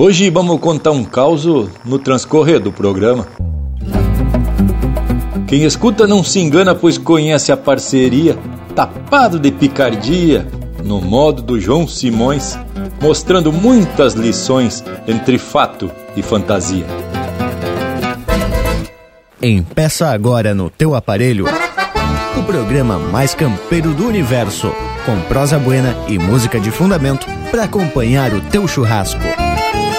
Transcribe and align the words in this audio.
Hoje 0.00 0.30
vamos 0.30 0.60
contar 0.60 0.92
um 0.92 1.02
caos 1.02 1.44
no 1.84 1.98
transcorrer 1.98 2.60
do 2.60 2.70
programa. 2.70 3.26
Quem 5.48 5.64
escuta 5.64 6.06
não 6.06 6.22
se 6.22 6.38
engana, 6.38 6.72
pois 6.72 6.96
conhece 6.96 7.50
a 7.50 7.56
parceria, 7.56 8.38
tapado 8.76 9.40
de 9.40 9.50
picardia, 9.50 10.46
no 10.84 11.00
modo 11.00 11.42
do 11.42 11.58
João 11.58 11.88
Simões, 11.88 12.56
mostrando 13.02 13.52
muitas 13.52 14.14
lições 14.14 14.84
entre 15.08 15.36
fato 15.36 15.90
e 16.14 16.22
fantasia. 16.22 16.86
Empeça 19.42 20.10
agora 20.10 20.54
no 20.54 20.70
teu 20.70 20.94
aparelho 20.94 21.46
o 22.38 22.42
programa 22.44 23.00
mais 23.00 23.34
campeiro 23.34 23.92
do 23.92 24.06
universo, 24.06 24.72
com 25.04 25.20
prosa 25.22 25.58
buena 25.58 25.96
e 26.06 26.20
música 26.20 26.60
de 26.60 26.70
fundamento 26.70 27.26
para 27.50 27.64
acompanhar 27.64 28.32
o 28.32 28.40
teu 28.40 28.68
churrasco. 28.68 29.47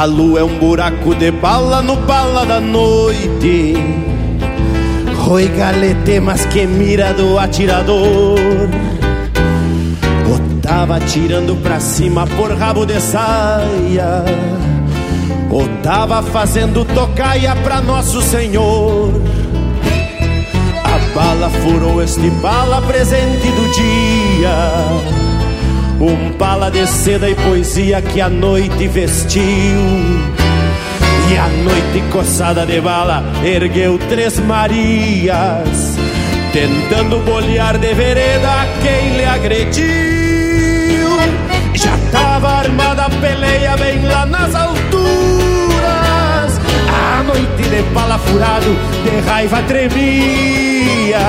A 0.00 0.06
lua 0.06 0.40
é 0.40 0.42
um 0.42 0.58
buraco 0.58 1.14
de 1.14 1.30
bala 1.30 1.82
no 1.82 1.94
bala 1.94 2.46
da 2.46 2.58
noite. 2.58 3.74
Roi 5.14 5.46
galete, 5.48 6.18
mas 6.18 6.46
que 6.46 6.66
mira 6.66 7.12
do 7.12 7.38
atirador. 7.38 8.38
Botava 10.26 10.96
atirando 10.96 11.54
pra 11.56 11.78
cima 11.80 12.26
por 12.26 12.50
rabo 12.56 12.86
de 12.86 12.98
saia. 12.98 14.24
Ou 15.50 15.68
tava 15.82 16.22
fazendo 16.22 16.82
tocaia 16.82 17.54
pra 17.56 17.82
Nosso 17.82 18.22
Senhor. 18.22 19.10
A 20.82 21.14
bala 21.14 21.50
furou 21.50 22.02
este 22.02 22.30
bala 22.40 22.80
presente 22.80 23.50
do 23.50 23.70
dia 23.70 25.19
um 26.00 26.32
bala 26.32 26.70
de 26.70 26.86
seda 26.86 27.28
e 27.28 27.34
poesia 27.34 28.00
que 28.00 28.20
a 28.20 28.28
noite 28.28 28.88
vestiu. 28.88 29.42
E 31.30 31.36
a 31.36 31.46
noite 31.62 32.02
coçada 32.10 32.66
de 32.66 32.80
bala 32.80 33.22
ergueu 33.44 33.98
três 34.08 34.40
Marias 34.40 35.96
Tentando 36.52 37.20
bolear 37.20 37.78
de 37.78 37.94
vereda 37.94 38.66
quem 38.82 39.16
lhe 39.16 39.24
agrediu. 39.24 39.86
Já 41.74 41.96
tava 42.10 42.48
armada 42.48 43.04
a 43.04 43.10
peleia 43.10 43.76
bem 43.76 44.04
lá 44.04 44.26
nas 44.26 44.52
alturas. 44.56 44.80
A 46.88 47.22
noite 47.22 47.62
de 47.62 47.82
bala 47.94 48.18
furado 48.18 48.76
de 49.04 49.20
raiva 49.28 49.62
tremia 49.62 51.20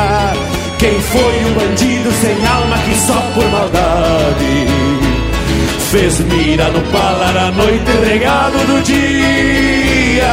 quem 0.81 0.99
foi 0.99 1.45
um 1.45 1.53
bandido 1.53 2.11
sem 2.11 2.45
alma 2.47 2.75
que 2.79 2.95
só 2.95 3.21
por 3.35 3.47
maldade 3.51 4.67
Fez 5.91 6.19
mira 6.21 6.69
no 6.69 6.81
palar 6.91 7.37
a 7.37 7.51
noite 7.51 7.91
regado 8.03 8.57
do 8.65 8.81
dia? 8.81 10.25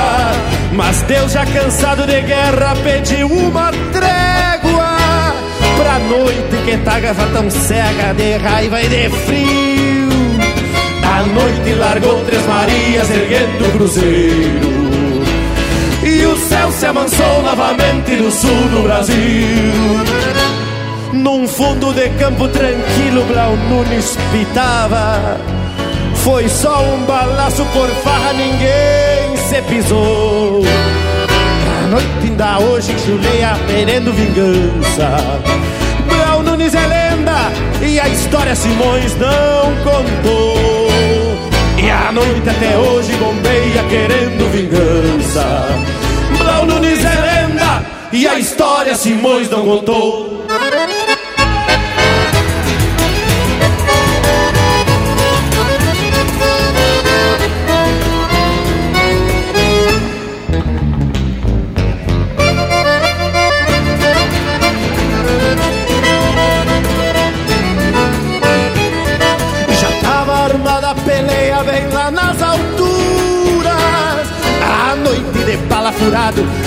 Mas 0.72 1.02
Deus 1.02 1.32
já 1.32 1.44
cansado 1.44 2.06
de 2.06 2.22
guerra 2.22 2.74
pediu 2.82 3.26
uma 3.26 3.70
trégua 3.92 5.34
Pra 5.76 5.98
noite 5.98 6.56
que 6.64 6.78
tava 6.78 7.26
tão 7.26 7.50
cega 7.50 8.14
de 8.14 8.36
raiva 8.38 8.82
e 8.82 8.88
de 8.88 9.08
frio. 9.10 10.08
A 11.02 11.22
noite 11.24 11.74
largou 11.74 12.24
Três 12.24 12.46
Marias 12.46 13.10
erguendo 13.10 13.66
o 13.66 13.72
cruzeiro 13.72 14.77
céu 16.38 16.70
se 16.70 16.86
amansou 16.86 17.42
novamente 17.42 18.12
no 18.16 18.30
sul 18.30 18.68
do 18.70 18.82
Brasil. 18.82 19.16
Num 21.12 21.48
fundo 21.48 21.92
de 21.92 22.08
campo 22.10 22.48
tranquilo, 22.48 23.24
Blau 23.24 23.56
Nunes 23.68 24.16
pitava. 24.30 25.38
Foi 26.16 26.48
só 26.48 26.82
um 26.82 27.04
balaço 27.04 27.64
por 27.66 27.88
farra, 28.02 28.32
ninguém 28.34 29.36
se 29.48 29.62
pisou. 29.62 30.62
A 31.84 31.86
noite 31.88 32.06
ainda 32.22 32.58
hoje 32.58 32.94
chuleia 33.04 33.56
querendo 33.66 34.12
vingança. 34.12 35.16
Blau 36.06 36.42
Nunes 36.42 36.74
é 36.74 36.86
lenda 36.86 37.50
e 37.82 37.98
a 37.98 38.08
história 38.08 38.54
Simões 38.54 39.16
não 39.16 39.74
contou. 39.84 40.88
E 41.82 41.90
a 41.90 42.12
noite 42.12 42.48
até 42.48 42.76
hoje 42.76 43.12
bombeia 43.14 43.82
querendo 43.88 44.50
vingança. 44.52 45.66
Blau 46.48 46.64
Nunes 46.64 47.04
é 47.04 47.14
lenda 47.20 47.84
e 48.10 48.26
a 48.26 48.38
história 48.38 48.94
Simões 48.94 49.50
não 49.50 49.66
contou. 49.66 50.37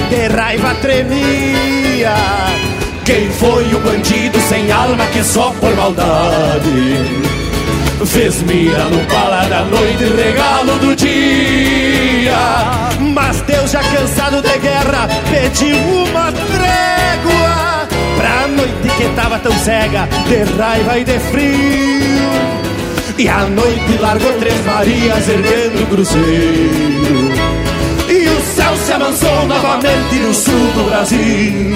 De 0.09 0.27
raiva 0.27 0.73
tremia. 0.75 2.15
Quem 3.05 3.29
foi 3.31 3.73
o 3.73 3.79
bandido 3.79 4.39
sem 4.41 4.71
alma 4.71 5.05
que 5.07 5.23
só 5.23 5.51
por 5.59 5.75
maldade 5.75 7.21
fez 8.05 8.41
mira 8.43 8.85
no 8.85 9.03
bala 9.05 9.45
da 9.47 9.63
noite, 9.65 10.03
regalo 10.15 10.77
do 10.79 10.95
dia? 10.95 12.37
Mas 12.99 13.41
Deus 13.41 13.71
já 13.71 13.81
cansado 13.83 14.41
de 14.41 14.57
guerra 14.59 15.07
pediu 15.29 15.77
uma 15.77 16.31
trégua 16.31 17.87
pra 18.17 18.47
noite 18.47 18.95
que 18.97 19.09
tava 19.15 19.39
tão 19.39 19.57
cega 19.59 20.07
de 20.27 20.43
raiva 20.57 20.99
e 20.99 21.03
de 21.03 21.19
frio. 21.19 22.61
E 23.17 23.27
a 23.27 23.45
noite 23.45 23.97
largou 23.99 24.33
três 24.39 24.65
Marias 24.65 25.27
erguendo 25.27 25.83
o 25.83 25.87
cruzeiro 25.87 27.60
céu 28.71 28.77
se 28.77 28.93
amansou 28.93 29.45
novamente 29.47 30.15
no 30.15 30.33
sul 30.33 30.71
do 30.75 30.89
Brasil. 30.89 31.71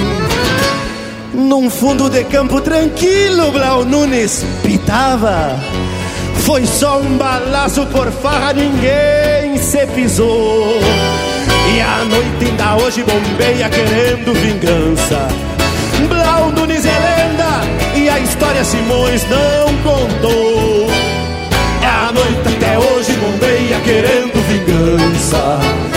Num 1.34 1.70
fundo 1.70 2.10
de 2.10 2.24
campo 2.26 2.62
tranquilo, 2.62 3.52
Blau 3.52 3.84
Nunes 3.84 4.46
pitava. 4.64 5.60
Foi 6.46 6.66
só 6.66 7.00
um 7.00 7.18
balaço 7.18 7.86
por 7.88 8.12
farra, 8.12 8.54
ninguém 8.54 9.58
se 9.58 9.86
pisou. 9.88 10.80
E 11.74 11.82
a 11.82 12.06
noite 12.06 12.46
ainda 12.46 12.76
hoje 12.78 13.04
bombeia 13.04 13.70
querendo 13.70 14.34
vingança. 14.34 15.28
Blau 16.08 16.52
Nunes 16.52 16.86
é 16.86 16.90
lenda 16.90 17.96
e 17.96 18.10
a 18.10 18.20
história 18.20 18.64
Simões 18.64 19.24
não 19.24 19.76
contou. 19.84 20.88
A 21.84 22.12
noite 22.12 22.56
até 22.56 22.78
hoje 22.78 23.12
bombeia 23.14 23.80
querendo 23.82 24.36
vingança. 24.48 25.95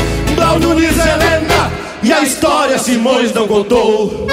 Nunes 0.56 0.98
é 0.98 1.16
lenda 1.16 1.70
e 2.02 2.12
a 2.12 2.22
história 2.22 2.78
Simões 2.78 3.32
não 3.32 3.48
contou. 3.48 4.26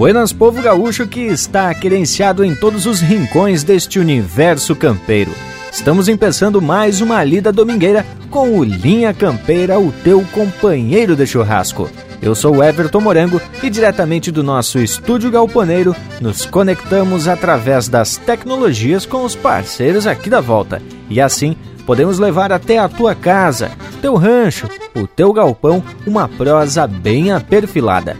Buenas, 0.00 0.32
povo 0.32 0.62
gaúcho 0.62 1.06
que 1.06 1.20
está 1.20 1.74
querenciado 1.74 2.42
em 2.42 2.54
todos 2.54 2.86
os 2.86 3.02
rincões 3.02 3.62
deste 3.62 3.98
universo 3.98 4.74
campeiro. 4.74 5.30
Estamos 5.72 6.08
empeçando 6.08 6.60
mais 6.60 7.00
uma 7.00 7.22
lida 7.22 7.52
domingueira 7.52 8.04
com 8.28 8.58
o 8.58 8.64
Linha 8.64 9.14
Campeira, 9.14 9.78
o 9.78 9.92
teu 9.92 10.24
companheiro 10.32 11.14
de 11.14 11.26
churrasco. 11.26 11.88
Eu 12.20 12.34
sou 12.34 12.62
Everton 12.62 13.00
Morango 13.00 13.40
e 13.62 13.70
diretamente 13.70 14.30
do 14.30 14.42
nosso 14.42 14.78
estúdio 14.78 15.30
galponeiro 15.30 15.94
nos 16.20 16.44
conectamos 16.44 17.28
através 17.28 17.88
das 17.88 18.16
tecnologias 18.16 19.06
com 19.06 19.24
os 19.24 19.34
parceiros 19.34 20.06
aqui 20.06 20.28
da 20.28 20.40
volta. 20.40 20.82
E 21.08 21.20
assim 21.20 21.56
podemos 21.86 22.18
levar 22.18 22.52
até 22.52 22.78
a 22.78 22.88
tua 22.88 23.14
casa, 23.14 23.70
teu 24.02 24.16
rancho, 24.16 24.68
o 24.94 25.06
teu 25.06 25.32
galpão, 25.32 25.82
uma 26.06 26.28
prosa 26.28 26.86
bem 26.86 27.32
aperfilada. 27.32 28.16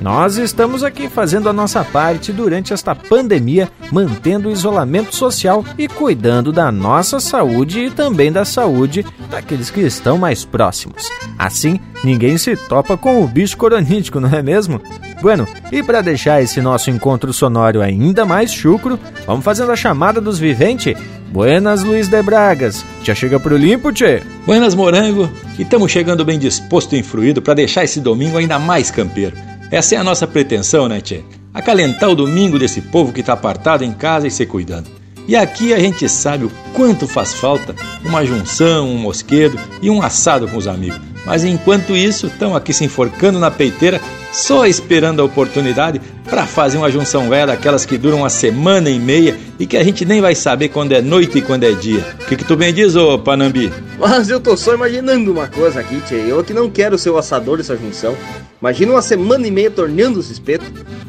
Nós 0.00 0.36
estamos 0.36 0.84
aqui 0.84 1.08
fazendo 1.08 1.48
a 1.48 1.52
nossa 1.52 1.82
parte 1.82 2.32
durante 2.32 2.72
esta 2.72 2.94
pandemia, 2.94 3.68
mantendo 3.90 4.48
o 4.48 4.52
isolamento 4.52 5.14
social 5.14 5.64
e 5.78 5.88
cuidando 5.88 6.52
da 6.52 6.70
nossa 6.70 7.18
saúde 7.18 7.80
e 7.80 7.90
também 7.90 8.30
da 8.30 8.44
saúde 8.44 9.04
daqueles 9.30 9.70
que 9.70 9.80
estão 9.80 10.18
mais 10.18 10.44
próximos. 10.44 11.08
Assim, 11.38 11.80
ninguém 12.04 12.36
se 12.36 12.56
topa 12.56 12.96
com 12.96 13.22
o 13.22 13.26
bicho 13.26 13.56
coronítico, 13.56 14.20
não 14.20 14.28
é 14.28 14.42
mesmo? 14.42 14.80
Bueno, 15.22 15.48
e 15.72 15.82
para 15.82 16.02
deixar 16.02 16.42
esse 16.42 16.60
nosso 16.60 16.90
encontro 16.90 17.32
sonoro 17.32 17.80
ainda 17.80 18.24
mais 18.26 18.52
chucro, 18.52 18.98
vamos 19.26 19.44
fazendo 19.44 19.72
a 19.72 19.76
chamada 19.76 20.20
dos 20.20 20.38
viventes? 20.38 20.96
Buenas, 21.32 21.82
Luiz 21.82 22.06
de 22.08 22.22
Bragas. 22.22 22.84
Já 23.02 23.14
chega 23.14 23.40
pro 23.40 23.56
limpo, 23.56 23.92
tchê? 23.92 24.22
Buenas, 24.44 24.74
Morango. 24.74 25.28
E 25.58 25.62
estamos 25.62 25.90
chegando 25.90 26.24
bem 26.24 26.38
disposto 26.38 26.94
e 26.94 26.98
influído 26.98 27.42
para 27.42 27.54
deixar 27.54 27.84
esse 27.84 28.00
domingo 28.00 28.38
ainda 28.38 28.58
mais 28.58 28.90
campeiro. 28.90 29.36
Essa 29.70 29.96
é 29.96 29.98
a 29.98 30.04
nossa 30.04 30.26
pretensão, 30.26 30.88
né, 30.88 31.00
Tchê? 31.00 31.22
Acalentar 31.52 32.10
o 32.10 32.14
domingo 32.14 32.58
desse 32.58 32.80
povo 32.80 33.12
que 33.12 33.20
está 33.20 33.32
apartado 33.32 33.82
em 33.82 33.92
casa 33.92 34.26
e 34.26 34.30
se 34.30 34.46
cuidando. 34.46 34.88
E 35.26 35.34
aqui 35.34 35.74
a 35.74 35.78
gente 35.78 36.08
sabe 36.08 36.44
o 36.44 36.52
quanto 36.72 37.08
faz 37.08 37.34
falta 37.34 37.74
uma 38.04 38.24
junção, 38.24 38.88
um 38.88 38.98
mosquedo 38.98 39.58
e 39.82 39.90
um 39.90 40.00
assado 40.00 40.46
com 40.46 40.56
os 40.56 40.68
amigos. 40.68 41.00
Mas 41.26 41.42
enquanto 41.44 41.96
isso, 41.96 42.28
estão 42.28 42.54
aqui 42.54 42.72
se 42.72 42.84
enforcando 42.84 43.40
na 43.40 43.50
peiteira, 43.50 44.00
só 44.32 44.64
esperando 44.64 45.20
a 45.20 45.24
oportunidade 45.24 46.00
para 46.24 46.46
fazer 46.46 46.78
uma 46.78 46.90
junção 46.90 47.28
velha 47.28 47.48
daquelas 47.48 47.84
que 47.84 47.98
duram 47.98 48.18
uma 48.18 48.30
semana 48.30 48.88
e 48.88 48.98
meia 48.98 49.36
e 49.58 49.66
que 49.66 49.76
a 49.76 49.82
gente 49.82 50.04
nem 50.04 50.20
vai 50.20 50.36
saber 50.36 50.68
quando 50.68 50.92
é 50.92 51.02
noite 51.02 51.38
e 51.38 51.42
quando 51.42 51.64
é 51.64 51.72
dia. 51.72 52.04
O 52.20 52.26
que, 52.26 52.36
que 52.36 52.44
tu 52.44 52.56
bem 52.56 52.72
diz, 52.72 52.94
ô 52.94 53.18
Panambi? 53.18 53.72
Mas 53.98 54.30
eu 54.30 54.40
tô 54.40 54.56
só 54.56 54.74
imaginando 54.74 55.32
uma 55.32 55.48
coisa 55.48 55.80
aqui, 55.80 56.00
tchê. 56.02 56.14
Eu 56.28 56.44
que 56.44 56.54
não 56.54 56.70
quero 56.70 56.96
ser 56.96 57.10
o 57.10 57.18
assador 57.18 57.56
dessa 57.56 57.76
junção. 57.76 58.16
Imagina 58.60 58.92
uma 58.92 59.02
semana 59.02 59.46
e 59.46 59.50
meia 59.50 59.70
torneando 59.70 60.20
os 60.20 60.30
espetos. 60.30 60.68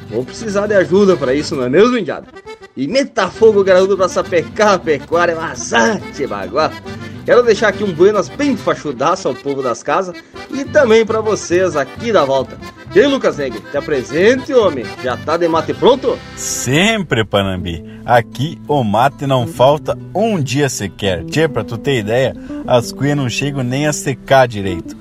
Vou 0.10 0.24
precisar 0.26 0.66
de 0.66 0.74
ajuda 0.74 1.16
para 1.16 1.34
isso, 1.34 1.56
não 1.56 1.64
é 1.64 1.70
mesmo, 1.70 1.98
Indiada? 1.98 2.28
E 2.76 2.88
meta 2.88 3.28
fogo 3.28 3.64
graúdo 3.64 3.98
pra 3.98 4.08
sapecar 4.08 4.74
a 4.74 4.80
pecuária, 4.80 5.36
mas 5.36 5.74
ate 5.74 6.26
baguá. 6.26 6.72
Quero 7.28 7.44
deixar 7.44 7.68
aqui 7.68 7.84
um 7.84 7.92
buenas 7.92 8.30
bem 8.30 8.56
fachudaço 8.56 9.28
ao 9.28 9.36
povo 9.36 9.62
das 9.62 9.84
casas 9.84 10.16
e 10.50 10.64
também 10.64 11.06
para 11.06 11.20
vocês 11.20 11.76
aqui 11.76 12.10
da 12.10 12.24
volta. 12.24 12.58
E 12.96 13.00
aí, 13.02 13.06
Lucas 13.06 13.36
Negre, 13.36 13.60
te 13.70 13.76
apresente, 13.76 14.54
homem. 14.54 14.86
Já 15.04 15.18
tá 15.18 15.36
de 15.36 15.46
mate 15.46 15.74
pronto? 15.74 16.18
Sempre, 16.38 17.26
Panambi. 17.26 17.84
Aqui 18.06 18.58
o 18.66 18.82
mate 18.82 19.28
não 19.28 19.46
falta 19.46 20.00
um 20.16 20.42
dia 20.42 20.70
sequer. 20.70 21.26
Tchê, 21.26 21.50
pra 21.50 21.66
tu 21.66 21.78
ter 21.78 22.00
ideia, 22.00 22.34
as 22.66 22.94
cuias 22.94 23.18
não 23.18 23.30
chegam 23.30 23.62
nem 23.62 23.88
a 23.88 23.92
secar 23.92 24.48
direito. 24.48 24.96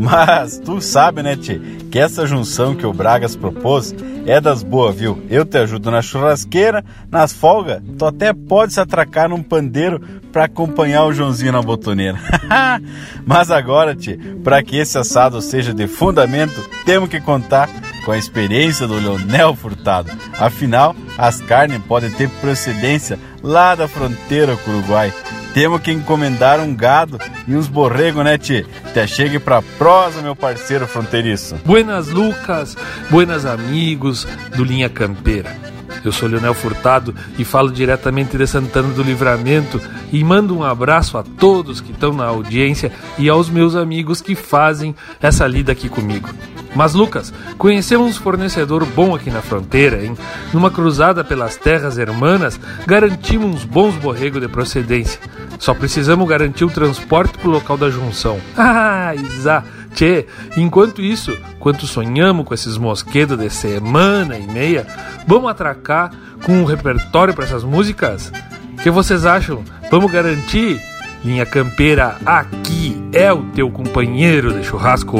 Mas 0.00 0.58
tu 0.58 0.80
sabe, 0.80 1.22
né, 1.22 1.36
Tchê, 1.36 1.60
que 1.90 1.98
essa 1.98 2.26
junção 2.26 2.74
que 2.74 2.86
o 2.86 2.92
Bragas 2.92 3.36
propôs 3.36 3.94
é 4.24 4.40
das 4.40 4.62
boas, 4.62 4.96
viu? 4.96 5.22
Eu 5.28 5.44
te 5.44 5.58
ajudo 5.58 5.90
na 5.90 6.00
churrasqueira, 6.00 6.82
nas 7.10 7.34
folgas, 7.34 7.82
tu 7.98 8.06
até 8.06 8.32
pode 8.32 8.72
se 8.72 8.80
atracar 8.80 9.28
num 9.28 9.42
pandeiro 9.42 10.00
para 10.32 10.44
acompanhar 10.44 11.04
o 11.04 11.12
Joãozinho 11.12 11.52
na 11.52 11.60
botoneira. 11.60 12.18
Mas 13.26 13.50
agora, 13.50 13.94
Tchê, 13.94 14.18
para 14.42 14.62
que 14.62 14.78
esse 14.78 14.96
assado 14.96 15.42
seja 15.42 15.74
de 15.74 15.86
fundamento, 15.86 16.64
temos 16.86 17.10
que 17.10 17.20
contar 17.20 17.68
com 18.02 18.12
a 18.12 18.18
experiência 18.18 18.86
do 18.86 18.94
Leonel 18.94 19.54
Furtado. 19.54 20.10
Afinal, 20.38 20.96
as 21.18 21.42
carnes 21.42 21.82
podem 21.86 22.10
ter 22.10 22.30
procedência 22.40 23.18
lá 23.42 23.74
da 23.74 23.86
fronteira 23.86 24.56
com 24.56 24.70
o 24.70 24.78
Uruguai. 24.78 25.12
Temos 25.52 25.80
que 25.80 25.90
encomendar 25.90 26.60
um 26.60 26.74
gado 26.74 27.18
e 27.46 27.56
uns 27.56 27.66
borregos, 27.66 28.24
né, 28.24 28.38
Tchê? 28.38 28.64
Até 28.84 29.06
chegue 29.06 29.38
pra 29.38 29.60
prosa, 29.60 30.22
meu 30.22 30.36
parceiro 30.36 30.86
fronteiriço. 30.86 31.56
Buenas, 31.64 32.08
Lucas. 32.08 32.76
Buenas, 33.10 33.44
amigos 33.44 34.26
do 34.56 34.62
Linha 34.62 34.88
Campeira. 34.88 35.56
Eu 36.04 36.12
sou 36.12 36.28
Leonel 36.28 36.54
Furtado 36.54 37.14
e 37.38 37.44
falo 37.44 37.70
diretamente 37.70 38.38
de 38.38 38.46
Santana 38.46 38.88
do 38.94 39.02
Livramento 39.02 39.80
e 40.12 40.24
mando 40.24 40.56
um 40.56 40.64
abraço 40.64 41.18
a 41.18 41.22
todos 41.22 41.80
que 41.80 41.92
estão 41.92 42.12
na 42.12 42.24
audiência 42.24 42.90
e 43.18 43.28
aos 43.28 43.50
meus 43.50 43.74
amigos 43.76 44.22
que 44.22 44.34
fazem 44.34 44.94
essa 45.20 45.46
lida 45.46 45.72
aqui 45.72 45.88
comigo. 45.88 46.30
Mas 46.74 46.94
Lucas, 46.94 47.32
conhecemos 47.58 48.16
um 48.16 48.22
fornecedor 48.22 48.86
bom 48.86 49.14
aqui 49.14 49.28
na 49.28 49.42
fronteira, 49.42 50.04
hein? 50.04 50.16
Numa 50.52 50.70
cruzada 50.70 51.24
pelas 51.24 51.56
terras 51.56 51.98
hermanas, 51.98 52.58
garantimos 52.86 53.50
uns 53.56 53.64
bons 53.64 53.94
borregos 53.96 54.40
de 54.40 54.48
procedência. 54.48 55.20
Só 55.60 55.74
precisamos 55.74 56.26
garantir 56.26 56.64
o 56.64 56.70
transporte 56.70 57.36
pro 57.38 57.50
local 57.50 57.76
da 57.76 57.90
junção. 57.90 58.40
Ah, 58.56 59.14
Isa! 59.14 59.64
Tchê, 59.94 60.26
enquanto 60.56 61.02
isso, 61.02 61.36
quanto 61.58 61.86
sonhamos 61.86 62.46
com 62.46 62.54
esses 62.54 62.78
mosquedos 62.78 63.36
de 63.36 63.50
semana 63.50 64.38
e 64.38 64.46
meia, 64.46 64.86
vamos 65.26 65.50
atracar 65.50 66.12
com 66.44 66.52
um 66.52 66.64
repertório 66.64 67.34
para 67.34 67.44
essas 67.44 67.64
músicas? 67.64 68.32
O 68.74 68.82
que 68.82 68.90
vocês 68.90 69.26
acham? 69.26 69.64
Vamos 69.90 70.10
garantir? 70.12 70.80
Linha 71.24 71.44
Campeira, 71.44 72.16
aqui 72.24 73.02
é 73.12 73.32
o 73.32 73.42
teu 73.46 73.68
companheiro 73.70 74.54
de 74.54 74.64
churrasco. 74.64 75.18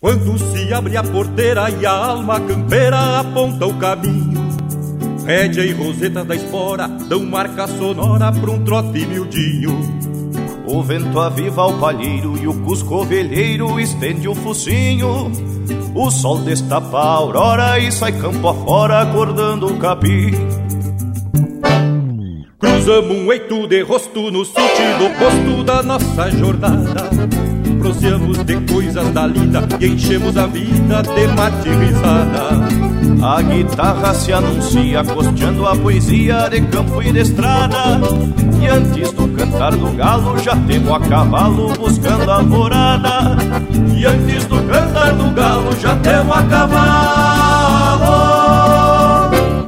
Quando 0.00 0.38
se 0.38 0.72
abre 0.72 0.96
a 0.96 1.02
porteira 1.02 1.70
e 1.70 1.86
a 1.86 1.92
alma 1.92 2.40
campeira 2.40 3.20
aponta 3.20 3.66
o 3.66 3.78
caminho 3.78 4.40
Rédea 5.30 5.64
e 5.64 5.72
roseta 5.72 6.24
da 6.24 6.34
espora 6.34 6.88
dão 6.88 7.24
marca 7.24 7.66
sonora 7.68 8.32
pra 8.32 8.50
um 8.50 8.64
trote 8.64 9.06
miudinho. 9.06 10.19
O 10.72 10.84
vento 10.84 11.18
aviva 11.18 11.66
o 11.66 11.78
palheiro 11.80 12.38
e 12.40 12.46
o 12.46 12.54
cusco 12.62 13.04
velheiro 13.04 13.80
estende 13.80 14.28
o 14.28 14.36
focinho. 14.36 15.32
O 15.96 16.10
sol 16.12 16.38
destapa 16.42 16.96
a 16.96 17.14
aurora 17.14 17.78
e 17.80 17.90
sai 17.90 18.12
campo 18.12 18.48
afora 18.48 19.00
acordando 19.00 19.66
o 19.66 19.76
capim. 19.78 20.30
Cruzamos 22.56 23.16
um 23.16 23.32
eito 23.32 23.66
de 23.66 23.82
rosto 23.82 24.30
no 24.30 24.44
sentido 24.44 25.06
oposto 25.06 25.64
da 25.64 25.82
nossa 25.82 26.30
jornada. 26.30 27.10
Proseamos 27.80 28.38
de 28.44 28.60
coisas 28.72 29.10
da 29.10 29.26
lida 29.26 29.66
e 29.80 29.86
enchemos 29.86 30.36
a 30.36 30.46
vida 30.46 31.02
de 31.02 31.26
mate 31.34 31.68
risada. 31.68 32.79
A 33.22 33.42
guitarra 33.42 34.14
se 34.14 34.32
anuncia 34.32 35.04
costeando 35.04 35.66
a 35.66 35.76
poesia 35.76 36.48
de 36.48 36.62
campo 36.62 37.02
e 37.02 37.12
de 37.12 37.20
estrada. 37.20 38.00
E 38.60 38.66
antes 38.66 39.12
do 39.12 39.28
cantar 39.28 39.76
do 39.76 39.90
galo 39.92 40.38
já 40.38 40.56
temo 40.56 40.94
a 40.94 41.00
cavalo 41.00 41.72
buscando 41.74 42.30
a 42.30 42.36
alvorada. 42.36 43.36
E 43.94 44.06
antes 44.06 44.46
do 44.46 44.62
cantar 44.62 45.12
do 45.12 45.30
galo 45.34 45.76
já 45.78 45.94
temo 45.96 46.32
a 46.32 46.42
cavalo 46.44 47.90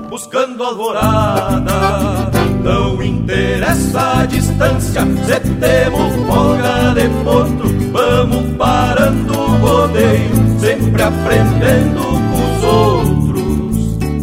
buscando 0.08 0.64
a 0.64 0.68
alvorada. 0.68 2.30
Não 2.62 3.02
interessa 3.02 4.20
a 4.20 4.26
distância, 4.26 5.02
se 5.02 5.40
temos 5.40 6.14
folga 6.26 6.94
de 6.94 7.08
potro, 7.22 7.68
vamos 7.92 8.56
parando 8.56 9.38
o 9.38 9.56
rodeio, 9.58 10.30
sempre 10.58 11.02
aprendendo 11.02 12.02
com 12.02 12.56
os 12.56 12.64
outros 12.64 13.21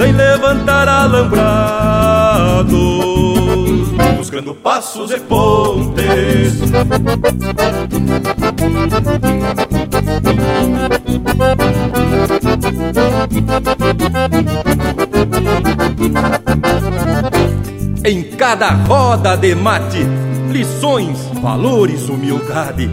sem 0.00 0.12
levantar 0.12 0.88
alambrados, 0.88 2.72
buscando 4.16 4.54
passos 4.54 5.10
e 5.10 5.20
pontes. 5.20 6.58
Em 18.02 18.22
cada 18.38 18.70
roda 18.70 19.36
de 19.36 19.54
mate, 19.54 19.98
lições, 20.50 21.18
valores, 21.42 22.08
humildade, 22.08 22.88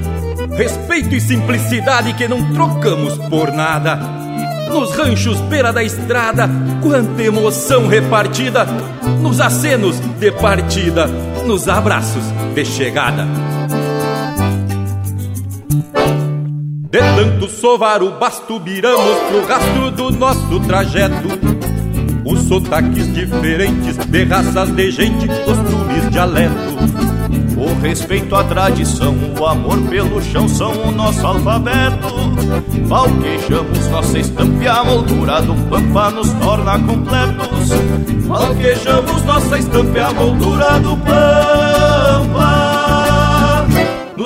respeito 0.58 1.16
e 1.16 1.22
simplicidade 1.22 2.14
que 2.16 2.28
não 2.28 2.54
trocamos 2.54 3.18
por 3.30 3.54
nada. 3.54 4.26
Nos 4.69 4.95
ranchos 4.95 5.39
beira 5.41 5.71
da 5.74 5.83
estrada, 5.83 6.50
quanta 6.81 7.21
emoção 7.24 7.88
repartida, 7.88 8.65
nos 9.21 9.39
acenos 9.39 10.00
de 10.19 10.31
partida, 10.31 11.07
nos 11.45 11.67
abraços 11.67 12.24
de 12.53 12.65
chegada. 12.65 13.25
De 16.89 17.00
tanto 17.00 17.50
sovar 17.50 18.01
o 18.01 18.12
basto, 18.12 18.59
viramos 18.59 19.17
pro 19.29 19.45
rastro 19.45 19.91
do 19.91 20.12
nosso 20.12 20.59
trajeto 20.62 21.57
os 22.27 22.41
sotaques 22.41 23.13
diferentes 23.13 23.95
de 23.95 24.24
raças 24.25 24.69
de 24.71 24.91
gente, 24.91 25.27
costumes, 25.45 26.09
dialeto. 26.12 27.16
O 27.58 27.74
respeito 27.82 28.36
à 28.36 28.44
tradição, 28.44 29.16
o 29.40 29.46
amor 29.46 29.80
pelo 29.90 30.22
chão 30.22 30.48
são 30.48 30.72
o 30.84 30.92
nosso 30.92 31.26
alfabeto. 31.26 32.08
Valquejamos 32.86 33.88
nossa 33.90 34.20
estampa 34.20 34.64
e 34.64 34.68
a 34.68 34.84
moldura 34.84 35.42
do 35.42 35.56
pampa 35.68 36.12
nos 36.12 36.32
torna 36.34 36.78
completos. 36.80 37.70
Valquejamos 38.28 39.24
nossa 39.24 39.58
estampa 39.58 39.98
e 39.98 40.02
a 40.02 40.14
moldura 40.14 40.80
do 40.80 40.96
pampa 40.98 42.68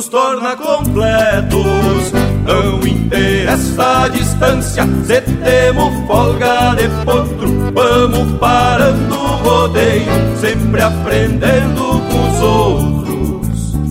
nos 0.01 0.07
torna 0.07 0.55
completos. 0.55 2.11
Não 2.43 2.85
interessa 2.87 4.03
a 4.03 4.07
distância, 4.07 4.83
se 5.05 5.21
temos 5.21 6.07
folga 6.07 6.73
de 6.75 6.87
potro, 7.05 7.71
vamos 7.73 8.31
parando 8.39 9.13
o 9.13 9.35
rodeio, 9.43 10.37
sempre 10.39 10.81
aprendendo 10.81 12.01
com 12.09 12.29
os 12.29 12.41
outros, 12.41 13.00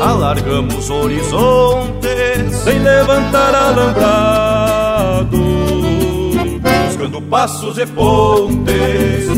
Alargamos 0.00 0.88
horizontes, 0.88 2.56
sem 2.64 2.78
levantar 2.78 3.54
alambrado, 3.54 5.38
buscando 6.86 7.20
passos 7.22 7.76
e 7.76 7.86
pontes. 7.86 9.28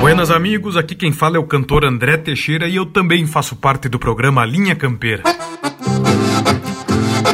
Buenas 0.00 0.30
amigos, 0.32 0.76
aqui 0.76 0.94
quem 0.96 1.12
fala 1.12 1.36
é 1.36 1.38
o 1.38 1.44
cantor 1.44 1.84
André 1.84 2.16
Teixeira 2.16 2.66
e 2.66 2.74
eu 2.76 2.86
também 2.86 3.26
faço 3.26 3.54
parte 3.54 3.88
do 3.88 3.98
programa 3.98 4.44
Linha 4.44 4.74
Campeira. 4.74 5.22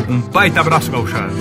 Um 0.08 0.20
baita 0.20 0.60
abraço 0.60 0.90
gauchado. 0.90 1.34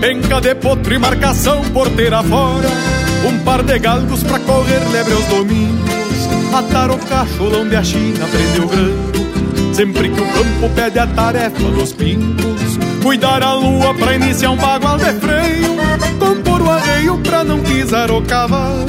Penca 0.00 0.40
de 0.40 0.54
potro 0.54 0.94
e 0.94 0.98
marcação 0.98 1.62
porteira 1.72 2.22
fora 2.22 2.99
Um 3.26 3.38
par 3.40 3.62
de 3.62 3.78
galgos 3.78 4.22
pra 4.22 4.38
correr 4.40 4.80
lebre 4.92 5.12
aos 5.12 5.24
domingos. 5.26 5.90
Atar 6.52 6.90
o 6.90 6.98
cacholão 6.98 7.68
de 7.68 7.76
a 7.76 7.84
China 7.84 8.26
prendeu 8.26 8.66
grando 8.66 9.72
Sempre 9.72 10.08
que 10.08 10.20
o 10.20 10.26
campo 10.26 10.68
pede 10.74 10.98
a 10.98 11.06
tarefa 11.06 11.62
dos 11.70 11.92
pingos 11.92 12.60
Cuidar 13.02 13.42
a 13.42 13.54
lua 13.54 13.94
pra 13.94 14.14
iniciar 14.14 14.50
um 14.50 14.56
bagual 14.56 14.98
de 14.98 15.12
freio. 15.14 15.76
Compor 16.18 16.60
o 16.60 16.70
arreio 16.70 17.18
pra 17.18 17.42
não 17.42 17.58
pisar 17.60 18.10
o 18.10 18.20
cavalo. 18.22 18.86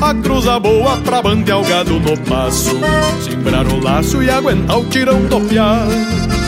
A 0.00 0.14
cruza 0.14 0.60
boa 0.60 0.98
pra 0.98 1.22
bandear 1.22 1.60
o 1.60 1.64
gado 1.64 1.98
no 1.98 2.18
passo. 2.18 2.78
Simbrar 3.22 3.66
o 3.66 3.82
laço 3.82 4.22
e 4.22 4.28
aguentar 4.28 4.78
o 4.78 4.84
tirão 4.84 5.22
do 5.22 5.40
piar. 5.40 5.86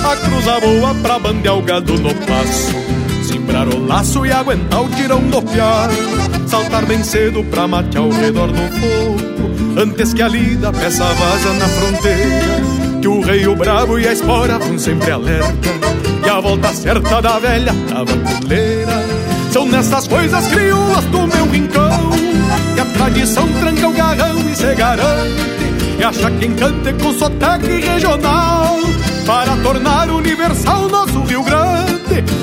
A 0.04 0.16
cruza 0.16 0.61
boa 0.61 0.94
pra 0.97 1.18
bandear 1.18 1.56
o 1.56 1.62
gado 1.62 1.94
no 1.94 2.14
passo 2.14 3.08
Simbrar 3.59 3.69
o 3.69 3.87
laço 3.87 4.25
e 4.27 4.31
aguentar 4.31 4.83
o 4.83 4.88
tirão 4.91 5.21
do 5.21 5.43
piar 5.43 5.88
Saltar 6.47 6.87
bem 6.87 7.03
cedo 7.03 7.43
pra 7.45 7.67
matear 7.67 8.05
ao 8.05 8.11
redor 8.11 8.49
do 8.49 8.55
fogo 8.55 9.81
Antes 9.81 10.15
que 10.15 10.23
a 10.23 10.29
lida 10.29 10.73
peça 10.73 11.05
vaza 11.05 11.53
na 11.55 11.69
fronteira. 11.69 13.00
Que 13.00 13.09
o 13.09 13.21
rei, 13.21 13.47
o 13.47 13.55
bravo 13.55 13.99
e 13.99 14.09
a 14.09 14.12
espora 14.12 14.59
vão 14.59 14.77
sempre 14.77 15.12
alerta. 15.12 15.53
E 16.25 16.29
a 16.29 16.41
volta 16.41 16.73
certa 16.73 17.21
da 17.21 17.38
velha 17.38 17.73
tabaculeira 17.88 19.05
São 19.53 19.67
nessas 19.67 20.09
coisas 20.09 20.47
crioulas 20.49 21.05
do 21.07 21.27
meu 21.27 21.47
rincão 21.47 22.11
Que 22.75 22.81
a 22.81 22.85
tradição 22.85 23.49
tranca 23.61 23.88
o 23.88 23.93
garrão 23.93 24.38
e 24.50 24.55
se 24.55 24.75
garante 24.75 25.43
E 25.99 26.05
acha 26.05 26.31
quem 26.33 26.55
cante 26.55 26.93
com 26.95 27.12
sotaque 27.12 27.81
regional 27.81 28.79
Para 29.25 29.57
tornar 29.62 30.11
universal 30.11 30.88
nosso 30.88 31.21
Rio 31.23 31.43
Grande 31.45 31.77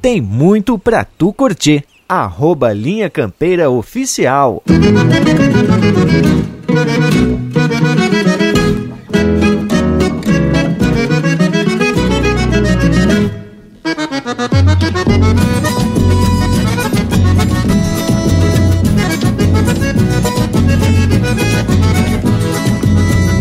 tem 0.00 0.20
muito 0.20 0.78
pra 0.78 1.04
tu 1.04 1.32
curtir. 1.32 1.84
Arroba 2.08 2.72
Linha 2.72 3.08
Campeira 3.08 3.70
Oficial. 3.70 4.62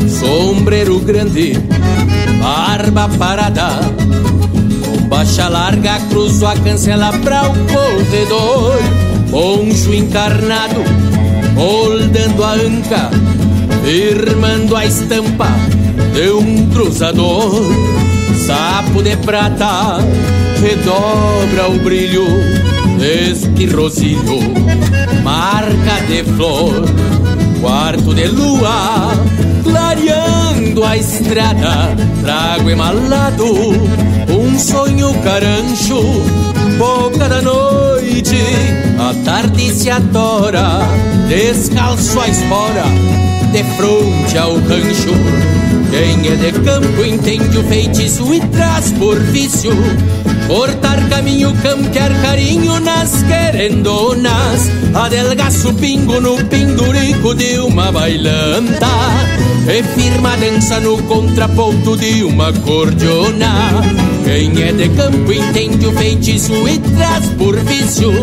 Sombreiro 0.07 0.99
grande, 0.99 1.53
barba 2.39 3.09
parada 3.17 3.88
Baixa 5.29 5.47
larga, 5.47 5.99
cruzo 6.09 6.47
a 6.47 6.55
cancela 6.55 7.11
pra 7.19 7.43
o 7.43 7.53
corredor. 7.53 8.79
Poncho 9.29 9.93
encarnado, 9.93 10.83
moldando 11.53 12.43
a 12.43 12.53
anca 12.53 13.11
Firmando 13.85 14.75
a 14.75 14.87
estampa 14.87 15.51
de 16.15 16.31
um 16.31 16.67
cruzador. 16.71 17.61
Sapo 18.43 19.03
de 19.03 19.15
prata, 19.17 19.99
redobra 20.61 21.69
o 21.69 21.77
brilho 21.77 22.25
Deste 22.97 23.67
rosilho, 23.67 24.39
marca 25.23 26.01
de 26.07 26.23
flor 26.23 26.85
Quarto 27.61 28.15
de 28.15 28.25
lua, 28.29 29.13
clareando 29.63 30.83
a 30.83 30.97
estrada. 30.97 31.95
Trago 32.23 32.69
emalado 32.69 33.45
sonho 34.59 35.13
carancho, 35.23 36.01
boca 36.77 37.29
da 37.29 37.41
noite, 37.41 38.35
a 38.99 39.13
tarde 39.23 39.73
se 39.73 39.89
adora, 39.89 40.81
descalço 41.29 42.19
a 42.19 42.27
espora, 42.27 42.83
de 43.53 43.63
fronte 43.75 44.37
ao 44.37 44.55
rancho. 44.55 45.78
Quem 45.99 46.29
é 46.29 46.35
de 46.37 46.53
campo 46.61 47.03
entende 47.03 47.57
o 47.57 47.63
feitiço 47.65 48.33
e 48.33 48.39
traz 48.39 48.89
por 48.93 49.19
vício. 49.19 49.73
Cortar 50.47 51.09
caminho, 51.09 51.53
campear 51.61 52.09
carinho 52.21 52.79
nas 52.79 53.21
querendonas. 53.23 54.71
Adelgaço 54.93 55.73
pingo 55.73 56.21
no 56.21 56.37
pindurico 56.45 57.35
de 57.35 57.59
uma 57.59 57.91
bailanta. 57.91 58.87
E 59.67 59.83
firma 59.99 60.37
dança 60.37 60.79
no 60.79 61.03
contraponto 61.03 61.97
de 61.97 62.23
uma 62.23 62.53
cordiona. 62.53 63.83
Quem 64.23 64.63
é 64.63 64.71
de 64.71 64.87
campo 64.95 65.33
entende 65.33 65.85
o 65.85 65.91
feitiço 65.91 66.65
e 66.65 66.79
traz 66.79 67.27
por 67.37 67.57
vício 67.57 68.13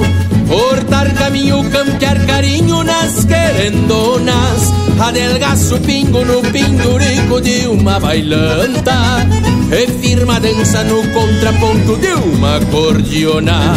Cortar 0.46 1.12
caminho, 1.14 1.68
campear 1.70 2.24
carinho 2.26 2.82
nas 2.84 3.24
querendonas. 3.24 4.72
Adelgaço 5.00 5.78
pingo 5.80 6.24
no 6.24 6.40
pindurico 6.42 7.40
de 7.40 7.66
uma 7.66 7.98
bailanta. 8.00 9.26
E 9.70 9.86
firma 10.00 10.38
dança 10.40 10.84
no 10.84 11.02
contraponto 11.08 11.96
de 11.96 12.12
uma 12.12 12.60
cordiona 12.70 13.76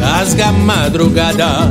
rasga 0.00 0.46
a 0.46 0.52
madrugada 0.52 1.70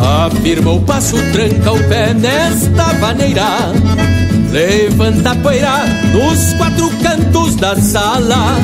Afirma 0.00 0.72
o 0.72 0.80
passo, 0.80 1.16
tranca 1.32 1.72
o 1.72 1.88
pé 1.88 2.12
nesta 2.12 2.92
maneira. 2.94 3.72
Levanta 4.52 5.32
a 5.32 5.36
poeira 5.36 5.84
nos 6.12 6.52
quatro 6.54 6.90
cantos 7.02 7.56
da 7.56 7.74
sala. 7.76 8.56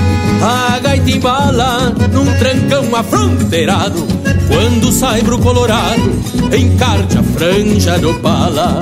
A 0.43 0.79
gaita 0.79 1.11
embala 1.11 1.95
num 2.13 2.27
trancão 2.39 2.95
afronteirado. 2.95 4.07
Quando 4.47 4.93
sai 4.93 5.23
pro 5.23 5.39
colorado, 5.39 6.13
encarte 6.57 7.19
a 7.19 7.23
franja 7.23 7.99
do 7.99 8.15
pala. 8.21 8.81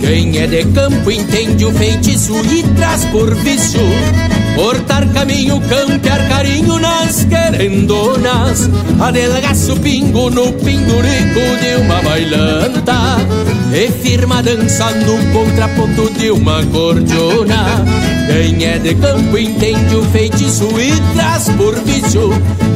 Quem 0.00 0.38
é 0.38 0.46
de 0.46 0.64
campo 0.66 1.10
entende 1.10 1.64
o 1.66 1.72
feitiço 1.72 2.34
e 2.46 2.62
traz 2.74 3.04
por 3.06 3.34
vício 3.34 3.80
Cortar 4.58 5.06
caminho, 5.12 5.60
campear 5.68 6.28
carinho 6.28 6.80
nas 6.80 7.24
querendonas 7.24 8.68
Adelgaço 8.98 9.76
pingo 9.76 10.30
no 10.30 10.52
pindurico 10.52 11.40
de 11.62 11.80
uma 11.80 12.02
bailanta. 12.02 13.18
E 13.72 13.88
firma 14.02 14.42
dança 14.42 14.90
no 14.90 15.16
contraponto 15.32 16.10
de 16.18 16.32
uma 16.32 16.66
cordiona. 16.66 17.84
Quem 18.26 18.64
é 18.64 18.80
de 18.80 18.96
campo 18.96 19.38
entende 19.38 19.94
o 19.94 20.02
feitiço 20.06 20.68
e 20.80 20.90
traz 21.14 21.48
por 21.50 21.76
vício. 21.84 22.30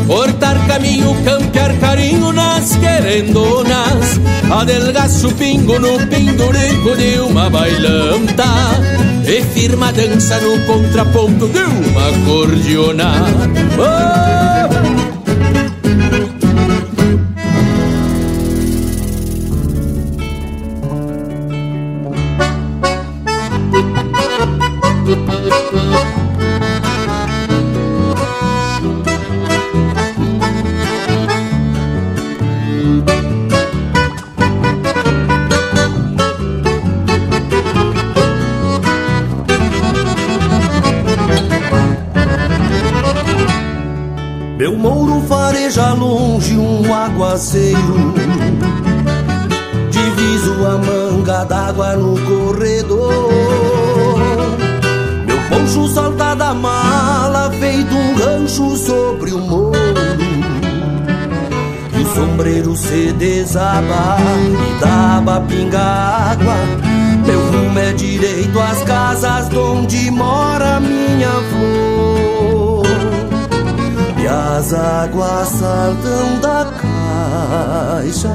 Cortar 0.07 0.65
caminho, 0.69 1.17
campear 1.25 1.77
carinho 1.79 2.33
nas 2.33 2.77
querendonas 2.77 4.21
Adelgaço 4.51 5.33
pingo 5.35 5.81
no 5.81 5.99
pindurico 6.07 6.97
de 6.97 7.19
uma 7.21 7.51
bailanta 7.51 9.12
E 9.27 9.43
firma 9.55 9.93
dança 9.93 10.41
no 10.41 10.59
contraponto 10.67 11.49
de 11.49 11.61
uma 11.61 12.27
cordiona 12.27 13.13
oh! 13.79 15.22
E 63.55 64.81
dava 64.81 65.41
pinga 65.43 65.79
água. 65.79 66.55
Meu 67.27 67.41
rumo 67.51 67.79
é 67.79 67.93
direito 67.93 68.59
às 68.59 68.83
casas 68.83 69.55
onde 69.55 70.11
mora 70.11 70.81
minha 70.81 71.31
flor. 71.51 72.87
E 74.19 74.27
as 74.27 74.73
águas 74.73 75.49
saltam 75.49 76.41
da 76.41 76.67
caixa 78.01 78.31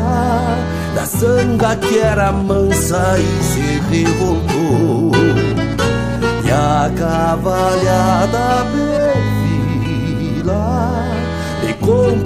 da 0.93 1.05
sanga 1.05 1.75
que 1.77 1.97
era 1.97 2.31
mansa 2.31 3.17
e 3.17 3.43
se 3.43 3.81
revoltou. 3.89 5.11
E 6.45 6.51
a 6.51 6.91
cavalhada 6.95 8.65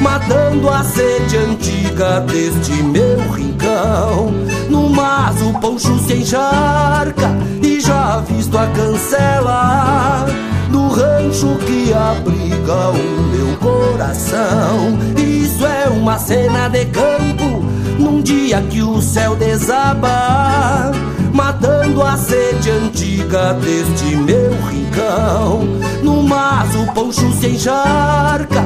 matando 0.00 0.68
a 0.68 0.82
sede 0.82 1.36
antiga 1.36 2.20
deste 2.20 2.82
meu 2.82 3.18
rincão. 3.32 4.32
No 4.68 4.88
mas 4.88 5.40
o 5.42 5.52
poncho 5.60 5.98
se 6.00 6.14
encharca 6.14 7.30
e 7.62 7.80
já 7.80 8.20
visto 8.20 8.56
a 8.56 8.66
cancela 8.68 10.26
do 10.70 10.88
rancho 10.88 11.56
que 11.66 11.92
abriga 11.92 12.90
o 12.90 13.22
meu 13.32 13.56
coração. 13.58 14.98
Isso 15.16 15.64
é 15.66 15.88
uma 15.88 16.18
cena 16.18 16.68
de 16.68 16.86
campo 16.86 17.62
num 17.98 18.22
dia 18.22 18.62
que 18.62 18.82
o 18.82 19.02
céu 19.02 19.36
desaba, 19.36 20.90
matando 21.32 22.02
a 22.02 22.16
sede 22.16 22.70
antiga 22.70 23.54
deste 23.54 24.16
meu 24.16 24.52
rincão. 24.70 25.60
No 26.02 26.22
mas 26.22 26.74
o 26.74 26.86
poncho 26.92 27.30
se 27.32 27.48
encharca 27.48 28.59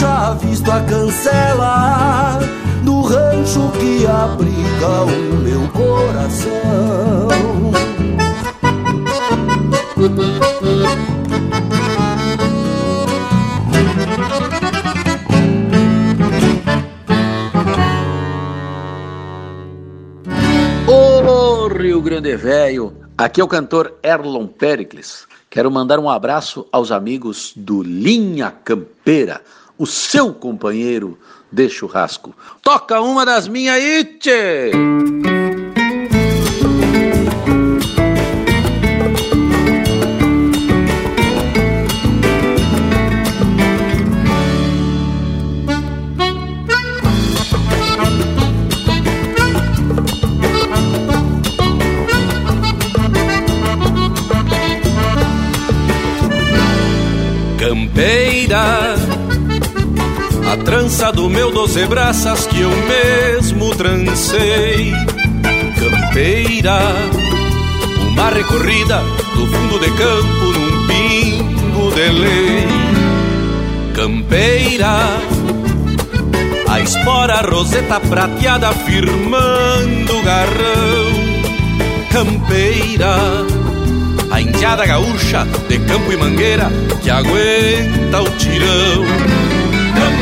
já 0.00 0.32
visto 0.32 0.70
a 0.72 0.80
cancela 0.80 2.38
do 2.82 3.02
rancho 3.02 3.70
que 3.72 4.06
abriga 4.06 5.02
o 5.04 5.36
meu 5.36 5.68
coração. 5.68 7.28
Rio 21.78 22.00
Grande 22.00 22.34
Velho, 22.36 22.94
aqui 23.16 23.40
é 23.40 23.44
o 23.44 23.48
cantor 23.48 23.98
Erlon 24.02 24.46
Pericles. 24.46 25.26
Quero 25.50 25.70
mandar 25.70 25.98
um 25.98 26.08
abraço 26.08 26.66
aos 26.72 26.90
amigos 26.90 27.52
do 27.54 27.82
Linha 27.82 28.50
Campeira, 28.50 29.42
o 29.80 29.86
seu 29.86 30.34
companheiro 30.34 31.18
de 31.50 31.70
churrasco. 31.70 32.36
Toca 32.60 33.00
uma 33.00 33.24
das 33.24 33.48
minhas 33.48 33.76
aí, 33.76 34.04
tchê! 34.04 34.70
Doze 61.60 61.84
braças 61.86 62.46
que 62.46 62.62
eu 62.62 62.70
mesmo 62.70 63.74
trancei. 63.74 64.94
Campeira, 65.78 66.78
uma 68.00 68.30
recorrida 68.30 69.02
do 69.34 69.46
fundo 69.46 69.78
de 69.78 69.90
campo 69.90 70.44
num 70.56 70.86
pingo 70.86 71.90
de 71.94 72.08
lei. 72.12 72.66
Campeira, 73.94 75.20
a 76.66 76.80
espora 76.80 77.42
roseta 77.42 78.00
prateada 78.00 78.72
firmando 78.72 80.16
o 80.16 80.22
garrão. 80.22 81.12
Campeira, 82.10 83.16
a 84.30 84.40
indiada 84.40 84.86
gaúcha 84.86 85.46
de 85.68 85.78
campo 85.80 86.10
e 86.10 86.16
mangueira 86.16 86.70
que 87.02 87.10
aguenta 87.10 88.22
o 88.22 88.30
tirão. 88.38 89.39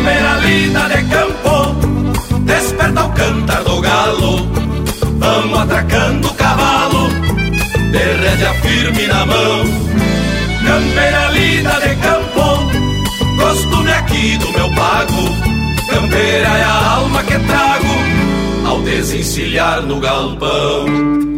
Campeira 0.08 0.38
linda 0.38 0.88
de 0.88 1.02
campo, 1.10 1.74
desperta 2.46 3.04
o 3.04 3.12
cantar 3.12 3.62
do 3.62 3.78
galo. 3.82 4.48
Vamos 5.18 5.58
atracando 5.58 6.28
o 6.28 6.34
cavalo, 6.34 7.10
de 7.92 7.98
rédea 7.98 8.54
firme 8.54 9.06
na 9.06 9.26
mão. 9.26 9.64
Campeira 10.64 11.30
linda 11.32 11.78
de 11.80 11.94
campo, 11.96 13.38
costume 13.38 13.92
aqui 13.92 14.38
do 14.38 14.50
meu 14.52 14.74
pago. 14.74 15.28
Campeira 15.90 16.56
é 16.56 16.62
a 16.62 16.90
alma 16.94 17.22
que 17.24 17.38
trago 17.40 18.66
ao 18.66 18.80
desencilhar 18.80 19.82
no 19.82 20.00
galpão. 20.00 21.37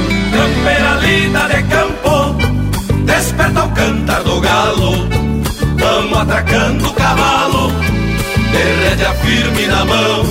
Campeira 0.41 0.95
linda 0.95 1.47
de 1.49 1.61
campo, 1.69 2.35
desperta 3.05 3.63
o 3.63 3.69
cantar 3.73 4.23
do 4.23 4.41
galo. 4.41 5.07
Vamos 5.77 6.17
atracando 6.17 6.89
o 6.89 6.93
cavalo, 6.93 7.71
de 8.51 8.63
rédea 8.83 9.13
firme 9.21 9.67
na 9.67 9.85
mão. 9.85 10.25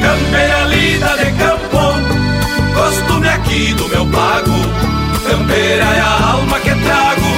Campeira 0.00 0.68
de 1.16 1.32
campo, 1.32 1.82
costume 2.76 3.28
aqui 3.28 3.74
do 3.74 3.88
meu 3.88 4.06
pago. 4.06 4.52
Campeira 5.28 5.84
é 5.84 6.00
a 6.00 6.30
alma 6.34 6.60
que 6.60 6.74
trago 6.76 7.30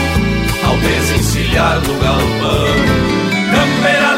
ao 0.66 0.76
desencilhar 0.76 1.80
no 1.80 1.94
galpão. 1.94 2.76
Campeira 3.54 4.10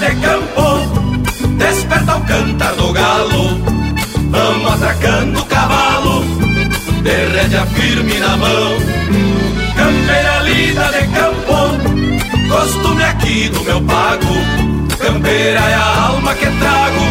de 0.00 0.16
campo, 0.16 1.54
desperta 1.58 2.16
o 2.16 2.20
cantar 2.22 2.74
do 2.74 2.92
galo. 2.92 3.60
Vamos 4.32 4.72
atracando 4.72 5.40
o 5.40 5.53
de 7.04 7.10
rédea 7.10 7.66
firme 7.66 8.18
na 8.18 8.36
mão. 8.36 8.72
Campeira 9.76 10.38
linda 10.42 10.86
de 10.96 11.06
campo, 11.18 11.58
costume 12.48 13.04
aqui 13.04 13.48
do 13.50 13.60
meu 13.62 13.80
pago. 13.82 14.34
Campeira 14.98 15.60
é 15.60 15.74
a 15.74 16.06
alma 16.08 16.34
que 16.34 16.46
trago 16.46 17.04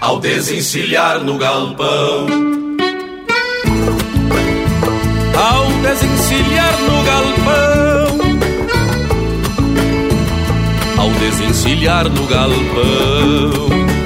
ao 0.00 0.18
desencilhar 0.18 1.20
no 1.20 1.38
galpão. 1.38 2.26
Ao 5.36 5.66
desencilhar 5.84 6.76
no 6.88 7.04
galpão, 7.10 8.18
ao 10.98 11.10
desencilhar 11.10 12.04
no 12.08 12.26
galpão. 12.26 13.99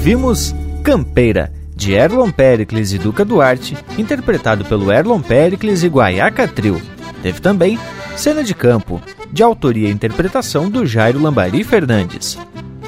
Ouvimos 0.00 0.54
Campeira, 0.82 1.52
de 1.76 1.92
Erlon 1.92 2.30
Pericles 2.30 2.90
e 2.94 2.98
Duca 2.98 3.22
Duarte, 3.22 3.76
interpretado 3.98 4.64
pelo 4.64 4.90
Erlon 4.90 5.20
Pericles 5.20 5.82
e 5.82 5.88
Guaiaca 5.88 6.48
Trio. 6.48 6.80
Teve 7.22 7.38
também 7.38 7.78
Cena 8.16 8.42
de 8.42 8.54
Campo, 8.54 8.98
de 9.30 9.42
autoria 9.42 9.88
e 9.88 9.92
interpretação 9.92 10.70
do 10.70 10.86
Jairo 10.86 11.20
Lambari 11.20 11.62
Fernandes. 11.62 12.38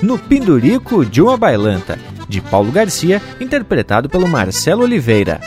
No 0.01 0.19
Pindurico 0.19 1.05
de 1.05 1.21
uma 1.21 1.37
Bailanta, 1.37 1.99
de 2.31 2.41
Paulo 2.41 2.73
Garcia, 2.73 3.21
interpretado 3.39 4.09
pelo 4.09 4.27
Marcelo 4.27 4.83
Oliveira. 4.83 5.39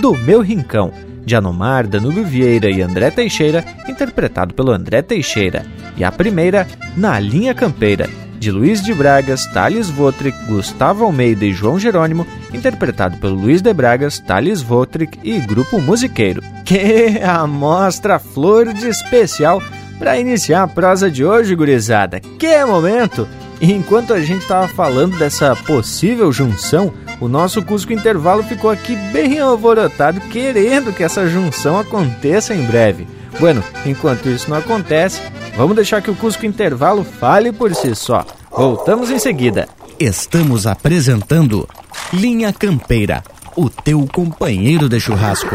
Do 0.00 0.14
Meu 0.14 0.40
Rincão, 0.40 0.90
de 1.22 1.36
Anomar, 1.36 1.86
Danúbio 1.86 2.24
Vieira 2.24 2.70
e 2.70 2.80
André 2.80 3.10
Teixeira, 3.10 3.62
interpretado 3.86 4.54
pelo 4.54 4.72
André 4.72 5.02
Teixeira. 5.02 5.66
E 5.98 6.02
a 6.02 6.10
primeira, 6.10 6.66
Na 6.96 7.20
Linha 7.20 7.52
Campeira, 7.52 8.08
de 8.44 8.50
Luiz 8.50 8.82
de 8.82 8.92
Bragas, 8.92 9.46
Thales 9.46 9.88
Votrick, 9.88 10.36
Gustavo 10.44 11.02
Almeida 11.02 11.46
e 11.46 11.52
João 11.54 11.78
Jerônimo, 11.78 12.26
interpretado 12.52 13.16
pelo 13.16 13.34
Luiz 13.34 13.62
de 13.62 13.72
Bragas, 13.72 14.18
Thales 14.18 14.60
Votrick 14.60 15.18
e 15.24 15.40
Grupo 15.40 15.80
Musiqueiro. 15.80 16.42
Que 16.62 17.20
amostra 17.24 18.18
flor 18.18 18.74
de 18.74 18.86
especial 18.86 19.62
para 19.98 20.20
iniciar 20.20 20.64
a 20.64 20.68
prosa 20.68 21.10
de 21.10 21.24
hoje, 21.24 21.54
gurizada. 21.54 22.20
Que 22.20 22.62
momento! 22.66 23.26
Enquanto 23.62 24.12
a 24.12 24.20
gente 24.20 24.42
estava 24.42 24.68
falando 24.68 25.16
dessa 25.16 25.56
possível 25.56 26.30
junção, 26.30 26.92
o 27.20 27.28
nosso 27.28 27.62
Cusco 27.62 27.94
Intervalo 27.94 28.42
ficou 28.42 28.70
aqui 28.70 28.94
bem 29.10 29.40
alvorotado, 29.40 30.20
querendo 30.20 30.92
que 30.92 31.02
essa 31.02 31.26
junção 31.26 31.78
aconteça 31.78 32.54
em 32.54 32.62
breve. 32.66 33.06
Bueno, 33.38 33.62
enquanto 33.84 34.28
isso 34.28 34.48
não 34.48 34.56
acontece, 34.56 35.20
vamos 35.56 35.76
deixar 35.76 36.00
que 36.00 36.10
o 36.10 36.14
Cusco 36.14 36.46
Intervalo 36.46 37.04
fale 37.04 37.52
por 37.52 37.74
si 37.74 37.94
só. 37.94 38.24
Voltamos 38.50 39.10
em 39.10 39.18
seguida. 39.18 39.68
Estamos 39.98 40.66
apresentando 40.66 41.68
Linha 42.12 42.52
Campeira, 42.52 43.22
o 43.56 43.68
teu 43.68 44.06
companheiro 44.12 44.88
de 44.88 45.00
churrasco. 45.00 45.54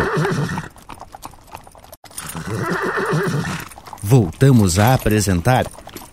Voltamos 4.02 4.80
a 4.80 4.94
apresentar 4.94 5.66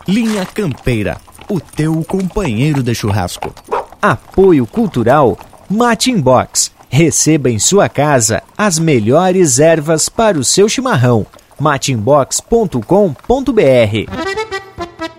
Linha 0.07 0.45
Campeira, 0.45 1.19
o 1.49 1.59
teu 1.59 2.05
companheiro 2.05 2.83
de 2.83 2.95
churrasco. 2.95 3.55
Apoio 4.01 4.67
Cultural 4.67 5.39
Matin 5.69 6.21
Box. 6.21 6.71
Receba 6.89 7.51
em 7.51 7.59
sua 7.59 7.89
casa 7.89 8.43
as 8.57 8.79
melhores 8.79 9.59
ervas 9.59 10.09
para 10.09 10.39
o 10.39 10.45
seu 10.45 10.69
chimarrão. 10.69 11.27
matinbox.com.br 11.59 14.37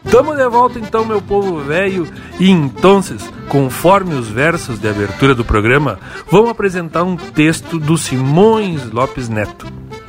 Tamo 0.10 0.36
de 0.36 0.48
volta 0.48 0.80
então, 0.80 1.04
meu 1.04 1.22
povo 1.22 1.60
velho, 1.60 2.08
e 2.40 2.50
então, 2.50 3.04
conforme 3.50 4.16
os 4.16 4.30
versos 4.30 4.80
de 4.80 4.88
abertura 4.88 5.36
do 5.36 5.44
programa, 5.44 6.00
vamos 6.32 6.50
apresentar 6.50 7.04
um 7.04 7.18
texto 7.18 7.78
do 7.78 7.98
Simões 7.98 8.90
Lopes 8.90 9.28
Neto. 9.28 9.68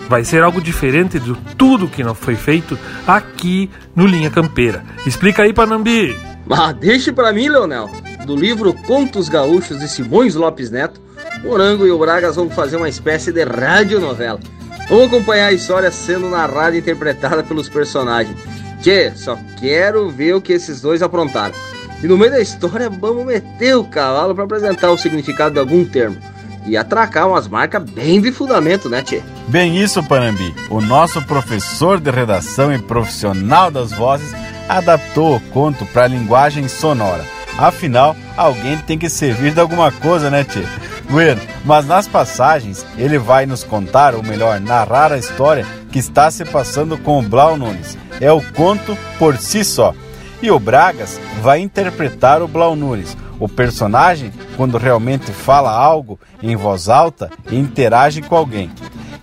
Vai 0.09 0.25
ser 0.25 0.43
algo 0.43 0.61
diferente 0.61 1.19
de 1.19 1.35
tudo 1.57 1.89
que 1.89 2.05
não 2.05 2.15
foi 2.15 2.37
feito 2.37 2.79
aqui 3.07 3.69
no 3.95 4.07
Linha 4.07 4.31
Campeira. 4.31 4.85
Explica 5.05 5.43
aí, 5.43 5.53
Panambi. 5.53 6.17
Ah, 6.49 6.73
deixe 6.73 7.13
para 7.13 7.33
mim, 7.33 7.49
Leonel. 7.49 7.91
Do 8.25 8.37
livro 8.37 8.73
Contos 8.73 9.29
Gaúchos 9.29 9.81
de 9.81 9.89
Simões 9.89 10.35
Lopes 10.35 10.71
Neto, 10.71 11.01
Morango 11.43 11.87
e 11.87 11.91
o 11.91 11.99
Bragas 11.99 12.37
vão 12.37 12.49
fazer 12.49 12.77
uma 12.77 12.89
espécie 12.89 13.33
de 13.33 13.45
radionovela. 13.45 14.41
Vamos 14.89 15.07
acompanhar 15.07 15.49
a 15.49 15.53
história 15.53 15.91
sendo 15.91 16.31
narrada 16.31 16.75
e 16.75 16.79
interpretada 16.79 17.43
pelos 17.43 17.69
personagens. 17.69 18.37
Tchê, 18.81 19.13
só 19.15 19.39
quero 19.59 20.09
ver 20.09 20.35
o 20.35 20.41
que 20.41 20.53
esses 20.53 20.81
dois 20.81 21.03
aprontaram. 21.03 21.55
E 22.03 22.07
no 22.07 22.17
meio 22.17 22.31
da 22.31 22.41
história, 22.41 22.89
vamos 22.89 23.27
meter 23.27 23.77
o 23.77 23.85
cavalo 23.85 24.35
para 24.35 24.45
apresentar 24.45 24.91
o 24.91 24.97
significado 24.97 25.55
de 25.55 25.61
algum 25.61 25.85
termo. 25.85 26.17
E 26.65 26.77
atracar 26.77 27.29
umas 27.29 27.49
marcas 27.49 27.83
bem 27.83 28.21
de 28.21 28.31
fundamento, 28.31 28.89
né, 28.89 29.03
Tchê? 29.03 29.23
Bem 29.49 29.77
isso, 29.77 30.03
Panambi. 30.03 30.55
O 30.71 30.81
nosso 30.81 31.21
professor 31.23 32.01
de 32.01 32.11
redação 32.11 32.73
e 32.73 32.79
profissional 32.79 33.71
das 33.71 33.91
vozes 33.91 34.33
adaptou 34.69 35.37
o 35.37 35.41
conto 35.41 35.85
para 35.87 36.05
a 36.05 36.09
linguagem 36.09 36.69
sonora. 36.69 37.25
Afinal, 37.59 38.15
alguém 38.37 38.79
tem 38.79 38.97
que 38.97 39.11
servir 39.11 39.53
de 39.53 39.61
alguma 39.61 39.91
coisa, 39.91 40.31
né, 40.31 40.45
Tchê? 40.45 40.63
Bueno, 41.11 41.41
mas 41.65 41.87
nas 41.87 42.07
passagens 42.07 42.85
ele 42.97 43.19
vai 43.19 43.47
nos 43.47 43.65
contar, 43.65 44.15
ou 44.15 44.23
melhor, 44.23 44.61
narrar 44.61 45.11
a 45.11 45.19
história 45.19 45.67
que 45.91 45.99
está 45.99 46.31
se 46.31 46.45
passando 46.45 46.99
com 46.99 47.19
o 47.19 47.23
Blau 47.23 47.57
Nunes. 47.57 47.97
É 48.21 48.31
o 48.31 48.43
conto 48.53 48.97
por 49.19 49.37
si 49.39 49.65
só. 49.65 49.95
E 50.43 50.51
o 50.51 50.59
Bragas 50.59 51.19
vai 51.41 51.61
interpretar 51.61 52.43
o 52.43 52.49
Blau 52.49 52.77
Nunes, 52.77 53.17
o 53.41 53.49
personagem 53.49 54.33
quando 54.57 54.77
realmente 54.77 55.33
fala 55.33 55.73
algo 55.73 56.21
em 56.43 56.55
voz 56.55 56.89
alta 56.89 57.31
interage 57.51 58.21
com 58.21 58.37
alguém. 58.37 58.71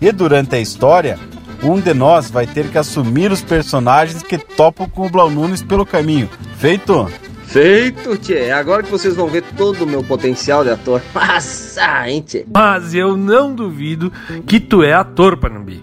E 0.00 0.10
durante 0.10 0.56
a 0.56 0.60
história, 0.60 1.18
um 1.62 1.80
de 1.80 1.94
nós 1.94 2.30
vai 2.30 2.46
ter 2.46 2.68
que 2.68 2.78
assumir 2.78 3.30
os 3.30 3.42
personagens 3.42 4.22
que 4.22 4.36
topam 4.36 4.88
com 4.88 5.06
o 5.06 5.10
Blau 5.10 5.30
Nunes 5.30 5.62
pelo 5.62 5.86
caminho. 5.86 6.28
Feito? 6.58 7.10
Feito, 7.56 8.18
tchê. 8.18 8.50
Agora 8.50 8.82
que 8.82 8.90
vocês 8.90 9.16
vão 9.16 9.28
ver 9.28 9.42
todo 9.56 9.84
o 9.84 9.86
meu 9.86 10.04
potencial 10.04 10.62
de 10.62 10.68
ator. 10.68 11.00
Massa, 11.14 12.06
hein, 12.06 12.20
tchê? 12.20 12.44
Mas 12.52 12.92
eu 12.92 13.16
não 13.16 13.54
duvido 13.54 14.12
que 14.46 14.60
tu 14.60 14.82
é 14.82 14.92
ator, 14.92 15.38
Panambi. 15.38 15.82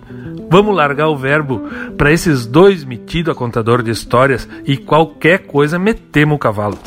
Vamos 0.51 0.75
largar 0.75 1.07
o 1.07 1.17
verbo 1.17 1.63
para 1.97 2.11
esses 2.11 2.45
dois 2.45 2.83
metidos 2.83 3.31
a 3.31 3.35
contador 3.35 3.81
de 3.81 3.89
histórias 3.89 4.47
e 4.67 4.77
qualquer 4.77 5.47
coisa 5.47 5.79
metemos 5.79 6.35
o 6.35 6.37
cavalo. 6.39 6.77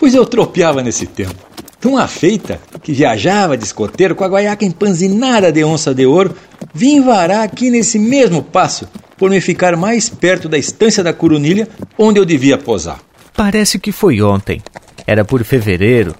Pois 0.00 0.12
eu 0.12 0.26
tropeava 0.26 0.82
nesse 0.82 1.06
tempo. 1.06 1.36
Uma 1.84 2.08
feita 2.08 2.60
que 2.82 2.92
viajava 2.92 3.56
de 3.56 3.62
escoteiro 3.62 4.16
com 4.16 4.24
a 4.24 4.28
guaiaca 4.28 4.64
empanzinada 4.64 5.52
de 5.52 5.62
onça 5.62 5.94
de 5.94 6.04
ouro, 6.04 6.34
vim 6.74 7.00
varar 7.00 7.44
aqui 7.44 7.70
nesse 7.70 7.96
mesmo 7.96 8.42
passo, 8.42 8.88
por 9.16 9.30
me 9.30 9.40
ficar 9.40 9.76
mais 9.76 10.08
perto 10.08 10.48
da 10.48 10.58
estância 10.58 11.04
da 11.04 11.12
Curunilha, 11.12 11.68
onde 11.96 12.18
eu 12.18 12.24
devia 12.24 12.58
posar. 12.58 12.98
Parece 13.36 13.78
que 13.78 13.92
foi 13.92 14.22
ontem. 14.22 14.62
Era 15.06 15.24
por 15.24 15.44
fevereiro. 15.44 16.14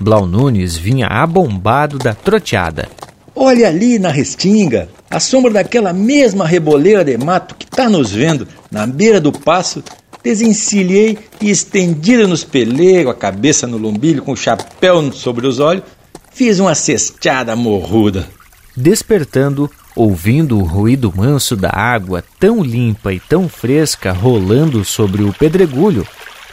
Blau 0.00 0.26
Nunes 0.26 0.74
vinha 0.74 1.06
abombado 1.06 1.98
da 1.98 2.14
troteada. 2.14 2.88
Olha 3.34 3.68
ali 3.68 3.98
na 3.98 4.08
restinga, 4.10 4.88
a 5.10 5.20
sombra 5.20 5.52
daquela 5.52 5.92
mesma 5.92 6.46
reboleira 6.46 7.04
de 7.04 7.18
mato 7.18 7.54
que 7.54 7.66
tá 7.66 7.90
nos 7.90 8.10
vendo 8.10 8.48
na 8.70 8.86
beira 8.86 9.20
do 9.20 9.30
passo, 9.30 9.84
desencilhei 10.24 11.18
e 11.42 11.50
estendida 11.50 12.26
nos 12.26 12.42
pelegos, 12.42 13.12
a 13.12 13.14
cabeça 13.14 13.66
no 13.66 13.76
lombilho, 13.76 14.22
com 14.22 14.32
o 14.32 14.36
chapéu 14.36 15.12
sobre 15.12 15.46
os 15.46 15.60
olhos, 15.60 15.84
fiz 16.32 16.58
uma 16.58 16.74
cesteada 16.74 17.54
morruda. 17.54 18.26
Despertando, 18.74 19.70
ouvindo 19.94 20.58
o 20.58 20.64
ruído 20.64 21.12
manso 21.14 21.54
da 21.54 21.70
água 21.70 22.24
tão 22.40 22.62
limpa 22.62 23.12
e 23.12 23.20
tão 23.20 23.48
fresca 23.48 24.12
rolando 24.12 24.82
sobre 24.82 25.22
o 25.22 25.32
pedregulho, 25.32 26.06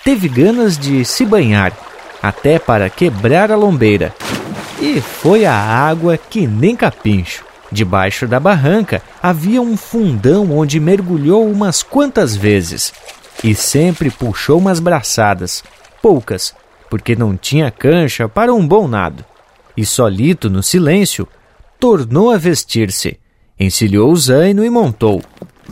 teve 0.04 0.28
ganas 0.28 0.78
de 0.78 1.06
se 1.06 1.26
banhar, 1.26 1.72
até 2.22 2.60
para 2.60 2.90
quebrar 2.90 3.52
a 3.52 3.56
lombeira. 3.56 4.14
E 4.80 5.00
foi 5.00 5.46
a 5.46 5.54
água 5.54 6.18
que 6.18 6.46
nem 6.46 6.76
capincho. 6.76 7.46
Debaixo 7.72 8.28
da 8.28 8.40
barranca 8.40 9.02
havia 9.22 9.62
um 9.62 9.76
fundão 9.76 10.52
onde 10.52 10.80
mergulhou 10.80 11.50
umas 11.50 11.82
quantas 11.82 12.36
vezes 12.36 12.94
e 13.44 13.56
sempre 13.56 14.12
puxou 14.12 14.60
umas 14.60 14.80
braçadas, 14.80 15.64
poucas, 16.02 16.54
porque 16.90 17.16
não 17.16 17.36
tinha 17.36 17.72
cancha 17.72 18.30
para 18.30 18.54
um 18.54 18.66
bom 18.66 18.88
nado. 18.88 19.26
E 19.76 19.86
solito 19.86 20.50
no 20.50 20.62
silêncio, 20.62 21.28
tornou 21.80 22.30
a 22.30 22.38
vestir-se, 22.38 23.20
encilhou 23.60 24.12
o 24.12 24.16
zaino 24.16 24.64
e 24.64 24.70
montou. 24.70 25.22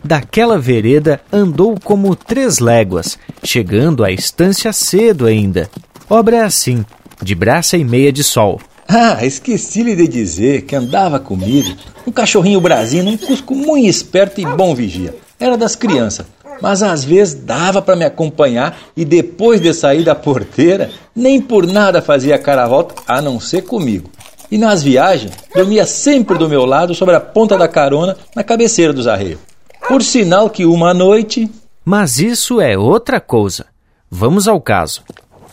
Daquela 0.03 0.57
vereda 0.57 1.21
andou 1.31 1.77
como 1.83 2.15
três 2.15 2.59
léguas, 2.59 3.17
chegando 3.43 4.03
à 4.03 4.11
estância 4.11 4.73
cedo 4.73 5.25
ainda. 5.25 5.69
Obra 6.09 6.45
assim, 6.45 6.85
de 7.21 7.35
braça 7.35 7.77
e 7.77 7.83
meia 7.83 8.11
de 8.11 8.23
sol. 8.23 8.59
Ah, 8.87 9.25
esqueci-lhe 9.25 9.95
de 9.95 10.07
dizer 10.07 10.63
que 10.63 10.75
andava 10.75 11.19
comigo 11.19 11.75
um 12.05 12.11
cachorrinho 12.11 12.59
brasino, 12.59 13.11
um 13.11 13.17
cusco 13.17 13.55
muito 13.55 13.87
esperto 13.87 14.41
e 14.41 14.45
bom 14.45 14.75
vigia. 14.75 15.15
Era 15.39 15.55
das 15.55 15.75
crianças 15.75 16.25
mas 16.61 16.83
às 16.83 17.03
vezes 17.03 17.33
dava 17.33 17.81
para 17.81 17.95
me 17.95 18.05
acompanhar 18.05 18.77
e 18.95 19.03
depois 19.03 19.59
de 19.59 19.73
sair 19.73 20.03
da 20.03 20.13
porteira, 20.13 20.91
nem 21.15 21.41
por 21.41 21.65
nada 21.65 22.01
fazia 22.01 22.37
cara 22.37 22.63
a 22.63 22.67
volta, 22.67 22.95
a 23.07 23.21
não 23.21 23.39
ser 23.39 23.63
comigo. 23.63 24.09
E 24.51 24.57
nas 24.57 24.83
viagens, 24.83 25.33
dormia 25.55 25.85
sempre 25.85 26.37
do 26.37 26.47
meu 26.47 26.65
lado 26.65 26.93
sobre 26.93 27.15
a 27.15 27.19
ponta 27.19 27.57
da 27.57 27.67
carona 27.67 28.15
na 28.35 28.43
cabeceira 28.43 28.93
dos 28.93 29.07
arreios. 29.07 29.39
Por 29.87 30.01
sinal 30.03 30.49
que 30.49 30.65
uma 30.65 30.93
noite. 30.93 31.49
Mas 31.83 32.19
isso 32.19 32.61
é 32.61 32.77
outra 32.77 33.19
coisa. 33.19 33.65
Vamos 34.09 34.47
ao 34.47 34.59
caso. 34.61 35.03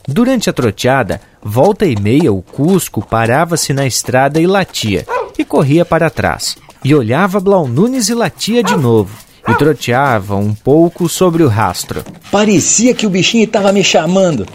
Durante 0.06 0.48
a 0.48 0.52
troteada, 0.52 1.20
volta 1.42 1.86
e 1.86 1.94
meia 2.00 2.32
o 2.32 2.42
Cusco 2.42 3.04
parava-se 3.04 3.72
na 3.72 3.86
estrada 3.86 4.40
e 4.40 4.46
latia, 4.46 5.06
e 5.38 5.44
corria 5.44 5.84
para 5.84 6.10
trás. 6.10 6.56
E 6.84 6.94
olhava 6.94 7.40
Blau 7.40 7.66
Nunes 7.66 8.08
e 8.08 8.14
latia 8.14 8.62
de 8.62 8.76
novo 8.76 9.28
e 9.48 9.54
troteava 9.54 10.36
um 10.36 10.54
pouco 10.54 11.08
sobre 11.08 11.42
o 11.42 11.48
rastro. 11.48 12.04
Parecia 12.30 12.94
que 12.94 13.06
o 13.06 13.10
bichinho 13.10 13.44
estava 13.44 13.72
me 13.72 13.82
chamando, 13.82 14.46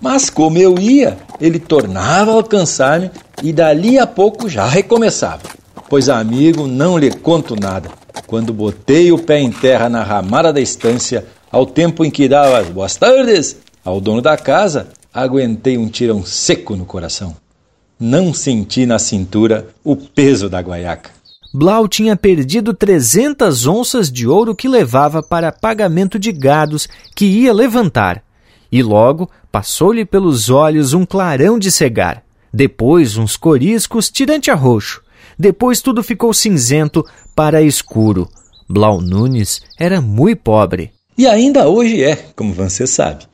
mas 0.00 0.30
como 0.30 0.58
eu 0.58 0.78
ia, 0.78 1.18
ele 1.40 1.58
tornava 1.58 2.30
a 2.30 2.34
alcançar-me 2.34 3.10
e 3.42 3.52
dali 3.52 3.98
a 3.98 4.06
pouco 4.06 4.48
já 4.48 4.66
recomeçava. 4.66 5.42
Pois, 5.88 6.08
amigo, 6.08 6.66
não 6.66 6.98
lhe 6.98 7.10
conto 7.10 7.54
nada. 7.54 7.90
Quando 8.26 8.52
botei 8.52 9.10
o 9.12 9.18
pé 9.18 9.40
em 9.40 9.50
terra 9.50 9.88
na 9.88 10.02
ramada 10.02 10.52
da 10.52 10.60
estância, 10.60 11.26
ao 11.50 11.64
tempo 11.64 12.04
em 12.04 12.10
que 12.10 12.28
dava 12.28 12.58
as 12.58 12.68
boas 12.68 12.96
tardes 12.96 13.56
ao 13.84 14.00
dono 14.00 14.20
da 14.20 14.36
casa, 14.36 14.88
aguentei 15.12 15.78
um 15.78 15.88
tirão 15.88 16.24
seco 16.24 16.76
no 16.76 16.84
coração. 16.84 17.36
Não 17.98 18.32
senti 18.32 18.86
na 18.86 18.98
cintura 18.98 19.68
o 19.82 19.96
peso 19.96 20.48
da 20.48 20.60
guaiaca. 20.60 21.10
Blau 21.52 21.88
tinha 21.88 22.14
perdido 22.14 22.74
300 22.74 23.66
onças 23.66 24.12
de 24.12 24.28
ouro 24.28 24.54
que 24.54 24.68
levava 24.68 25.22
para 25.22 25.50
pagamento 25.50 26.18
de 26.18 26.30
gados 26.30 26.86
que 27.16 27.24
ia 27.24 27.52
levantar. 27.52 28.22
E 28.70 28.82
logo 28.82 29.30
passou-lhe 29.50 30.04
pelos 30.04 30.50
olhos 30.50 30.92
um 30.92 31.06
clarão 31.06 31.58
de 31.58 31.70
cegar. 31.70 32.22
Depois 32.52 33.16
uns 33.16 33.36
coriscos 33.36 34.10
tirante 34.10 34.50
a 34.50 34.54
roxo. 34.54 35.02
Depois 35.38 35.80
tudo 35.80 36.02
ficou 36.02 36.34
cinzento 36.34 37.04
para 37.34 37.62
escuro. 37.62 38.28
Blau 38.68 39.00
Nunes 39.00 39.62
era 39.78 40.00
muito 40.00 40.40
pobre. 40.42 40.90
E 41.16 41.26
ainda 41.26 41.68
hoje 41.68 42.02
é, 42.02 42.16
como 42.34 42.52
você 42.52 42.86
sabe. 42.86 43.24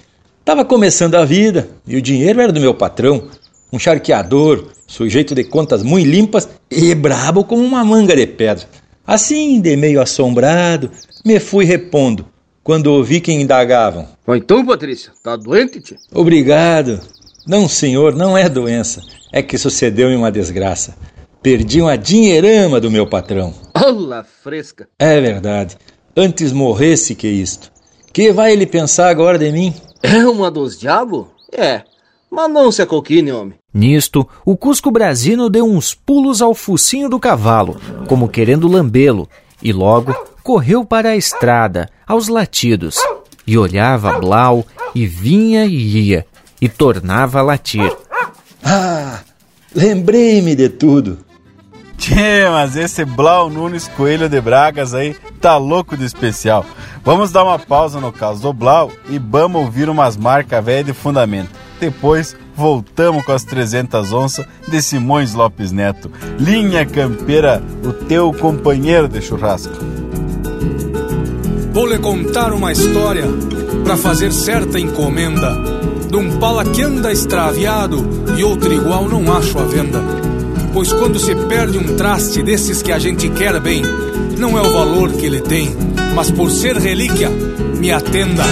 Estava 0.40 0.64
começando 0.64 1.14
a 1.14 1.24
vida 1.24 1.68
e 1.86 1.96
o 1.96 2.02
dinheiro 2.02 2.40
era 2.40 2.52
do 2.52 2.60
meu 2.60 2.74
patrão, 2.74 3.28
um 3.72 3.78
charqueador, 3.78 4.66
sujeito 4.86 5.34
de 5.34 5.42
contas 5.42 5.82
muito 5.82 6.06
limpas 6.06 6.48
e 6.70 6.94
brabo 6.94 7.44
como 7.44 7.62
uma 7.62 7.82
manga 7.82 8.14
de 8.14 8.26
pedra. 8.26 8.66
Assim, 9.06 9.60
de 9.60 9.76
meio 9.76 10.00
assombrado, 10.00 10.90
me 11.24 11.40
fui 11.40 11.64
repondo 11.64 12.26
quando 12.62 12.86
ouvi 12.88 13.20
que 13.20 13.32
indagavam. 13.32 14.06
Então, 14.28 14.64
Patrícia, 14.64 15.12
tá 15.22 15.36
doente, 15.36 15.80
tia? 15.80 15.96
Obrigado. 16.12 17.00
Não, 17.46 17.68
senhor, 17.68 18.14
não 18.14 18.36
é 18.36 18.48
doença. 18.48 19.02
É 19.32 19.42
que 19.42 19.58
sucedeu-me 19.58 20.16
uma 20.16 20.32
desgraça. 20.32 20.94
Perdi 21.44 21.82
uma 21.82 21.98
dinheirama 21.98 22.80
do 22.80 22.90
meu 22.90 23.06
patrão. 23.06 23.52
Olá, 23.74 24.24
fresca. 24.24 24.88
É 24.98 25.20
verdade. 25.20 25.76
Antes 26.16 26.52
morresse 26.52 27.14
que 27.14 27.28
isto. 27.28 27.70
Que 28.14 28.32
vai 28.32 28.54
ele 28.54 28.64
pensar 28.64 29.10
agora 29.10 29.38
de 29.38 29.52
mim? 29.52 29.74
É 30.02 30.24
uma 30.26 30.50
dos 30.50 30.78
diabos? 30.78 31.26
É. 31.52 31.82
Mas 32.30 32.50
não 32.50 32.72
se 32.72 32.80
acoquine, 32.80 33.30
homem. 33.30 33.58
Nisto, 33.74 34.26
o 34.42 34.56
Cusco 34.56 34.90
Brasino 34.90 35.50
deu 35.50 35.66
uns 35.66 35.92
pulos 35.92 36.40
ao 36.40 36.54
focinho 36.54 37.10
do 37.10 37.20
cavalo, 37.20 37.78
como 38.08 38.26
querendo 38.26 38.66
lambê-lo, 38.66 39.28
e 39.62 39.70
logo 39.70 40.14
correu 40.42 40.82
para 40.82 41.10
a 41.10 41.16
estrada, 41.16 41.90
aos 42.06 42.28
latidos, 42.28 42.96
e 43.46 43.58
olhava 43.58 44.18
Blau, 44.18 44.64
e 44.94 45.06
vinha 45.06 45.66
e 45.66 46.08
ia, 46.08 46.26
e 46.58 46.70
tornava 46.70 47.40
a 47.40 47.42
latir. 47.42 47.94
Ah, 48.64 49.20
lembrei-me 49.74 50.54
de 50.54 50.70
tudo. 50.70 51.18
Tchê, 52.04 52.50
mas 52.50 52.76
esse 52.76 53.02
Blau 53.02 53.48
Nunes 53.48 53.88
Coelho 53.88 54.28
de 54.28 54.38
Bragas 54.38 54.92
aí 54.92 55.16
tá 55.40 55.56
louco 55.56 55.96
de 55.96 56.04
especial. 56.04 56.66
Vamos 57.02 57.32
dar 57.32 57.44
uma 57.44 57.58
pausa 57.58 57.98
no 57.98 58.12
caso 58.12 58.42
do 58.42 58.52
Blau 58.52 58.92
e 59.08 59.18
vamos 59.18 59.62
ouvir 59.62 59.88
umas 59.88 60.14
marcas 60.14 60.62
velhas 60.62 60.84
de 60.84 60.92
fundamento. 60.92 61.48
Depois 61.80 62.36
voltamos 62.54 63.24
com 63.24 63.32
as 63.32 63.42
300 63.44 64.12
onças 64.12 64.44
de 64.68 64.82
Simões 64.82 65.32
Lopes 65.32 65.72
Neto. 65.72 66.12
Linha 66.38 66.84
Campeira, 66.84 67.62
o 67.82 67.90
teu 67.94 68.34
companheiro 68.34 69.08
de 69.08 69.22
churrasco. 69.22 69.72
Vou 71.72 71.86
lhe 71.86 71.98
contar 71.98 72.52
uma 72.52 72.70
história 72.70 73.24
para 73.82 73.96
fazer 73.96 74.30
certa 74.30 74.78
encomenda 74.78 75.56
de 76.10 76.16
um 76.16 76.38
pala 76.38 76.66
que 76.66 76.82
anda 76.82 77.10
extraviado 77.10 78.04
e 78.36 78.44
outro 78.44 78.74
igual 78.74 79.08
não 79.08 79.34
acho 79.34 79.58
à 79.58 79.64
venda. 79.64 80.33
Pois 80.74 80.92
quando 80.92 81.20
se 81.20 81.32
perde 81.36 81.78
um 81.78 81.94
traste 81.94 82.42
desses 82.42 82.82
que 82.82 82.90
a 82.90 82.98
gente 82.98 83.28
quer 83.30 83.60
bem, 83.60 83.80
não 84.36 84.58
é 84.58 84.60
o 84.60 84.72
valor 84.72 85.12
que 85.12 85.24
ele 85.24 85.40
tem, 85.40 85.70
mas 86.16 86.32
por 86.32 86.50
ser 86.50 86.76
relíquia, 86.76 87.30
me 87.78 87.92
atenda. 87.92 88.42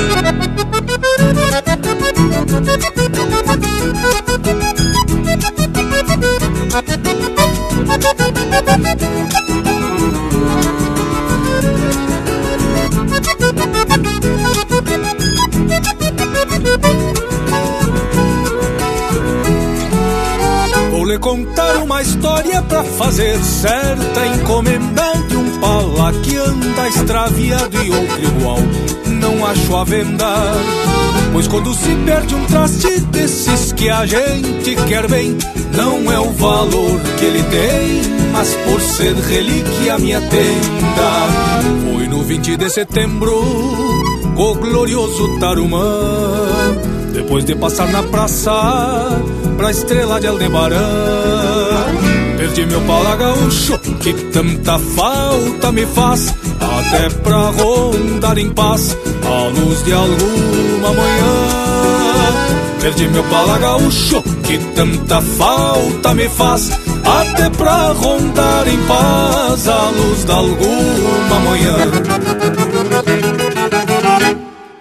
Vou 21.03 21.11
lhe 21.11 21.19
contar 21.19 21.79
uma 21.79 22.01
história 22.01 22.63
pra 22.63 22.85
fazer 22.85 23.37
certa 23.43 24.25
encomenda 24.25 25.03
de 25.29 25.37
um 25.37 25.59
pala 25.59 26.13
que 26.23 26.37
anda 26.37 26.89
extraviado 26.89 27.77
e 27.83 27.91
outro 27.91 28.23
igual 28.23 28.59
não 29.09 29.45
acho 29.45 29.75
a 29.75 29.83
venda. 29.83 30.33
Pois 31.33 31.49
quando 31.49 31.75
se 31.75 31.93
perde 32.07 32.37
um 32.37 32.45
traste 32.45 33.01
desses 33.01 33.73
que 33.73 33.91
a 33.91 34.07
gente 34.07 34.77
quer 34.87 35.09
bem, 35.09 35.37
não 35.77 36.09
é 36.13 36.21
o 36.21 36.31
valor 36.35 37.01
que 37.19 37.25
ele 37.25 37.43
tem, 37.51 38.03
mas 38.31 38.55
por 38.55 38.81
ser 38.81 39.17
relíquia 39.17 39.99
me 39.99 40.15
atenda. 40.15 41.11
Foi 41.83 42.07
no 42.07 42.23
20 42.23 42.57
de 42.57 42.71
setembro, 42.71 43.41
o 44.37 44.55
glorioso 44.55 45.37
Tarumã, 45.41 45.89
depois 47.13 47.45
de 47.45 47.57
passar 47.57 47.89
na 47.89 48.05
praça, 48.05 49.21
pra 49.63 49.71
estrela 49.71 50.21
de 50.21 50.27
Aldebarã. 50.27 50.77
Perdi 52.37 52.67
meu 52.67 52.81
pala 52.81 53.15
gaúcho, 53.15 53.79
que 54.01 54.13
tanta 54.13 54.77
falta 54.77 55.71
me 55.71 55.87
faz, 55.87 56.35
até 56.59 57.09
pra 57.09 57.51
rondar 57.51 58.37
em 58.39 58.51
paz, 58.51 58.97
à 59.25 59.47
luz 59.57 59.85
de 59.85 59.93
alguma 59.93 60.93
manhã. 60.93 61.35
Perdi 62.81 63.07
meu 63.07 63.23
pala 63.23 63.57
gaúcho, 63.59 64.21
que 64.43 64.59
tanta 64.75 65.23
falta 65.23 66.13
me 66.13 66.29
faz, 66.29 66.73
até 67.21 67.49
pra 67.51 67.93
rondar 67.93 68.67
em 68.67 68.79
paz, 68.89 69.69
à 69.69 69.91
luz 69.91 70.25
de 70.25 70.33
alguma 70.33 71.39
manhã. 71.45 71.77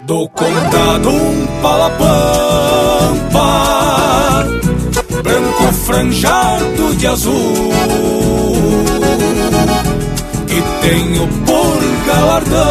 Do 0.01 0.27
condado 0.29 1.09
um 1.09 1.45
palapampa 1.61 2.71
Branco 5.23 5.73
franjado 5.85 6.95
de 6.95 7.07
azul. 7.07 7.71
Que 10.47 10.61
tenho 10.81 11.27
por 11.45 11.79
galardão 12.07 12.61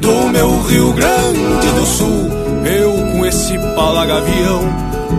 Do 0.00 0.28
meu 0.30 0.60
Rio 0.62 0.92
Grande 0.92 1.68
do 1.68 1.86
Sul. 1.86 2.30
Eu 2.64 2.92
com 3.12 3.26
esse 3.26 3.58
palagavião 3.74 4.62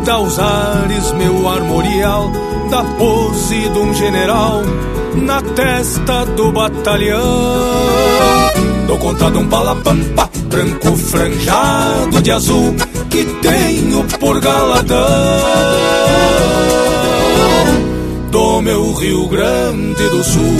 Dá 0.04 0.20
os 0.20 0.40
ares 0.40 1.12
meu 1.12 1.48
armorial 1.48 2.32
Da 2.70 2.84
pose 2.84 3.70
de 3.70 3.80
um 3.80 3.94
general 3.94 4.64
Na 5.16 5.42
testa 5.42 6.26
do 6.26 6.52
batalhão 6.52 8.55
conta 9.06 9.30
de 9.30 9.38
um 9.38 9.47
palapampa 9.47 10.28
branco 10.49 10.95
franjado 10.97 12.20
de 12.24 12.32
azul 12.32 12.74
que 13.08 13.24
tenho 13.39 14.03
por 14.20 14.41
galadão 14.41 14.97
do 18.32 18.62
meu 18.64 18.93
Rio 18.93 19.28
Grande 19.28 20.10
do 20.10 20.24
Sul. 20.24 20.56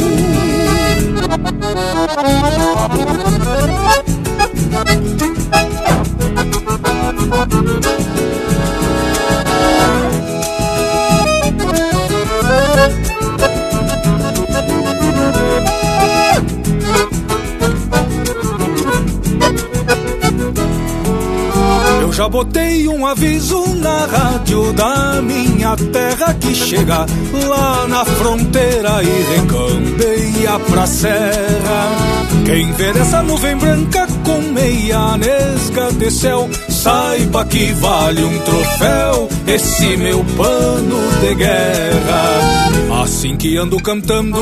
Já 22.16 22.30
botei 22.30 22.88
um 22.88 23.05
aviso 23.05 23.76
na 23.76 24.05
rádio 24.05 24.72
da 24.72 25.22
minha 25.22 25.76
terra 25.76 26.34
que 26.36 26.55
chega 26.55 27.05
lá 27.45 27.86
na 27.89 28.05
fronteira 28.05 29.03
e 29.03 29.36
recambeia 29.36 30.57
pra 30.59 30.88
serra. 30.88 31.91
Quem 32.45 32.72
vê 32.72 32.91
essa 32.91 33.22
nuvem 33.22 33.57
branca 33.57 34.07
com 34.24 34.39
meia 34.53 35.18
nesga 35.18 35.91
de 35.91 36.09
céu, 36.09 36.49
saiba 36.70 37.43
que 37.43 37.74
vale 37.74 38.24
um 38.24 38.39
troféu 38.39 39.30
esse 39.45 39.97
meu 39.97 40.24
pano 40.38 40.97
de 41.20 41.36
guerra. 41.36 43.01
Assim 43.03 43.36
que 43.36 43.57
ando 43.57 43.78
cantando 43.82 44.39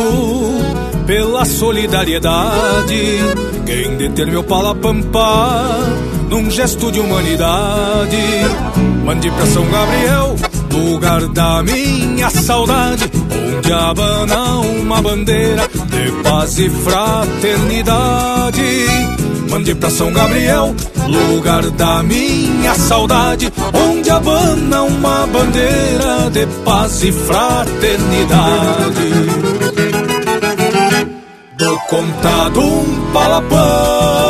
pela 1.07 1.43
solidariedade, 1.43 3.17
quem 3.65 3.97
deter 3.97 4.27
meu 4.27 4.43
palapampa 4.43 5.92
num 6.33 6.49
gesto 6.49 6.91
de 6.91 6.99
humanidade. 6.99 8.17
Mande 9.05 9.29
pra 9.29 9.45
São 9.45 9.63
Gabriel, 9.69 10.35
lugar 10.71 11.27
da 11.27 11.61
minha 11.61 12.27
saudade, 12.31 13.03
onde 13.55 13.71
abana 13.71 14.61
uma 14.61 14.99
bandeira 14.99 15.67
de 15.67 16.11
paz 16.23 16.57
e 16.57 16.71
fraternidade. 16.71 18.87
Mande 19.47 19.75
pra 19.75 19.91
São 19.91 20.11
Gabriel, 20.11 20.73
lugar 21.07 21.69
da 21.69 22.01
minha 22.01 22.73
saudade, 22.73 23.53
onde 23.71 24.09
abana 24.09 24.81
uma 24.81 25.27
bandeira 25.27 26.31
de 26.31 26.47
paz 26.65 27.03
e 27.03 27.11
fraternidade. 27.11 29.13
Do 31.55 31.77
contado 31.87 32.59
um 32.59 33.11
palapampa 33.13 34.23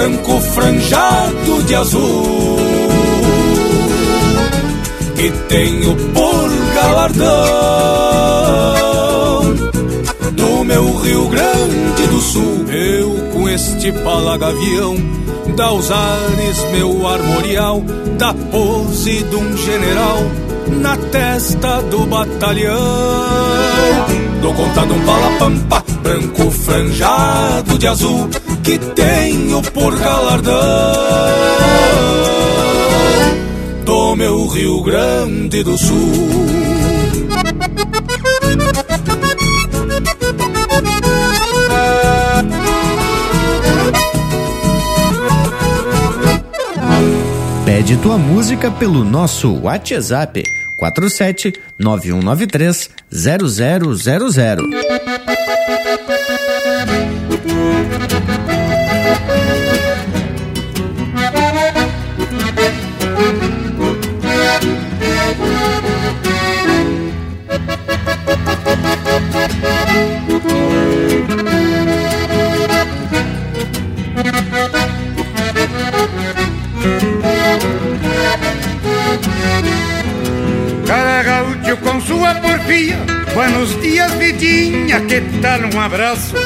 branco 0.00 0.40
franjado 0.40 1.62
de 1.64 1.74
azul 1.74 2.56
que 5.14 5.30
tenho 5.46 5.94
por 6.14 6.50
galardão 6.74 7.26
no 10.38 10.64
meu 10.64 10.96
Rio 10.96 11.28
Grande 11.28 12.06
do 12.06 12.18
Sul. 12.18 12.64
Eu 12.70 13.28
com 13.30 13.46
este 13.46 13.92
palagavião 13.92 14.96
dá 15.54 15.70
os 15.70 15.90
ares 15.90 16.64
meu 16.72 17.06
armorial 17.06 17.82
da 18.16 18.32
pose 18.32 19.22
de 19.22 19.36
um 19.36 19.54
general 19.54 20.22
na 20.80 20.96
testa 20.96 21.82
do 21.82 22.06
batalhão. 22.06 22.74
Dou 24.40 24.54
conta 24.54 24.86
de 24.86 24.92
um 24.94 25.04
palapampa 25.04 25.89
branco 26.00 26.50
franjado 26.50 27.78
de 27.78 27.86
azul 27.86 28.28
que 28.62 28.78
tenho 28.78 29.62
por 29.62 29.96
galardão 29.98 30.54
do 33.84 34.16
meu 34.16 34.46
Rio 34.46 34.82
Grande 34.82 35.62
do 35.62 35.76
Sul. 35.76 36.48
Pede 47.64 47.96
tua 47.96 48.18
música 48.18 48.70
pelo 48.70 49.04
nosso 49.04 49.52
WhatsApp 49.60 50.42
47 50.78 51.52
9193 51.78 52.90
0000. 53.10 55.39
Que 85.10 85.20
tal 85.42 85.58
um 85.74 85.80
abraço? 85.80 86.36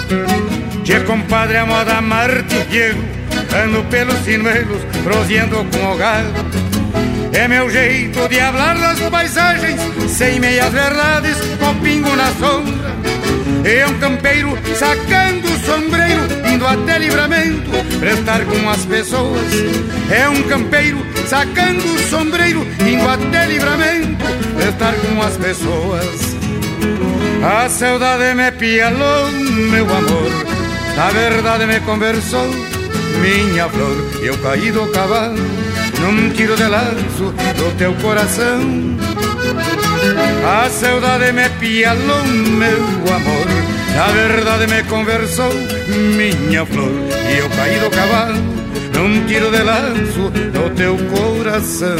Tchê, 0.84 0.98
compadre, 1.00 1.58
a 1.58 1.66
moda 1.66 2.00
Marte 2.00 2.64
Diego. 2.70 3.04
Ando 3.62 3.84
pelos 3.90 4.18
sinuelos, 4.24 4.80
proseando 5.02 5.56
com 5.66 5.92
o 5.92 5.96
gado. 5.98 6.32
É 7.34 7.46
meu 7.46 7.68
jeito 7.68 8.26
de 8.26 8.40
hablar 8.40 8.78
das 8.78 9.00
paisagens 9.00 9.78
Sem 10.08 10.40
meias 10.40 10.72
verdades, 10.72 11.36
com 11.58 11.74
pingo 11.80 12.16
na 12.16 12.32
sombra. 12.36 12.94
É 13.68 13.86
um 13.86 13.98
campeiro 13.98 14.56
sacando 14.76 15.46
o 15.46 15.58
sombreiro 15.66 16.22
Indo 16.50 16.66
até 16.66 16.98
livramento, 16.98 17.70
prestar 18.00 18.46
com 18.46 18.70
as 18.70 18.86
pessoas. 18.86 19.52
É 20.10 20.26
um 20.26 20.42
campeiro 20.44 21.04
sacando 21.28 21.84
o 21.84 21.98
sombreiro 22.08 22.66
Indo 22.80 23.06
até 23.06 23.44
livramento, 23.44 24.24
prestar 24.56 24.94
com 24.94 25.20
as 25.20 25.36
pessoas 25.36 26.23
a 27.44 27.68
saudade 27.68 28.34
me 28.34 28.50
pialou, 28.52 29.30
meu 29.70 29.84
amor. 29.84 30.32
A 30.96 31.10
verdade 31.10 31.66
me 31.66 31.78
conversou, 31.80 32.48
minha 33.20 33.68
flor. 33.68 33.96
Eu 34.22 34.38
caí 34.38 34.72
do 34.72 34.86
cavalo 34.90 35.36
num 36.00 36.30
tiro 36.30 36.56
de 36.56 36.64
laço 36.64 37.34
do 37.58 37.76
teu 37.76 37.92
coração. 37.96 38.96
A 40.46 40.70
saudade 40.70 41.32
me 41.32 41.48
pialou, 41.60 42.24
meu 42.24 43.14
amor. 43.14 43.46
A 44.02 44.10
verdade 44.10 44.66
me 44.66 44.82
conversou, 44.84 45.52
minha 46.16 46.64
flor. 46.64 46.92
E 47.30 47.38
eu 47.38 47.50
caí 47.50 47.78
do 47.78 47.90
cavalo 47.90 48.38
num 48.94 49.26
tiro 49.26 49.50
de 49.50 49.62
laço 49.62 50.30
do 50.30 50.74
teu 50.74 50.96
coração 51.14 51.96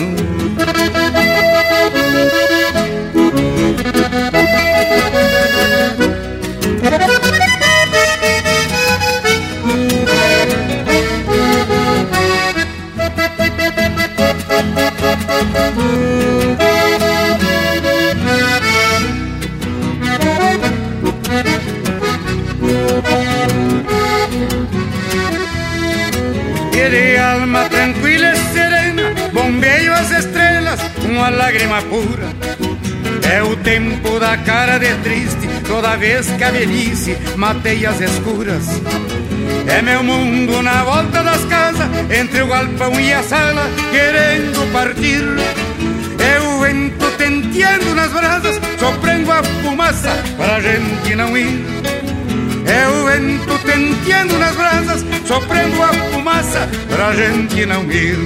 e 26.76 26.90
de 26.90 27.16
alma 27.18 27.68
tranquila 27.68 28.32
e 28.32 28.36
serena 28.53 29.14
bombeio 29.32 29.92
as 29.92 30.11
estrelas 30.11 30.80
uma 31.09 31.28
lágrima 31.30 31.80
pura 31.82 32.28
é 33.34 33.42
o 33.42 33.57
tempo 33.57 34.20
da 34.20 34.36
cara 34.36 34.78
de 34.78 34.95
triste 35.03 35.49
toda 35.66 35.97
vez 35.97 36.30
que 36.30 36.45
a 36.45 36.51
velhice 36.51 37.16
matei 37.36 37.84
as 37.86 38.01
escuras. 38.01 38.80
É 39.67 39.81
meu 39.83 40.03
mundo 40.03 40.62
na 40.62 40.85
volta 40.85 41.23
das 41.23 41.45
casas, 41.47 41.89
entre 42.11 42.43
o 42.43 42.47
galpão 42.47 42.99
e 43.01 43.12
a 43.12 43.23
sala, 43.23 43.69
querendo 43.91 44.73
partir. 44.73 45.25
É 46.19 46.41
o 46.41 46.61
vento 46.61 47.11
tenteando 47.17 47.95
nas 47.95 48.12
brasas, 48.12 48.61
soprando 48.79 49.33
a 49.33 49.43
fumaça 49.43 50.11
pra 50.37 50.61
gente 50.61 51.15
não 51.17 51.37
ir. 51.37 51.65
É 52.67 52.89
o 52.89 53.05
vento 53.05 53.59
tenteando 53.65 54.39
nas 54.39 54.55
brasas, 54.55 55.05
soprando 55.27 55.83
a 55.83 55.89
fumaça 56.12 56.69
pra 56.89 57.15
gente 57.15 57.67
não 57.67 57.91
ir. 57.91 58.19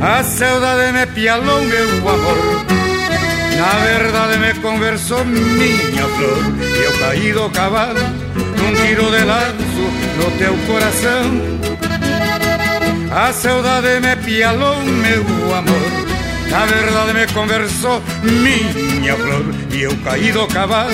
A 0.00 0.24
saudade 0.24 0.92
me 0.92 1.06
pialou, 1.06 1.62
meu 1.62 2.08
amor. 2.08 2.64
Na 3.56 3.78
verdade 3.84 4.38
me 4.38 4.54
conversou 4.60 5.24
minha 5.24 6.08
flor. 6.08 6.42
E 6.60 6.84
eu 6.84 6.98
caí 6.98 7.32
do 7.32 7.48
cavalo 7.50 8.21
tiro 8.74 9.10
de 9.10 9.24
laço 9.24 9.84
no 10.16 10.30
teu 10.38 10.56
coração. 10.66 11.22
A 13.10 13.32
saudade 13.32 14.00
me 14.00 14.16
pialou, 14.16 14.80
meu 14.82 15.54
amor. 15.54 16.12
Na 16.52 16.66
verdade 16.66 17.14
me 17.14 17.26
conversou 17.32 18.02
minha 18.22 19.16
flor 19.16 19.42
E 19.72 19.84
eu 19.84 19.96
caí 20.04 20.30
do 20.32 20.46
cavalo 20.48 20.92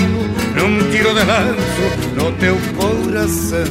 num 0.54 0.88
tiro 0.92 1.12
de 1.12 1.24
lanço 1.24 1.86
no 2.14 2.30
teu 2.32 2.56
coração 2.76 3.64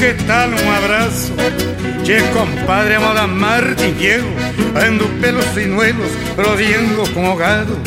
¿qué 0.00 0.14
tal? 0.26 0.54
Un 0.54 0.68
abrazo. 0.68 1.34
Che, 2.04 2.20
compadre, 2.32 2.98
moda 2.98 3.26
Martín 3.26 3.94
Diego, 3.98 4.28
ando 4.74 5.06
pelos 5.20 5.44
sinuelos, 5.54 6.10
rodeando 6.36 7.02
com 7.12 7.36
gado. 7.36 7.78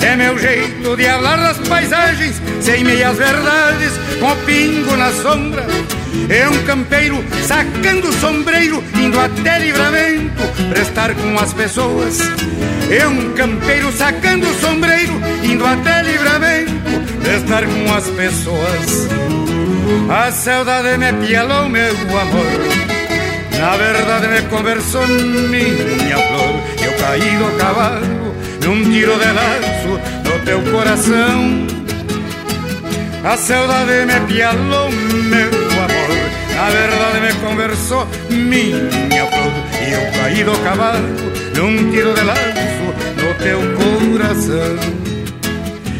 É 0.00 0.14
meu 0.16 0.38
jeito 0.38 0.96
de 0.96 1.04
falar 1.04 1.36
das 1.36 1.58
paisagens, 1.68 2.40
sem 2.60 2.84
meias 2.84 3.16
verdades, 3.18 3.92
com 4.20 4.36
pingo 4.46 4.96
na 4.96 5.10
sombra. 5.10 5.66
É 6.28 6.48
um 6.48 6.62
campeiro 6.64 7.22
sacando 7.42 8.08
o 8.08 8.12
sombreiro, 8.12 8.82
indo 8.96 9.18
até 9.18 9.58
livramento, 9.58 10.42
prestar 10.68 11.14
com 11.14 11.36
as 11.38 11.52
pessoas. 11.52 12.20
É 12.90 13.06
um 13.08 13.32
campeiro 13.32 13.90
sacando 13.92 14.46
o 14.46 14.60
sombreiro, 14.60 15.20
indo 15.42 15.66
até 15.66 16.02
livramento, 16.02 16.72
estar 17.36 17.64
com 17.66 17.92
as 17.92 18.08
pessoas. 18.10 19.33
A 20.08 20.30
saudade 20.30 20.96
me 20.96 21.12
pialou, 21.26 21.68
meu 21.68 21.92
amor. 21.92 22.46
Na 23.58 23.76
verdade 23.76 24.28
me 24.28 24.42
conversou 24.48 25.06
minha 25.06 26.16
flor. 26.16 26.60
Eu 26.82 26.92
caí 26.98 27.36
do 27.36 27.58
cavalo 27.58 28.34
num 28.64 28.82
tiro 28.90 29.18
de 29.18 29.26
laço 29.26 30.00
no 30.24 30.44
teu 30.44 30.62
coração. 30.72 31.66
A 33.24 33.36
saudade 33.36 34.06
me 34.06 34.20
pialou, 34.26 34.90
meu 34.90 35.48
amor. 35.48 36.34
Na 36.54 36.70
verdade 36.70 37.20
me 37.20 37.46
conversou 37.46 38.08
minha 38.30 39.26
flor. 39.26 39.52
Eu 39.90 40.12
caí 40.18 40.44
do 40.44 40.58
cavalo 40.64 41.08
num 41.56 41.90
tiro 41.90 42.14
de 42.14 42.22
laço 42.22 42.86
no 43.16 43.34
teu 43.34 43.60
coração. 43.76 44.78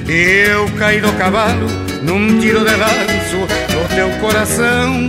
Eu 0.09 0.69
caí 0.79 1.01
do 1.01 1.13
cavalo 1.15 1.67
num 2.03 2.39
tiro 2.39 2.61
de 2.61 2.77
lanço 2.77 3.39
no 3.39 3.47
teu 3.95 4.11
coração. 4.21 5.09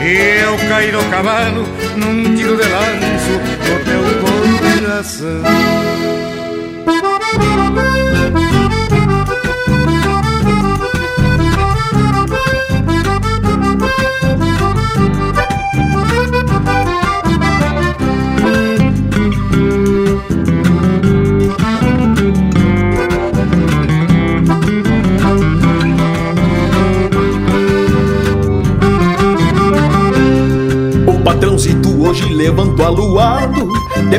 Eu 0.00 0.56
caí 0.68 0.90
do 0.90 1.10
cavalo 1.10 1.66
num 1.96 2.34
tiro 2.34 2.56
de 2.56 2.68
lanço 2.68 3.30
no 3.68 3.76
teu 3.84 4.02
coração. 4.80 5.91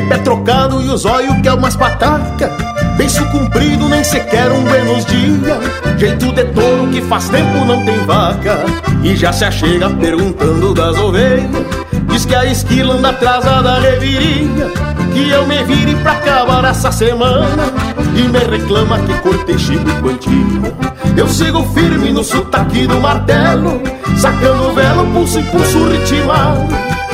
Pé 0.07 0.17
trocado 0.17 0.81
e 0.81 0.89
os 0.89 1.05
olhos 1.05 1.35
que 1.41 1.47
é 1.47 1.53
umas 1.53 1.75
pataca. 1.75 2.51
Beiço 2.97 3.25
comprido, 3.31 3.87
nem 3.89 4.03
sequer 4.03 4.51
um 4.51 4.63
buenos 4.63 5.05
dia. 5.05 5.59
Jeito 5.97 6.31
de 6.31 6.43
touro 6.45 6.87
que 6.87 7.01
faz 7.01 7.29
tempo 7.29 7.65
não 7.65 7.83
tem 7.85 7.97
vaca. 8.05 8.59
E 9.03 9.15
já 9.15 9.31
se 9.33 9.45
achega 9.45 9.89
perguntando 9.89 10.73
das 10.73 10.97
ovelhas. 10.97 11.65
Diz 12.09 12.25
que 12.25 12.35
a 12.35 12.45
esquila 12.45 12.95
anda 12.95 13.09
atrás 13.09 13.43
da 13.43 13.79
revirinha 13.79 14.67
Que 15.13 15.29
eu 15.29 15.47
me 15.47 15.63
vire 15.63 15.95
pra 15.95 16.11
acabar 16.11 16.63
essa 16.65 16.91
semana. 16.91 17.71
E 18.15 18.21
me 18.21 18.39
reclama 18.39 18.99
que 18.99 19.13
cortei 19.19 19.57
chico 19.57 19.89
e 19.89 20.01
quantia 20.01 20.73
Eu 21.17 21.27
sigo 21.27 21.63
firme 21.73 22.11
no 22.11 22.23
sotaque 22.23 22.85
do 22.85 22.99
martelo. 22.99 23.81
Sacando 24.17 24.69
o 24.69 24.73
velo, 24.73 25.07
pulso 25.11 25.39
e 25.39 25.43
pulso 25.43 25.87
ritmado 25.89 26.92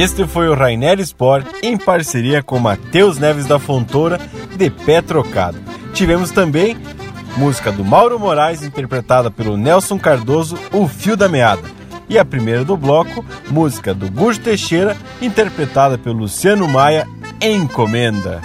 este 0.00 0.26
foi 0.26 0.48
o 0.48 0.54
Rainer 0.54 0.98
Sport 1.00 1.46
em 1.62 1.76
parceria 1.76 2.42
com 2.42 2.58
Matheus 2.58 3.18
Neves 3.18 3.44
da 3.44 3.58
Fontoura 3.58 4.18
de 4.56 4.70
Pé 4.70 5.02
Trocado. 5.02 5.58
Tivemos 5.92 6.30
também 6.30 6.74
música 7.36 7.70
do 7.70 7.84
Mauro 7.84 8.18
Moraes 8.18 8.62
interpretada 8.62 9.30
pelo 9.30 9.58
Nelson 9.58 9.98
Cardoso, 9.98 10.58
O 10.72 10.88
Fio 10.88 11.18
da 11.18 11.28
Meada. 11.28 11.68
E 12.08 12.18
a 12.18 12.24
primeira 12.24 12.64
do 12.64 12.78
bloco, 12.78 13.22
música 13.50 13.92
do 13.92 14.10
Gujo 14.10 14.40
Teixeira 14.40 14.96
interpretada 15.20 15.98
pelo 15.98 16.20
Luciano 16.20 16.66
Maia, 16.66 17.06
Encomenda. 17.38 18.40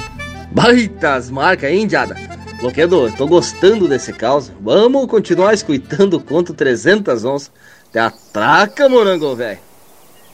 Baitas 0.52 1.30
marcas, 1.30 1.72
hein, 1.72 1.88
Diada? 1.88 2.18
Bloqueador, 2.60 3.14
tô 3.14 3.28
gostando 3.28 3.88
desse 3.88 4.12
caos. 4.12 4.52
Vamos 4.60 5.08
continuar 5.08 5.54
escutando 5.54 6.16
o 6.16 6.20
conto 6.20 6.54
300 6.54 7.24
onças. 7.24 7.52
Te 7.94 8.00
atraca, 8.00 8.90
morango, 8.90 9.34
velho. 9.38 9.65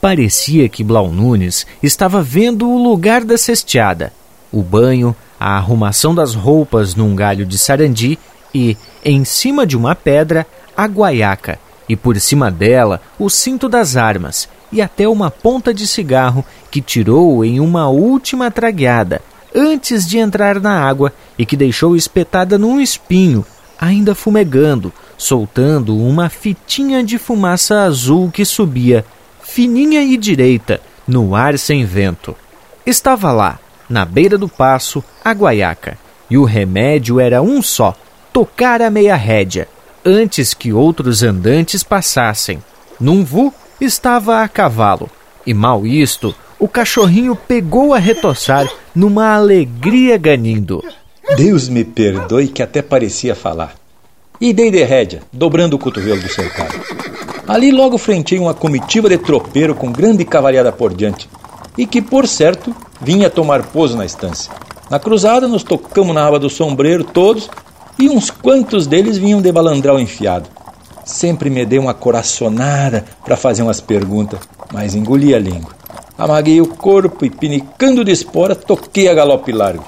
Parecia 0.02 0.68
que 0.68 0.82
Blau 0.82 1.12
Nunes 1.12 1.64
estava 1.80 2.20
vendo 2.20 2.68
o 2.68 2.76
lugar 2.76 3.22
da 3.22 3.38
cesteada, 3.38 4.12
o 4.50 4.60
banho, 4.60 5.14
a 5.38 5.56
arrumação 5.56 6.12
das 6.12 6.34
roupas 6.34 6.96
num 6.96 7.14
galho 7.14 7.46
de 7.46 7.56
sarandi 7.56 8.18
e, 8.52 8.76
em 9.04 9.24
cima 9.24 9.64
de 9.64 9.76
uma 9.76 9.94
pedra, 9.94 10.44
a 10.76 10.86
guaiaca, 10.86 11.56
e 11.88 11.94
por 11.94 12.18
cima 12.18 12.50
dela 12.50 13.00
o 13.16 13.30
cinto 13.30 13.68
das 13.68 13.96
armas 13.96 14.48
e 14.72 14.82
até 14.82 15.06
uma 15.06 15.30
ponta 15.30 15.72
de 15.72 15.86
cigarro 15.86 16.44
que 16.68 16.80
tirou 16.80 17.44
em 17.44 17.60
uma 17.60 17.88
última 17.88 18.50
tragueada 18.50 19.22
antes 19.54 20.04
de 20.04 20.18
entrar 20.18 20.60
na 20.60 20.80
água 20.84 21.12
e 21.38 21.46
que 21.46 21.56
deixou 21.56 21.94
espetada 21.94 22.58
num 22.58 22.80
espinho, 22.80 23.46
ainda 23.80 24.16
fumegando, 24.16 24.92
soltando 25.16 25.96
uma 25.96 26.28
fitinha 26.28 27.04
de 27.04 27.18
fumaça 27.18 27.82
azul 27.82 28.32
que 28.32 28.44
subia 28.44 29.04
fininha 29.52 30.02
e 30.02 30.16
direita, 30.16 30.80
no 31.06 31.34
ar 31.34 31.58
sem 31.58 31.84
vento. 31.84 32.34
Estava 32.86 33.30
lá, 33.32 33.58
na 33.86 34.02
beira 34.02 34.38
do 34.38 34.48
passo, 34.48 35.04
a 35.22 35.32
guaiaca, 35.32 35.98
e 36.30 36.38
o 36.38 36.44
remédio 36.44 37.20
era 37.20 37.42
um 37.42 37.60
só: 37.60 37.94
tocar 38.32 38.80
a 38.80 38.90
meia 38.90 39.14
rédea, 39.14 39.68
antes 40.02 40.54
que 40.54 40.72
outros 40.72 41.22
andantes 41.22 41.82
passassem. 41.82 42.64
Num 42.98 43.22
vu 43.22 43.52
estava 43.78 44.42
a 44.42 44.48
cavalo, 44.48 45.10
e 45.46 45.52
mal 45.52 45.86
isto, 45.86 46.34
o 46.58 46.66
cachorrinho 46.66 47.36
pegou 47.36 47.92
a 47.92 47.98
retoçar 47.98 48.66
numa 48.94 49.34
alegria 49.34 50.16
ganindo. 50.16 50.82
Deus 51.36 51.68
me 51.68 51.84
perdoe 51.84 52.48
que 52.48 52.62
até 52.62 52.80
parecia 52.80 53.34
falar. 53.34 53.74
E 54.40 54.54
dei 54.54 54.70
de 54.70 54.82
rédea, 54.82 55.20
dobrando 55.30 55.76
o 55.76 55.78
cotovelo 55.78 56.22
do 56.22 56.28
cercado. 56.28 56.74
Ali 57.46 57.72
logo 57.72 57.98
frentei 57.98 58.38
uma 58.38 58.54
comitiva 58.54 59.08
de 59.08 59.18
tropeiro 59.18 59.74
com 59.74 59.90
grande 59.90 60.24
cavalhada 60.24 60.70
por 60.70 60.94
diante, 60.94 61.28
e 61.76 61.84
que, 61.84 62.00
por 62.00 62.28
certo, 62.28 62.74
vinha 63.00 63.28
tomar 63.28 63.64
pouso 63.64 63.96
na 63.96 64.04
estância. 64.04 64.52
Na 64.88 65.00
cruzada 65.00 65.48
nos 65.48 65.64
tocamos 65.64 66.14
na 66.14 66.24
aba 66.24 66.38
do 66.38 66.48
sombreiro 66.48 67.02
todos, 67.02 67.50
e 67.98 68.08
uns 68.08 68.30
quantos 68.30 68.86
deles 68.86 69.18
vinham 69.18 69.42
de 69.42 69.50
balandral 69.50 69.98
enfiado. 69.98 70.48
Sempre 71.04 71.50
me 71.50 71.66
dei 71.66 71.80
uma 71.80 71.92
coraçonada 71.92 73.04
para 73.24 73.36
fazer 73.36 73.62
umas 73.62 73.80
perguntas, 73.80 74.38
mas 74.72 74.94
engoli 74.94 75.34
a 75.34 75.38
língua. 75.38 75.72
Amaguei 76.16 76.60
o 76.60 76.68
corpo 76.68 77.24
e, 77.24 77.30
pinicando 77.30 78.04
de 78.04 78.12
espora, 78.12 78.54
toquei 78.54 79.08
a 79.08 79.14
galope 79.14 79.50
largo. 79.50 79.84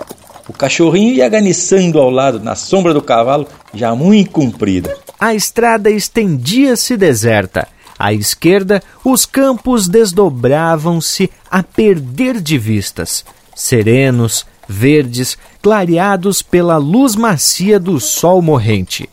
O 0.48 0.52
cachorrinho 0.52 1.14
ia 1.14 1.24
aganiçando 1.24 2.00
ao 2.00 2.10
lado, 2.10 2.40
na 2.40 2.56
sombra 2.56 2.92
do 2.92 3.00
cavalo, 3.00 3.46
já 3.72 3.94
muito 3.94 4.32
comprida 4.32 5.03
a 5.24 5.34
estrada 5.34 5.90
estendia-se 5.90 6.98
deserta. 6.98 7.66
À 7.98 8.12
esquerda, 8.12 8.82
os 9.02 9.24
campos 9.24 9.88
desdobravam-se 9.88 11.30
a 11.50 11.62
perder 11.62 12.42
de 12.42 12.58
vistas, 12.58 13.24
serenos, 13.56 14.44
verdes, 14.68 15.38
clareados 15.62 16.42
pela 16.42 16.76
luz 16.76 17.16
macia 17.16 17.80
do 17.80 17.98
sol 17.98 18.42
morrente, 18.42 19.08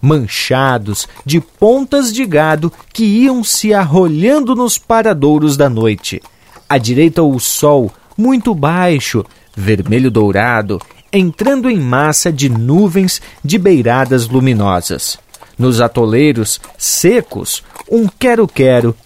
manchados 0.00 1.06
de 1.26 1.42
pontas 1.42 2.10
de 2.10 2.24
gado 2.24 2.72
que 2.90 3.04
iam 3.04 3.44
se 3.44 3.74
arrolhando 3.74 4.56
nos 4.56 4.78
paradouros 4.78 5.58
da 5.58 5.68
noite. 5.68 6.22
À 6.66 6.78
direita, 6.78 7.22
o 7.22 7.38
sol, 7.38 7.92
muito 8.16 8.54
baixo, 8.54 9.26
vermelho 9.54 10.10
dourado, 10.10 10.80
entrando 11.12 11.68
em 11.68 11.78
massa 11.78 12.32
de 12.32 12.48
nuvens 12.48 13.20
de 13.44 13.58
beiradas 13.58 14.26
luminosas 14.26 15.18
nos 15.60 15.78
atoleiros 15.78 16.58
secos, 16.78 17.62
um 17.90 18.08
quero-quero, 18.08 18.96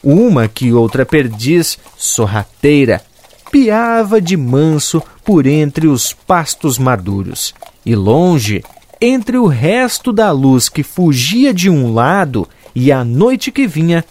uma 0.00 0.46
que 0.46 0.72
outra 0.72 1.04
perdiz 1.04 1.76
sorrateira, 1.96 3.02
piava 3.50 4.20
de 4.20 4.36
manso 4.36 5.02
por 5.24 5.44
entre 5.44 5.88
os 5.88 6.12
pastos 6.12 6.78
maduros. 6.78 7.52
E 7.84 7.96
longe, 7.96 8.62
entre 9.00 9.36
o 9.36 9.48
resto 9.48 10.12
da 10.12 10.30
luz 10.30 10.68
que 10.68 10.84
fugia 10.84 11.52
de 11.52 11.68
um 11.68 11.92
lado 11.92 12.48
e 12.76 12.92
a 12.92 13.04
noite 13.04 13.50
que 13.50 13.66
vinha, 13.66 14.04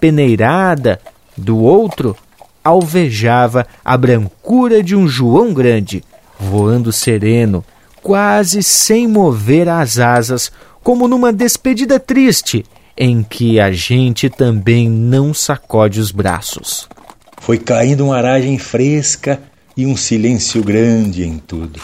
peneirada, 0.00 0.98
do 1.36 1.58
outro, 1.58 2.16
alvejava 2.64 3.66
a 3.84 3.98
brancura 3.98 4.82
de 4.82 4.96
um 4.96 5.06
João 5.06 5.52
grande, 5.52 6.02
voando 6.38 6.90
sereno, 6.90 7.62
quase 8.02 8.62
sem 8.62 9.06
mover 9.06 9.68
as 9.68 9.98
asas 9.98 10.50
como 10.82 11.06
numa 11.06 11.32
despedida 11.32 11.98
triste, 11.98 12.64
em 12.96 13.22
que 13.22 13.58
a 13.60 13.72
gente 13.72 14.28
também 14.28 14.88
não 14.88 15.32
sacode 15.32 16.00
os 16.00 16.10
braços. 16.10 16.88
Foi 17.40 17.58
caindo 17.58 18.04
uma 18.04 18.16
aragem 18.16 18.58
fresca 18.58 19.40
e 19.76 19.86
um 19.86 19.96
silêncio 19.96 20.62
grande 20.62 21.24
em 21.24 21.38
tudo. 21.38 21.80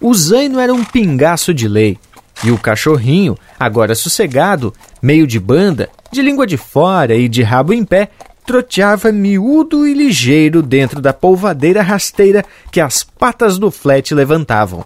O 0.00 0.14
zaino 0.14 0.58
era 0.58 0.72
um 0.72 0.84
pingaço 0.84 1.52
de 1.52 1.66
lei, 1.66 1.98
e 2.44 2.50
o 2.50 2.58
cachorrinho, 2.58 3.36
agora 3.58 3.94
sossegado, 3.94 4.72
meio 5.02 5.26
de 5.26 5.40
banda, 5.40 5.88
de 6.12 6.22
língua 6.22 6.46
de 6.46 6.56
fora 6.56 7.16
e 7.16 7.28
de 7.28 7.42
rabo 7.42 7.72
em 7.72 7.84
pé, 7.84 8.10
troteava 8.46 9.12
miúdo 9.12 9.86
e 9.86 9.92
ligeiro 9.92 10.62
dentro 10.62 11.00
da 11.02 11.12
polvadeira 11.12 11.82
rasteira 11.82 12.44
que 12.70 12.80
as 12.80 13.02
patas 13.02 13.58
do 13.58 13.70
flete 13.70 14.14
levantavam. 14.14 14.84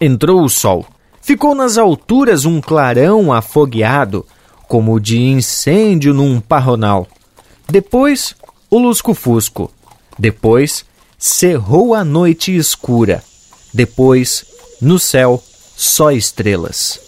Entrou 0.00 0.42
o 0.42 0.48
sol 0.48 0.86
Ficou 1.26 1.56
nas 1.56 1.76
alturas 1.76 2.44
um 2.44 2.60
clarão 2.60 3.32
afogueado, 3.32 4.24
como 4.68 5.00
de 5.00 5.18
incêndio 5.18 6.14
num 6.14 6.40
parronal. 6.40 7.08
Depois, 7.68 8.36
o 8.70 8.78
lusco-fusco. 8.78 9.68
Depois, 10.16 10.84
cerrou 11.18 11.94
a 11.94 12.04
noite 12.04 12.54
escura. 12.54 13.24
Depois, 13.74 14.46
no 14.80 15.00
céu, 15.00 15.42
só 15.76 16.12
estrelas. 16.12 17.00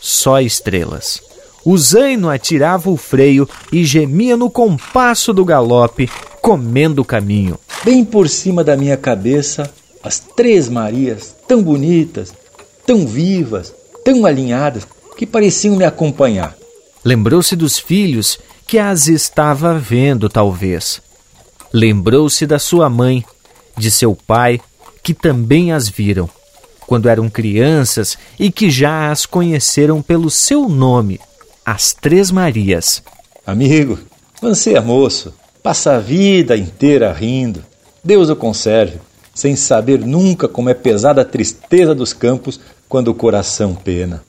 Só 0.00 0.40
estrelas. 0.40 1.20
O 1.64 1.76
zaino 1.76 2.30
atirava 2.30 2.88
o 2.88 2.96
freio 2.96 3.48
e 3.72 3.84
gemia 3.84 4.36
no 4.36 4.48
compasso 4.48 5.32
do 5.32 5.44
galope, 5.44 6.08
comendo 6.40 7.02
o 7.02 7.04
caminho. 7.04 7.58
Bem 7.84 8.04
por 8.04 8.28
cima 8.28 8.62
da 8.62 8.76
minha 8.76 8.96
cabeça, 8.96 9.68
as 10.00 10.20
três 10.20 10.68
Marias, 10.68 11.34
tão 11.48 11.60
bonitas, 11.60 12.32
tão 12.86 13.06
vivas, 13.06 13.74
tão 14.04 14.26
alinhadas, 14.26 14.86
que 15.16 15.26
pareciam 15.26 15.76
me 15.76 15.84
acompanhar. 15.84 16.56
Lembrou-se 17.04 17.54
dos 17.54 17.78
filhos 17.78 18.38
que 18.66 18.78
as 18.78 19.08
estava 19.08 19.78
vendo, 19.78 20.28
talvez. 20.28 21.00
Lembrou-se 21.72 22.46
da 22.46 22.58
sua 22.58 22.88
mãe, 22.88 23.24
de 23.76 23.90
seu 23.90 24.14
pai, 24.14 24.60
que 25.02 25.12
também 25.12 25.72
as 25.72 25.88
viram, 25.88 26.28
quando 26.86 27.08
eram 27.08 27.28
crianças 27.28 28.16
e 28.38 28.50
que 28.50 28.70
já 28.70 29.10
as 29.10 29.26
conheceram 29.26 30.00
pelo 30.00 30.30
seu 30.30 30.68
nome, 30.68 31.20
as 31.64 31.92
Três 31.92 32.30
Marias. 32.30 33.02
Amigo, 33.46 33.98
você 34.40 34.74
é 34.74 34.80
moço, 34.80 35.34
passa 35.62 35.96
a 35.96 35.98
vida 35.98 36.56
inteira 36.56 37.12
rindo. 37.12 37.64
Deus 38.02 38.30
o 38.30 38.36
conserve, 38.36 38.98
sem 39.34 39.56
saber 39.56 39.98
nunca 40.00 40.46
como 40.46 40.70
é 40.70 40.74
pesada 40.74 41.22
a 41.22 41.24
tristeza 41.24 41.94
dos 41.94 42.12
campos 42.12 42.60
quando 42.88 43.08
o 43.08 43.14
coração 43.14 43.74
pena. 43.74 44.22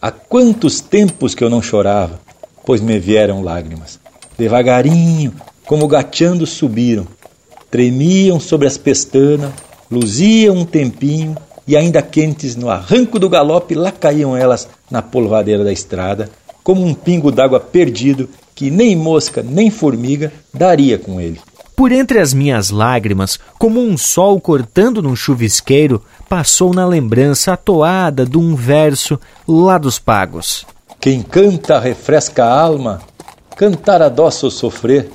Há 0.00 0.10
quantos 0.10 0.80
tempos 0.80 1.34
que 1.34 1.42
eu 1.42 1.48
não 1.48 1.62
chorava, 1.62 2.20
pois 2.64 2.80
me 2.80 2.98
vieram 2.98 3.42
lágrimas. 3.42 3.98
Devagarinho, 4.36 5.32
como 5.66 5.88
gateando, 5.88 6.46
subiram. 6.46 7.06
tremiam 7.70 8.38
sobre 8.38 8.66
as 8.66 8.76
pestanas, 8.76 9.52
luziam 9.90 10.56
um 10.56 10.64
tempinho 10.64 11.34
e 11.66 11.76
ainda 11.76 12.02
quentes 12.02 12.54
no 12.54 12.68
arranco 12.68 13.18
do 13.18 13.28
galope, 13.28 13.74
lá 13.74 13.90
caíam 13.90 14.36
elas 14.36 14.68
na 14.90 15.00
polvadeira 15.00 15.64
da 15.64 15.72
estrada, 15.72 16.28
como 16.62 16.84
um 16.84 16.94
pingo 16.94 17.32
d'água 17.32 17.58
perdido 17.58 18.28
que 18.54 18.70
nem 18.70 18.94
mosca 18.94 19.42
nem 19.42 19.70
formiga 19.70 20.32
daria 20.52 20.98
com 20.98 21.20
ele. 21.20 21.40
Por 21.76 21.90
entre 21.90 22.20
as 22.20 22.32
minhas 22.32 22.70
lágrimas, 22.70 23.38
como 23.58 23.80
um 23.80 23.96
sol 23.96 24.40
cortando 24.40 25.02
num 25.02 25.16
chuvisqueiro, 25.16 26.00
passou 26.28 26.72
na 26.72 26.86
lembrança 26.86 27.52
a 27.52 27.56
toada 27.56 28.24
de 28.24 28.38
um 28.38 28.54
verso 28.54 29.18
lá 29.46 29.76
dos 29.76 29.98
pagos. 29.98 30.64
Quem 31.00 31.20
canta 31.20 31.80
refresca 31.80 32.44
a 32.44 32.60
alma, 32.60 33.02
cantar 33.56 34.02
adoça 34.02 34.46
o 34.46 34.50
sofrer. 34.50 35.10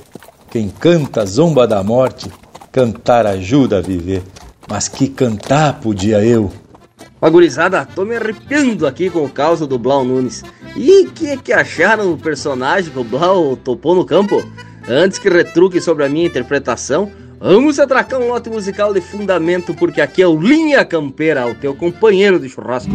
Quem 0.50 0.68
canta 0.68 1.24
zomba 1.24 1.66
da 1.66 1.82
morte, 1.82 2.30
cantar 2.70 3.26
ajuda 3.26 3.78
a 3.78 3.82
viver. 3.82 4.22
Mas 4.68 4.86
que 4.86 5.08
cantar 5.08 5.80
podia 5.80 6.24
eu? 6.24 6.52
Agorizada, 7.20 7.86
tô 7.86 8.04
me 8.04 8.16
arrepiando 8.16 8.86
aqui 8.86 9.10
com 9.10 9.24
o 9.24 9.28
caos 9.28 9.60
do 9.60 9.78
Blau 9.78 10.04
Nunes. 10.04 10.42
E 10.76 11.06
que 11.06 11.28
é 11.28 11.36
que 11.36 11.52
acharam 11.52 12.12
o 12.12 12.18
personagem 12.18 12.92
que 12.92 12.98
o 12.98 13.04
Blau 13.04 13.56
topou 13.56 13.94
no 13.94 14.04
campo? 14.04 14.42
Antes 14.88 15.18
que 15.18 15.28
retruque 15.28 15.80
sobre 15.80 16.04
a 16.04 16.08
minha 16.08 16.26
interpretação, 16.26 17.10
vamos 17.38 17.78
atracar 17.78 18.20
um 18.20 18.28
lote 18.28 18.50
musical 18.50 18.92
de 18.92 19.00
fundamento, 19.00 19.74
porque 19.74 20.00
aqui 20.00 20.22
é 20.22 20.26
o 20.26 20.40
Linha 20.40 20.84
Campeira, 20.84 21.46
o 21.46 21.54
teu 21.54 21.74
companheiro 21.74 22.38
de 22.38 22.48
churrasco. 22.48 22.90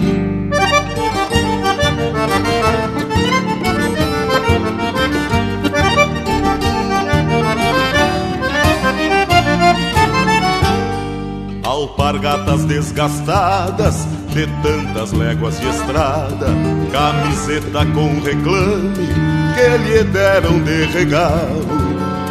Alpargatas 11.64 12.66
desgastadas 12.66 14.08
de 14.36 14.48
tantas 14.62 15.14
léguas 15.14 15.58
de 15.62 15.68
estrada, 15.70 16.48
camiseta 16.92 17.86
com 17.94 18.20
reclame 18.20 19.08
que 19.56 19.78
lhe 19.78 20.04
deram 20.04 20.62
de 20.62 20.84
regalo, 20.88 21.66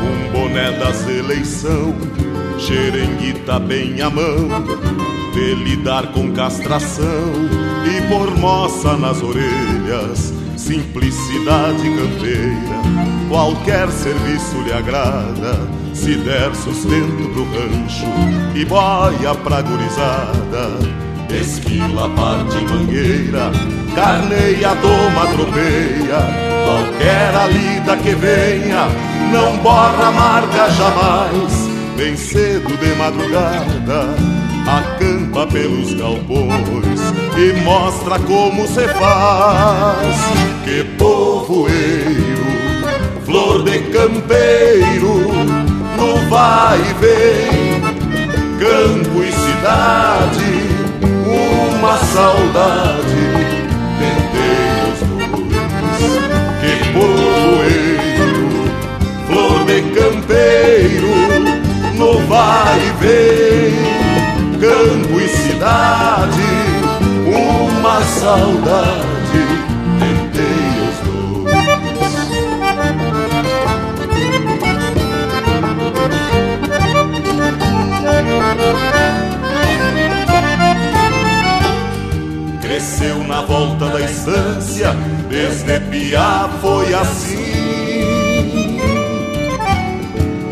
um 0.02 0.30
boné 0.30 0.72
das 0.72 1.08
eleição, 1.08 1.94
xerenguita 2.58 3.58
bem 3.58 4.02
à 4.02 4.10
mão, 4.10 4.48
de 5.32 5.54
lidar 5.54 6.08
com 6.08 6.30
castração 6.32 7.32
e 7.86 8.06
por 8.10 8.36
moça 8.36 8.98
nas 8.98 9.22
orelhas, 9.22 10.34
simplicidade 10.58 11.88
campeira, 11.88 12.82
qualquer 13.30 13.88
serviço 13.90 14.60
lhe 14.60 14.74
agrada 14.74 15.58
se 15.94 16.16
der 16.16 16.54
sustento 16.54 17.30
pro 17.32 17.44
rancho 17.44 18.04
e 18.54 18.62
boia 18.66 19.34
pra 19.42 19.62
gurizada. 19.62 21.13
Esquila, 21.30 22.08
parte 22.10 22.56
mangueira, 22.64 23.50
carneia, 23.94 24.76
toma, 24.76 25.26
tropeia. 25.32 26.54
Qualquer 26.64 27.34
alida 27.34 27.96
que 27.96 28.14
venha, 28.14 28.88
não 29.32 29.56
borra 29.58 30.10
marca 30.12 30.70
jamais. 30.70 31.74
Bem 31.96 32.16
cedo 32.16 32.76
de 32.76 32.94
madrugada, 32.96 34.16
acampa 34.66 35.46
pelos 35.46 35.94
galpões 35.94 37.00
e 37.36 37.60
mostra 37.62 38.18
como 38.20 38.66
se 38.66 38.88
faz. 38.88 40.16
Que 40.64 40.82
povoeiro, 40.98 42.44
flor 43.24 43.62
de 43.62 43.78
campeiro 43.92 45.34
no 45.96 46.28
vai 46.28 46.80
e 46.80 46.94
vem, 46.94 47.80
campo 48.58 49.22
e 49.22 49.32
cidade, 49.32 50.53
uma 51.94 52.04
saudade, 52.06 53.22
tentei 54.00 54.82
os 54.90 55.00
dois, 55.08 56.26
que 56.60 56.72
povoeiro, 56.92 58.42
flor 59.28 59.58
de 59.64 59.78
campeiro, 59.94 61.14
no 61.94 62.18
vai 62.26 62.80
e 62.80 62.90
vem, 63.00 63.74
campo 64.60 65.20
e 65.20 65.28
cidade, 65.28 66.50
uma 67.28 68.02
saudade, 68.02 69.63
Cresceu 82.74 83.22
na 83.22 83.40
volta 83.42 83.86
da 83.86 84.00
estância, 84.00 84.96
desde 85.28 85.78
piá 85.78 86.50
foi 86.60 86.92
assim. 86.92 87.54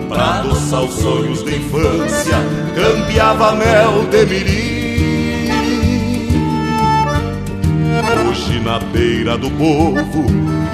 Pra 0.09 0.39
adoçar 0.39 0.85
os 0.85 0.95
sonhos 0.95 1.43
de 1.43 1.57
infância, 1.57 2.37
campeava 2.77 3.57
mel 3.57 4.05
de 4.09 4.25
mirim. 4.27 5.49
Hoje 8.29 8.61
na 8.61 8.79
beira 8.79 9.37
do 9.37 9.51
povo, 9.51 10.25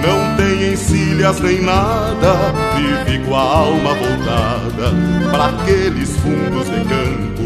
não 0.07 0.36
tem 0.36 0.74
encilhas 0.74 1.40
nem 1.40 1.62
nada, 1.62 2.53
vive 2.76 3.24
com 3.24 3.34
a 3.34 3.40
alma 3.40 3.94
voltada 3.94 4.92
para 5.30 5.46
aqueles 5.46 6.14
fundos 6.18 6.66
de 6.66 7.38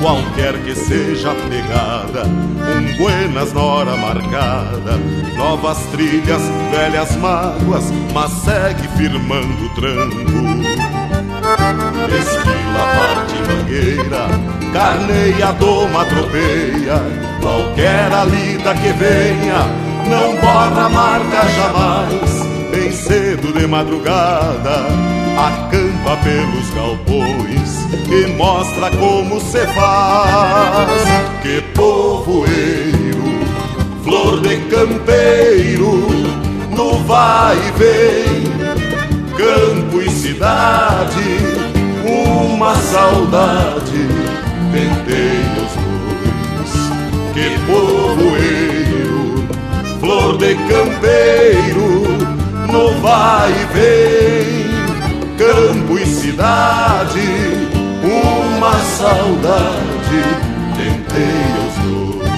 qualquer 0.00 0.54
que 0.62 0.74
seja 0.74 1.32
a 1.32 1.34
pegada, 1.34 2.24
um 2.24 2.96
buenas 2.96 3.52
na 3.52 3.60
hora 3.60 3.96
marcada, 3.96 4.96
novas 5.36 5.78
trilhas, 5.90 6.42
velhas 6.70 7.14
mágoas, 7.16 7.84
mas 8.12 8.30
segue 8.30 8.88
firmando 8.96 9.64
o 9.64 9.68
tranco. 9.74 10.18
Esquila, 12.18 12.86
parte 12.96 13.34
mangueira, 13.46 14.28
carneia, 14.72 15.52
doma, 15.52 16.04
tropeia, 16.04 17.02
qualquer 17.40 18.12
alida 18.12 18.74
que 18.74 18.92
venha, 18.92 19.66
não 20.08 20.36
borra 20.36 20.88
marca 20.88 21.48
jamais, 21.48 22.70
bem 22.70 22.92
cedo 22.92 23.52
de 23.52 23.66
madrugada, 23.66 24.86
acampa 25.36 26.16
pelos 26.22 26.70
galpões 26.70 27.57
que 28.08 28.26
mostra 28.26 28.90
como 28.92 29.38
se 29.40 29.66
faz. 29.66 31.02
Que 31.42 31.60
povoeiro, 31.74 33.22
flor 34.02 34.40
de 34.40 34.56
campeiro, 34.70 36.08
no 36.74 36.98
vai 37.04 37.56
e 37.56 37.70
vem, 37.78 38.44
campo 39.36 40.00
e 40.00 40.10
cidade, 40.10 41.38
uma 42.04 42.74
saudade, 42.74 44.08
tentei 44.72 45.44
os 45.62 45.72
dois. 45.84 46.72
Que 47.34 47.58
povoeiro, 47.66 49.46
flor 50.00 50.38
de 50.38 50.54
campeiro, 50.54 52.08
no 52.72 53.00
vai 53.00 53.52
e 53.52 53.64
vem, 53.74 54.68
campo 55.36 55.98
e 55.98 56.06
cidade 56.06 57.67
uma 58.08 58.72
saudade, 58.80 60.22
tentei 60.76 61.42
os 61.66 61.74
dois. 61.84 62.28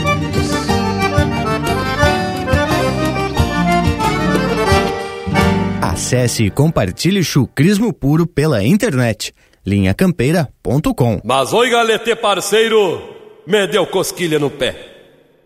Acesse 5.82 6.44
e 6.44 6.50
compartilhe 6.50 7.22
chucrismo 7.22 7.92
puro 7.92 8.26
pela 8.26 8.64
internet. 8.64 9.32
linhacampeira.com 9.66 11.20
Mas 11.24 11.52
oi, 11.52 11.70
galete 11.70 12.16
parceiro, 12.16 13.02
me 13.46 13.66
deu 13.66 13.86
cosquilha 13.86 14.38
no 14.38 14.50
pé. 14.50 14.74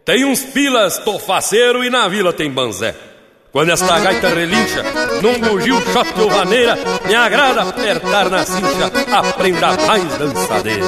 Tem 0.04 0.24
uns 0.24 0.42
pilas, 0.44 0.98
tô 0.98 1.18
faceiro 1.18 1.82
e 1.82 1.90
na 1.90 2.06
vila 2.08 2.32
tem 2.32 2.50
banzé. 2.50 2.94
Quando 3.54 3.70
esta 3.70 4.00
gaita 4.00 4.30
relincha, 4.30 4.82
num 5.22 5.38
bugio 5.38 5.80
shot 5.92 6.20
ou 6.20 6.28
vaneira, 6.28 6.76
me 7.06 7.14
agrada 7.14 7.62
apertar 7.62 8.28
na 8.28 8.44
cincha, 8.44 8.90
aprenda 9.12 9.76
mais 9.86 10.18
dançadeira. 10.18 10.86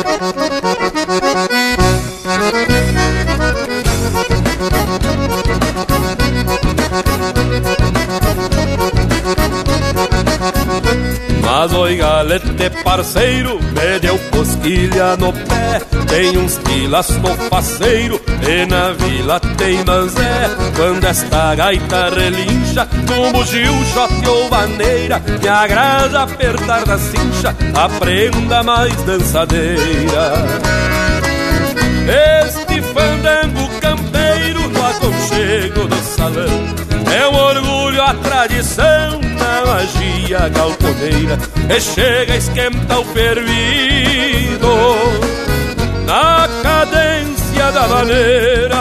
Mas 11.58 11.72
oi 11.72 11.96
galete 11.96 12.70
parceiro, 12.84 13.58
me 13.58 13.98
deu 13.98 14.18
cosquilha 14.30 15.16
no 15.16 15.32
pé. 15.32 15.80
Tem 16.06 16.36
uns 16.36 16.58
pilas 16.58 17.08
no 17.08 17.34
faceiro 17.48 18.20
e 18.46 18.66
na 18.66 18.92
vila 18.92 19.40
tem 19.56 19.82
manzé 19.82 20.50
Quando 20.76 21.04
esta 21.04 21.54
gaita 21.54 22.10
relincha 22.10 22.86
no 23.08 23.32
bugio, 23.32 23.72
shot 23.86 24.28
ou 24.28 24.50
maneira 24.50 25.20
Me 25.42 25.48
agrada 25.48 26.24
apertar 26.24 26.84
da 26.84 26.98
cincha 26.98 27.56
a 27.74 27.88
prenda 27.88 28.62
mais 28.62 28.94
dançadeira. 29.04 30.32
Este 32.44 32.82
fandango 32.82 33.68
campeiro 33.80 34.68
no 34.68 34.86
aconchego 34.86 35.88
do 35.88 35.96
salão 36.04 36.66
É 37.10 37.26
um 37.26 37.34
orgulho 37.34 38.02
a 38.02 38.12
tradição 38.12 39.25
magia 39.64 40.48
galponeira 40.48 41.38
E 41.68 41.80
chega 41.80 42.34
a 42.34 42.36
esquentar 42.36 43.00
o 43.00 43.04
fervido 43.04 44.68
Na 46.06 46.48
cadência 46.62 47.72
da 47.72 47.88
maneira 47.88 48.76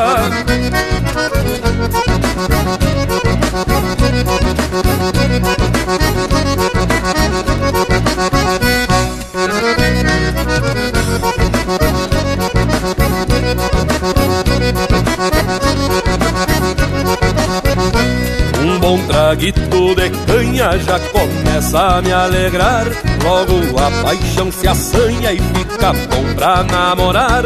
Um 18.95 19.93
de 19.93 20.09
canha 20.25 20.79
já 20.79 20.97
começa 21.11 21.97
a 21.97 22.01
me 22.01 22.13
alegrar. 22.13 22.85
Logo 23.21 23.77
a 23.77 23.91
paixão 24.03 24.49
se 24.49 24.65
assanha 24.67 25.33
e 25.33 25.37
fica 25.37 25.91
bom 25.91 26.33
pra 26.33 26.63
namorar. 26.63 27.43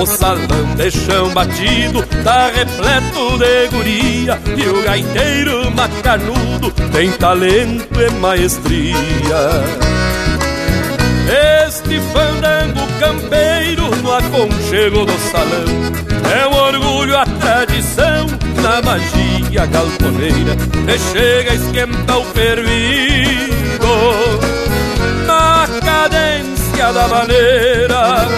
O 0.00 0.06
salão 0.06 0.76
de 0.76 0.90
chão 0.92 1.28
batido 1.30 2.06
tá 2.22 2.50
repleto 2.54 3.38
de 3.38 3.68
guria 3.68 4.40
E 4.56 4.68
o 4.68 4.82
gaiteiro 4.84 5.70
macanudo 5.72 6.70
tem 6.92 7.10
talento 7.12 8.00
e 8.00 8.10
maestria. 8.20 8.94
Este 11.66 12.00
fandango 12.12 12.86
campeiro 13.00 13.90
no 13.96 14.12
aconchego 14.12 15.04
do 15.04 15.18
salão 15.30 15.64
É 16.32 16.46
um 16.46 16.54
orgulho 16.54 17.16
a 17.16 17.24
tradição 17.24 18.26
na 18.62 18.80
magia 18.80 19.66
galponeira 19.66 20.56
E 20.88 20.98
chega 20.98 21.50
a 21.50 21.54
esquentar 21.54 22.18
o 22.18 22.24
fervido 22.24 23.86
Na 25.26 25.66
cadência 25.84 26.92
da 26.92 27.08
maneira 27.08 28.28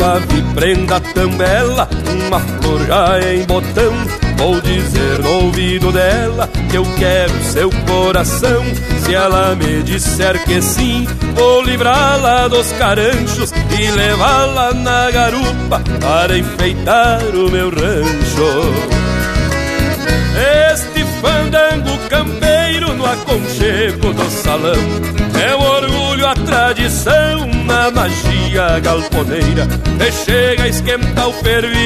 Vi 0.00 0.42
prenda 0.54 0.98
tão 0.98 1.28
bela, 1.28 1.86
uma 2.26 2.40
flor 2.40 2.86
já 2.86 3.20
em 3.32 3.44
botão. 3.44 3.92
Vou 4.38 4.58
dizer 4.58 5.18
no 5.18 5.44
ouvido 5.44 5.92
dela 5.92 6.48
que 6.70 6.76
eu 6.78 6.84
quero 6.98 7.44
seu 7.44 7.70
coração. 7.86 8.64
Se 9.04 9.14
ela 9.14 9.54
me 9.54 9.82
disser 9.82 10.42
que 10.44 10.62
sim, 10.62 11.06
vou 11.34 11.62
livrá-la 11.62 12.48
dos 12.48 12.72
caranchos 12.72 13.52
e 13.78 13.90
levá-la 13.90 14.72
na 14.72 15.10
garupa 15.10 15.82
para 16.00 16.38
enfeitar 16.38 17.20
o 17.34 17.50
meu 17.50 17.68
rancho. 17.68 18.72
Este 20.72 21.04
fandango 21.20 21.98
campeiro 22.08 22.40
no 22.40 22.49
aconchego 23.30 24.12
do 24.12 24.28
salão. 24.28 24.74
É 25.40 25.54
o 25.54 25.60
orgulho, 25.60 26.26
a 26.26 26.34
tradição 26.34 27.46
na 27.64 27.90
magia 27.90 28.80
galponeira 28.80 29.68
chega 30.24 30.64
a 30.64 30.68
esquentar 30.68 31.28
o 31.28 31.32
fervido 31.34 31.78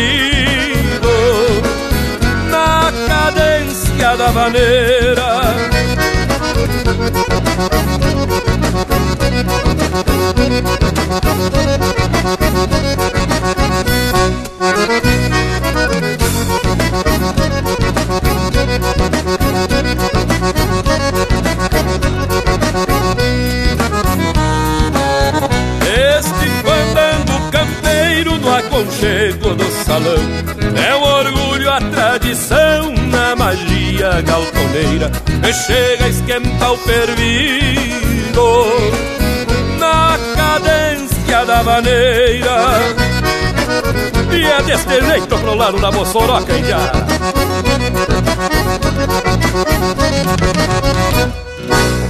Na 2.50 2.90
cadência 3.06 4.16
da 4.16 4.32
maneira 4.32 5.24
aconchego 28.74 29.54
do 29.54 29.64
salão 29.84 30.16
É 30.76 30.96
um 30.96 31.02
orgulho, 31.02 31.70
a 31.70 31.80
tradição 31.80 32.92
na 33.08 33.36
magia 33.36 34.20
galponeira 34.22 35.12
chega 35.52 36.06
a 36.06 36.08
esquentar 36.08 36.72
o 36.72 36.76
fervido 36.78 38.42
Na 39.78 40.18
cadência 40.34 41.44
da 41.46 41.62
maneira 41.62 42.80
E 44.32 44.44
é 44.44 44.62
deste 44.64 45.00
jeito 45.00 45.38
pro 45.38 45.54
lado 45.54 45.78
da 45.80 45.92
Moçoroca, 45.92 46.52
já. 46.64 46.92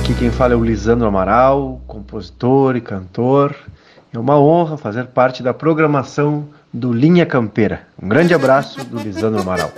Aqui 0.01 0.15
quem 0.15 0.31
fala 0.31 0.55
é 0.55 0.57
o 0.57 0.65
Lisandro 0.65 1.07
Amaral, 1.07 1.83
compositor 1.87 2.77
e 2.77 2.81
cantor. 2.81 3.55
É 4.15 4.19
uma 4.19 4.39
honra 4.39 4.77
fazer 4.77 5.07
parte 5.07 5.43
da 5.43 5.53
programação 5.53 6.47
do 6.73 6.93
Linha 6.93 7.27
Campeira. 7.27 7.81
Um 8.01 8.09
grande 8.09 8.33
abraço 8.33 8.85
do 8.85 8.97
Lisandro 8.97 9.41
Amaral. 9.41 9.73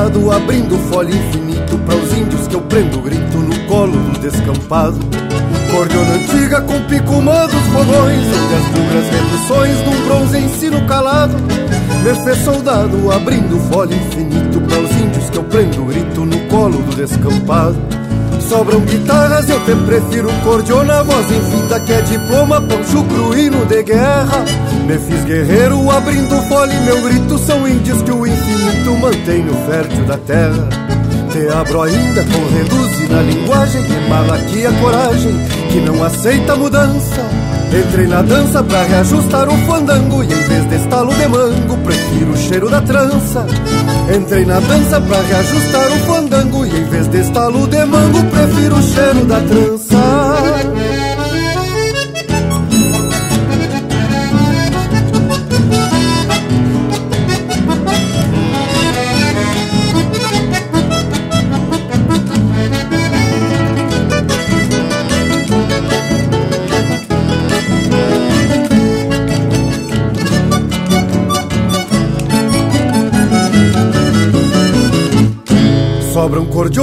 Soldado 0.00 0.32
abrindo 0.32 0.78
folha 0.90 1.10
infinito 1.10 1.78
Para 1.84 1.96
os 1.96 2.12
índios 2.14 2.48
que 2.48 2.54
eu 2.54 2.62
prendo 2.62 3.02
grito 3.02 3.38
no 3.38 3.66
colo 3.66 3.92
do 3.92 4.18
descampado. 4.18 4.98
Cordiona 5.70 6.14
antiga 6.14 6.60
com 6.62 6.80
picumã 6.84 7.46
dos 7.46 7.62
fogões 7.72 8.26
Onde 8.26 8.54
as 8.54 8.64
bugras 8.72 9.08
reduções 9.10 9.76
num 9.84 10.06
bronze 10.06 10.38
ensino 10.38 10.86
calado. 10.86 11.36
Me 12.02 12.34
soldado 12.36 13.12
abrindo 13.12 13.58
folha 13.70 13.94
infinito 13.94 14.60
Para 14.62 14.80
os 14.80 14.90
índios 14.92 15.28
que 15.28 15.36
eu 15.36 15.44
prendo 15.44 15.84
grito 15.84 16.24
no 16.24 16.38
colo 16.48 16.78
do 16.78 16.96
descampado 16.96 17.99
Sobram 18.50 18.80
guitarras, 18.80 19.48
eu 19.48 19.64
te 19.64 19.76
prefiro 19.86 20.28
cordiona 20.42 21.04
Voz 21.04 21.24
em 21.30 21.40
fita 21.40 21.78
que 21.78 21.92
é 21.92 22.02
diploma, 22.02 22.60
poncho 22.60 23.04
cruíno 23.04 23.64
de 23.66 23.80
guerra. 23.84 24.44
Me 24.88 24.98
fiz 24.98 25.24
guerreiro 25.24 25.88
abrindo 25.88 26.34
fole 26.48 26.74
Meu 26.80 27.00
grito 27.00 27.38
são 27.38 27.68
índios 27.68 28.02
que 28.02 28.10
o 28.10 28.26
infinito 28.26 28.90
mantém 28.96 29.44
no 29.44 29.54
fértil 29.66 30.04
da 30.04 30.18
terra. 30.18 30.68
Te 31.30 31.48
abro 31.48 31.82
ainda 31.82 32.24
com 32.24 32.56
reduze 32.56 33.06
na 33.06 33.22
linguagem 33.22 33.84
Que 33.84 34.08
malaquia 34.08 34.68
a 34.68 34.72
coragem, 34.80 35.46
que 35.70 35.78
não 35.82 36.02
aceita 36.02 36.56
mudança. 36.56 37.22
Entrei 37.72 38.08
na 38.08 38.20
dança 38.20 38.64
pra 38.64 38.82
reajustar 38.82 39.48
o 39.48 39.56
fandango 39.58 40.24
E 40.24 40.26
em 40.26 40.42
vez 40.48 40.68
de 40.68 40.74
estalo 40.74 41.14
de 41.14 41.28
mango, 41.28 41.78
prefiro 41.84 42.32
o 42.32 42.36
cheiro 42.36 42.68
da 42.68 42.80
trança. 42.80 43.46
Entrei 44.12 44.44
na 44.44 44.58
dança 44.58 45.00
pra 45.00 45.20
reajustar 45.20 45.86
o 45.86 46.00
fandango 46.00 46.66
E 47.10 47.16
em 47.16 47.18
vez 47.18 47.24
de 47.24 47.28
estalo 47.28 47.66
de 47.66 47.84
mango, 47.86 48.24
prefiro 48.24 48.76
o 48.76 48.82
cheiro 48.82 49.24
da 49.24 49.40
trança 49.40 50.19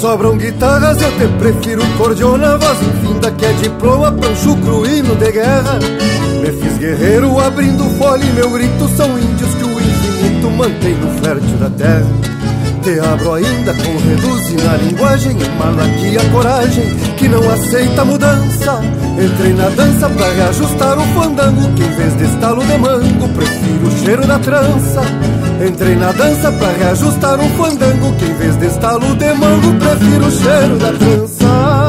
Sobram 0.00 0.38
guitarras, 0.38 0.96
eu 1.02 1.12
te 1.18 1.28
prefiro 1.38 1.82
cordiona 1.98 2.56
Voz. 2.56 2.78
Infinda 2.80 3.30
que 3.32 3.44
é 3.44 3.52
diploma 3.52 4.10
pra 4.10 4.34
chucro 4.34 4.86
hino 4.86 5.14
de 5.16 5.30
guerra. 5.30 5.78
Me 6.40 6.52
fiz 6.52 6.78
guerreiro 6.78 7.38
abrindo 7.38 7.84
folha 7.98 8.24
e 8.24 8.32
meu 8.32 8.48
grito 8.50 8.88
São 8.96 9.18
índios 9.18 9.54
que 9.56 9.64
o 9.64 9.72
infinito 9.78 10.50
mantém 10.52 10.94
no 10.94 11.22
fértil 11.22 11.56
da 11.58 11.68
terra 11.68 12.39
Te 12.82 12.98
abro 12.98 13.34
ainda 13.34 13.74
com 13.74 13.98
reduz 13.98 14.64
na 14.64 14.76
linguagem 14.78 15.36
Emana 15.42 15.84
aqui 15.84 16.16
a 16.16 16.30
coragem 16.30 16.94
que 17.18 17.28
não 17.28 17.50
aceita 17.50 18.04
mudança. 18.04 18.80
Entrei 19.22 19.52
na 19.52 19.68
dança 19.68 20.08
pra 20.08 20.32
reajustar 20.32 20.98
o 20.98 21.02
fandango 21.14 21.74
Que 21.74 21.82
em 21.82 21.94
vez 21.94 22.16
de 22.16 22.24
estalo 22.24 22.64
de 22.64 22.78
mango 22.78 23.28
Prefiro 23.28 23.86
o 23.86 23.98
cheiro 23.98 24.26
da 24.26 24.38
trança. 24.38 25.02
Entrei 25.66 25.94
na 25.94 26.12
dança 26.12 26.50
pra 26.52 26.72
reajustar 26.72 27.38
um 27.38 27.50
fandango 27.50 28.14
Que 28.16 28.24
em 28.24 28.34
vez 28.34 28.56
de 28.56 28.66
estalo 28.66 29.14
de 29.14 29.34
mango 29.34 29.74
Prefiro 29.74 30.26
o 30.26 30.30
cheiro 30.30 30.76
da 30.78 30.92
trança 30.92 31.79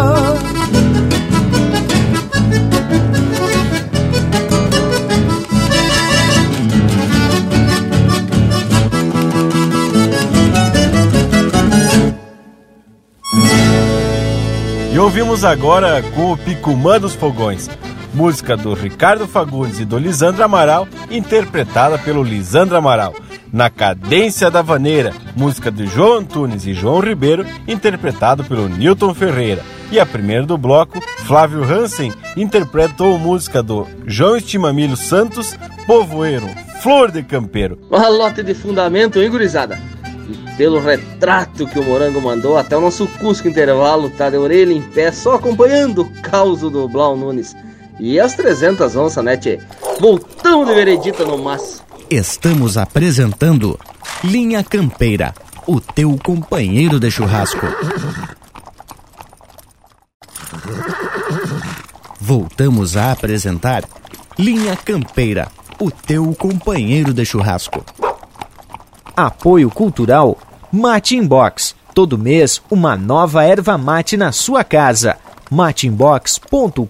ouvimos 15.01 15.43
agora 15.43 16.03
com 16.13 16.31
o 16.31 16.37
Picumã 16.37 16.99
dos 16.99 17.15
Fogões, 17.15 17.67
música 18.13 18.55
do 18.55 18.73
Ricardo 18.75 19.27
Fagundes 19.27 19.79
e 19.79 19.85
do 19.85 19.97
Lisandro 19.97 20.43
Amaral, 20.43 20.87
interpretada 21.09 21.97
pelo 21.97 22.21
Lisandro 22.21 22.77
Amaral. 22.77 23.15
Na 23.51 23.69
Cadência 23.69 24.51
da 24.51 24.61
Vaneira, 24.61 25.11
música 25.35 25.71
de 25.71 25.87
João 25.87 26.19
Antunes 26.19 26.67
e 26.67 26.73
João 26.73 26.99
Ribeiro, 26.99 27.45
interpretado 27.67 28.43
pelo 28.43 28.69
Newton 28.69 29.13
Ferreira. 29.15 29.63
E 29.91 29.99
a 29.99 30.05
primeira 30.05 30.45
do 30.45 30.57
bloco, 30.57 31.01
Flávio 31.25 31.63
Hansen, 31.63 32.13
interpretou 32.37 33.17
música 33.17 33.63
do 33.63 33.87
João 34.05 34.37
Estimamilho 34.37 34.95
Santos, 34.95 35.57
Povoeiro, 35.87 36.47
Flor 36.81 37.11
de 37.11 37.23
Campeiro. 37.23 37.79
Uma 37.89 38.07
lote 38.07 38.43
de 38.43 38.53
fundamento, 38.53 39.19
hein, 39.19 39.29
gurizada? 39.29 39.79
Pelo 40.61 40.79
retrato 40.79 41.65
que 41.65 41.79
o 41.79 41.83
Morango 41.83 42.21
mandou, 42.21 42.55
até 42.55 42.77
o 42.77 42.81
nosso 42.81 43.07
Cusco 43.07 43.47
Intervalo 43.47 44.11
tá 44.11 44.29
de 44.29 44.37
orelha 44.37 44.71
em 44.71 44.79
pé, 44.79 45.11
só 45.11 45.33
acompanhando 45.33 46.03
o 46.03 46.21
caos 46.21 46.59
do 46.59 46.87
Blau 46.87 47.17
Nunes. 47.17 47.55
E 47.99 48.19
as 48.19 48.35
300 48.35 48.95
onças, 48.95 49.25
né, 49.25 49.35
tchê? 49.35 49.59
Voltamos 49.99 50.67
de 50.67 50.75
veredita 50.75 51.25
no 51.25 51.35
maço. 51.39 51.83
Estamos 52.11 52.77
apresentando 52.77 53.79
Linha 54.23 54.63
Campeira, 54.63 55.33
o 55.65 55.81
teu 55.81 56.15
companheiro 56.23 56.99
de 56.99 57.09
churrasco. 57.09 57.65
Voltamos 62.19 62.95
a 62.95 63.11
apresentar 63.11 63.83
Linha 64.37 64.75
Campeira, 64.75 65.47
o 65.79 65.89
teu 65.89 66.35
companheiro 66.35 67.15
de 67.15 67.25
churrasco. 67.25 67.83
Apoio 69.17 69.71
Cultural 69.71 70.37
Mate 70.71 71.17
Inbox. 71.17 71.75
Todo 71.93 72.17
mês, 72.17 72.61
uma 72.71 72.95
nova 72.95 73.43
erva 73.43 73.77
mate 73.77 74.15
na 74.15 74.31
sua 74.31 74.63
casa. 74.63 75.17
mateinbox.com.br 75.49 76.87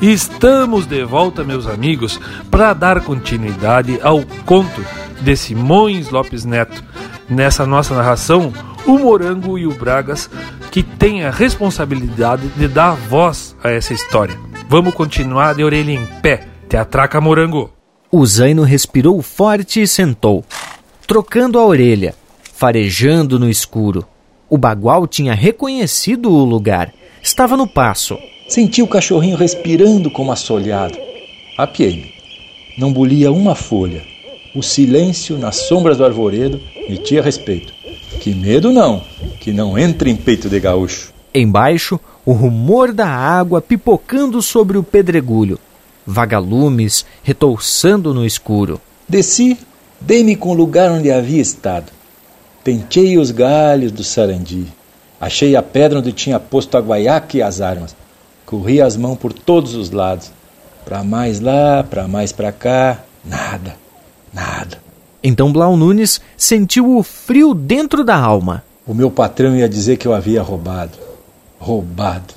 Estamos 0.00 0.86
de 0.86 1.04
volta, 1.04 1.44
meus 1.44 1.66
amigos, 1.66 2.18
para 2.50 2.72
dar 2.72 3.02
continuidade 3.02 4.00
ao 4.02 4.22
conto 4.46 4.82
de 5.20 5.36
Simões 5.36 6.08
Lopes 6.08 6.46
Neto. 6.46 6.82
Nessa 7.28 7.66
nossa 7.66 7.94
narração, 7.94 8.50
o 8.86 8.98
Morango 8.98 9.58
e 9.58 9.66
o 9.66 9.74
Bragas 9.74 10.30
que 10.70 10.82
têm 10.82 11.24
a 11.24 11.30
responsabilidade 11.30 12.48
de 12.48 12.68
dar 12.68 12.92
voz 12.92 13.54
a 13.62 13.70
essa 13.70 13.92
história. 13.92 14.38
Vamos 14.66 14.94
continuar 14.94 15.54
de 15.54 15.62
orelha 15.62 15.92
em 15.92 16.06
pé. 16.22 16.46
Te 16.70 16.78
atraca, 16.78 17.20
Morango. 17.20 17.70
O 18.10 18.24
Zaino 18.24 18.62
respirou 18.62 19.20
forte 19.20 19.82
e 19.82 19.86
sentou, 19.86 20.44
trocando 21.06 21.58
a 21.58 21.64
orelha, 21.64 22.14
farejando 22.52 23.38
no 23.38 23.48
escuro. 23.48 24.04
O 24.50 24.58
bagual 24.58 25.06
tinha 25.06 25.34
reconhecido 25.34 26.30
o 26.30 26.44
lugar. 26.44 26.92
Estava 27.22 27.56
no 27.56 27.66
passo. 27.66 28.18
Senti 28.48 28.82
o 28.82 28.88
cachorrinho 28.88 29.36
respirando 29.36 30.10
como 30.10 30.32
assolhado. 30.32 30.98
Apiei-me. 31.56 32.12
Não 32.76 32.92
bulia 32.92 33.32
uma 33.32 33.54
folha. 33.54 34.02
O 34.54 34.62
silêncio 34.62 35.38
nas 35.38 35.56
sombras 35.68 35.98
do 35.98 36.04
arvoredo 36.04 36.60
metia 36.88 37.22
respeito. 37.22 37.72
Que 38.20 38.34
medo 38.34 38.72
não, 38.72 39.02
que 39.40 39.52
não 39.52 39.78
entre 39.78 40.10
em 40.10 40.16
peito 40.16 40.48
de 40.48 40.58
gaúcho. 40.58 41.12
Embaixo, 41.34 42.00
o 42.24 42.32
rumor 42.32 42.92
da 42.92 43.06
água 43.06 43.60
pipocando 43.60 44.40
sobre 44.40 44.78
o 44.78 44.82
pedregulho. 44.82 45.58
Vagalumes 46.06 47.04
retouçando 47.22 48.14
no 48.14 48.24
escuro. 48.24 48.80
Desci, 49.08 49.58
dei-me 50.00 50.36
com 50.36 50.50
o 50.50 50.54
lugar 50.54 50.90
onde 50.90 51.10
havia 51.10 51.40
estado. 51.40 51.92
Pentei 52.62 53.18
os 53.18 53.30
galhos 53.30 53.92
do 53.92 54.02
sarandi. 54.02 54.66
Achei 55.20 55.56
a 55.56 55.62
pedra 55.62 55.98
onde 55.98 56.12
tinha 56.12 56.38
posto 56.38 56.76
a 56.76 56.80
guaiaca 56.80 57.36
e 57.36 57.42
as 57.42 57.60
armas. 57.60 57.96
Corri 58.44 58.80
as 58.80 58.96
mãos 58.96 59.16
por 59.16 59.32
todos 59.32 59.74
os 59.74 59.90
lados. 59.90 60.30
Para 60.84 61.02
mais 61.02 61.40
lá, 61.40 61.82
para 61.82 62.06
mais 62.06 62.32
para 62.32 62.52
cá, 62.52 63.02
nada, 63.24 63.76
nada. 64.32 64.78
Então 65.22 65.52
Blau 65.52 65.76
Nunes 65.76 66.20
sentiu 66.36 66.96
o 66.96 67.02
frio 67.02 67.54
dentro 67.54 68.04
da 68.04 68.16
alma. 68.16 68.62
O 68.86 68.94
meu 68.94 69.10
patrão 69.10 69.56
ia 69.56 69.68
dizer 69.68 69.96
que 69.96 70.06
eu 70.06 70.14
havia 70.14 70.42
roubado. 70.42 70.98
Roubado. 71.58 72.34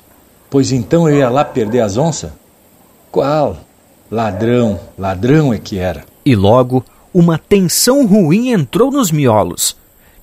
Pois 0.48 0.72
então 0.72 1.08
eu 1.08 1.18
ia 1.18 1.28
lá 1.28 1.44
perder 1.44 1.80
as 1.80 1.96
onças? 1.96 2.32
Qual? 3.12 3.56
Ladrão, 4.10 4.80
ladrão 4.98 5.54
é 5.54 5.58
que 5.58 5.78
era. 5.78 6.04
E 6.24 6.34
logo 6.34 6.84
uma 7.12 7.38
tensão 7.38 8.06
ruim 8.06 8.50
entrou 8.50 8.90
nos 8.90 9.10
miolos. 9.10 9.76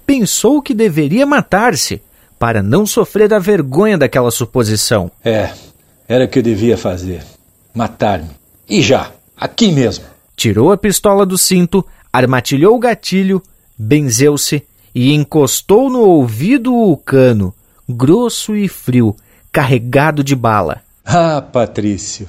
Pensou 0.06 0.62
que 0.62 0.74
deveria 0.74 1.26
matar-se 1.26 2.02
para 2.40 2.62
não 2.64 2.86
sofrer 2.86 3.34
a 3.34 3.40
vergonha 3.40 3.98
daquela 3.98 4.32
suposição. 4.32 5.12
É, 5.24 5.52
era 6.08 6.26
o 6.26 6.28
que 6.28 6.40
eu 6.40 6.44
devia 6.44 6.78
fazer. 6.78 7.24
Matar-me. 7.74 8.30
E 8.70 8.82
já, 8.82 9.12
aqui 9.36 9.72
mesmo. 9.72 10.06
Tirou 10.36 10.72
a 10.72 10.78
pistola 10.78 11.26
do 11.26 11.38
cinto, 11.38 11.86
armatilhou 12.14 12.76
o 12.76 12.80
gatilho, 12.80 13.42
benzeu-se 13.78 14.64
e 14.94 15.14
encostou 15.14 15.90
no 15.90 16.00
ouvido 16.00 16.74
o 16.74 16.96
cano, 16.96 17.54
grosso 17.88 18.56
e 18.56 18.68
frio, 18.68 19.16
carregado 19.52 20.24
de 20.24 20.36
bala. 20.36 20.82
Ah, 21.06 21.42
Patrício, 21.42 22.28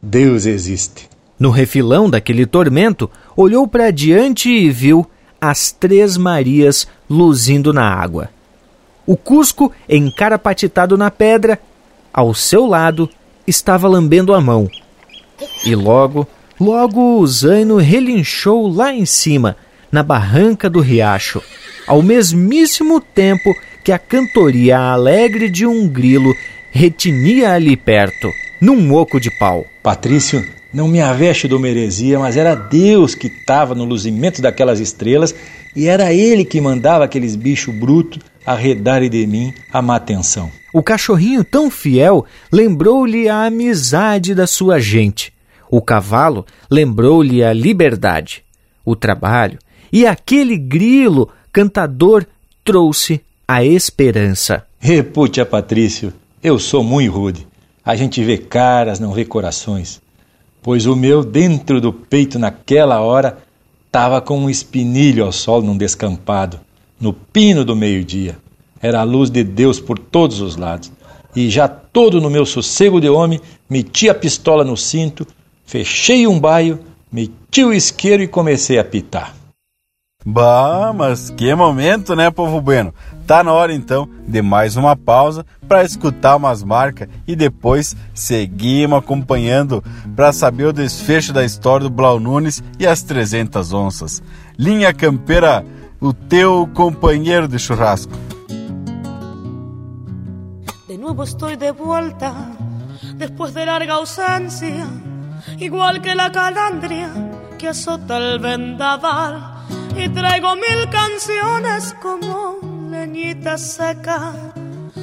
Deus 0.00 0.46
existe. 0.46 1.11
No 1.42 1.50
refilão 1.50 2.08
daquele 2.08 2.46
tormento, 2.46 3.10
olhou 3.36 3.66
para 3.66 3.90
diante 3.90 4.48
e 4.48 4.70
viu 4.70 5.04
as 5.40 5.72
Três 5.72 6.16
Marias 6.16 6.86
luzindo 7.10 7.72
na 7.72 7.82
água. 7.82 8.30
O 9.04 9.16
Cusco, 9.16 9.72
encarapatitado 9.88 10.96
na 10.96 11.10
pedra, 11.10 11.58
ao 12.14 12.32
seu 12.32 12.64
lado, 12.64 13.10
estava 13.44 13.88
lambendo 13.88 14.32
a 14.32 14.40
mão. 14.40 14.70
E 15.66 15.74
logo, 15.74 16.28
logo 16.60 17.18
o 17.18 17.26
Zaino 17.26 17.76
relinchou 17.78 18.68
lá 18.68 18.94
em 18.94 19.04
cima, 19.04 19.56
na 19.90 20.04
barranca 20.04 20.70
do 20.70 20.78
riacho, 20.78 21.42
ao 21.88 22.02
mesmíssimo 22.02 23.00
tempo 23.00 23.52
que 23.84 23.90
a 23.90 23.98
cantoria 23.98 24.78
alegre 24.78 25.50
de 25.50 25.66
um 25.66 25.88
grilo 25.88 26.32
retinia 26.70 27.52
ali 27.52 27.76
perto, 27.76 28.30
num 28.60 28.94
oco 28.94 29.18
de 29.18 29.28
pau. 29.40 29.66
Patrício, 29.82 30.46
não 30.72 30.88
me 30.88 31.00
aveste 31.00 31.46
do 31.46 31.60
meresia, 31.60 32.18
mas 32.18 32.36
era 32.36 32.54
Deus 32.54 33.14
que 33.14 33.26
estava 33.26 33.74
no 33.74 33.84
luzimento 33.84 34.40
daquelas 34.40 34.80
estrelas 34.80 35.34
e 35.76 35.86
era 35.86 36.12
ele 36.12 36.44
que 36.44 36.60
mandava 36.60 37.04
aqueles 37.04 37.36
bichos 37.36 37.74
brutos 37.74 38.20
arredarem 38.44 39.10
de 39.10 39.26
mim 39.26 39.52
a 39.72 39.80
má 39.80 39.96
atenção. 39.96 40.50
O 40.72 40.82
cachorrinho 40.82 41.44
tão 41.44 41.70
fiel 41.70 42.24
lembrou-lhe 42.50 43.28
a 43.28 43.44
amizade 43.44 44.34
da 44.34 44.46
sua 44.46 44.80
gente. 44.80 45.32
O 45.70 45.80
cavalo 45.80 46.46
lembrou-lhe 46.70 47.44
a 47.44 47.52
liberdade. 47.52 48.42
O 48.84 48.96
trabalho 48.96 49.58
e 49.92 50.06
aquele 50.06 50.56
grilo 50.56 51.28
cantador 51.52 52.24
trouxe 52.64 53.20
a 53.46 53.62
esperança. 53.62 54.66
Repute 54.80 55.40
a 55.40 55.46
Patrício, 55.46 56.12
eu 56.42 56.58
sou 56.58 56.82
muito 56.82 57.12
rude. 57.12 57.46
A 57.84 57.94
gente 57.94 58.24
vê 58.24 58.38
caras, 58.38 58.98
não 58.98 59.12
vê 59.12 59.24
corações. 59.24 60.00
Pois 60.62 60.86
o 60.86 60.94
meu, 60.94 61.24
dentro 61.24 61.80
do 61.80 61.92
peito 61.92 62.38
naquela 62.38 63.00
hora, 63.00 63.38
tava 63.90 64.20
com 64.20 64.38
um 64.38 64.48
espinilho 64.48 65.24
ao 65.24 65.32
sol 65.32 65.60
num 65.60 65.76
descampado, 65.76 66.60
no 67.00 67.12
pino 67.12 67.64
do 67.64 67.74
meio-dia. 67.74 68.38
Era 68.80 69.00
a 69.00 69.04
luz 69.04 69.28
de 69.28 69.42
Deus 69.42 69.80
por 69.80 69.98
todos 69.98 70.40
os 70.40 70.56
lados. 70.56 70.92
E 71.34 71.50
já 71.50 71.66
todo 71.66 72.20
no 72.20 72.30
meu 72.30 72.46
sossego 72.46 73.00
de 73.00 73.08
homem, 73.08 73.40
meti 73.68 74.08
a 74.08 74.14
pistola 74.14 74.64
no 74.64 74.76
cinto, 74.76 75.26
fechei 75.64 76.26
um 76.26 76.38
baio, 76.38 76.78
meti 77.10 77.64
o 77.64 77.72
isqueiro 77.72 78.22
e 78.22 78.28
comecei 78.28 78.78
a 78.78 78.84
pitar. 78.84 79.41
Bah, 80.24 80.92
mas 80.94 81.30
que 81.30 81.52
momento, 81.54 82.14
né, 82.14 82.30
povo 82.30 82.60
bueno? 82.60 82.94
Tá 83.26 83.42
na 83.42 83.52
hora 83.52 83.74
então 83.74 84.08
de 84.26 84.40
mais 84.40 84.76
uma 84.76 84.96
pausa 84.96 85.44
para 85.66 85.84
escutar 85.84 86.36
umas 86.36 86.62
marcas 86.62 87.08
e 87.26 87.34
depois 87.34 87.96
seguimos 88.14 88.98
acompanhando 88.98 89.82
para 90.14 90.32
saber 90.32 90.66
o 90.66 90.72
desfecho 90.72 91.32
da 91.32 91.44
história 91.44 91.88
do 91.88 91.90
Blau 91.90 92.20
Nunes 92.20 92.62
e 92.78 92.86
as 92.86 93.02
300 93.02 93.72
onças. 93.72 94.22
Linha 94.58 94.92
Campeira, 94.94 95.64
o 96.00 96.12
teu 96.12 96.68
companheiro 96.72 97.48
de 97.48 97.58
churrasco. 97.58 98.12
De 100.88 100.98
nuevo 100.98 101.22
estoy 101.24 101.56
de 101.56 101.72
vuelta 101.72 102.32
después 103.16 103.54
de 103.54 103.64
larga 103.64 103.94
ausencia, 103.94 104.86
igual 105.58 106.00
que 106.00 106.14
la 106.14 106.30
calandria 106.30 107.10
que 107.58 107.68
azota 107.68 108.18
el 108.18 108.38
vendaval 108.38 109.51
y 109.96 110.08
traigo 110.08 110.54
mil 110.56 110.88
canciones 110.90 111.94
como 112.00 112.58
leñita 112.90 113.58
seca. 113.58 114.32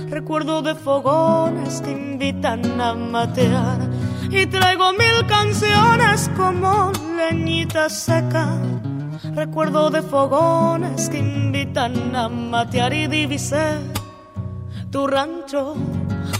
Recuerdo 0.09 0.61
de 0.61 0.75
fogones 0.75 1.81
que 1.81 1.91
invitan 1.91 2.81
a 2.81 2.93
matear. 2.93 3.77
Y 4.29 4.45
traigo 4.45 4.91
mil 4.93 5.25
canciones 5.27 6.29
como 6.35 6.91
leñita 7.17 7.89
seca. 7.89 8.47
Recuerdo 9.35 9.89
de 9.89 10.01
fogones 10.01 11.09
que 11.09 11.19
invitan 11.19 12.15
a 12.15 12.29
matear 12.29 12.93
y 12.93 13.07
divisé 13.07 13.77
tu 14.91 15.07
rancho 15.07 15.75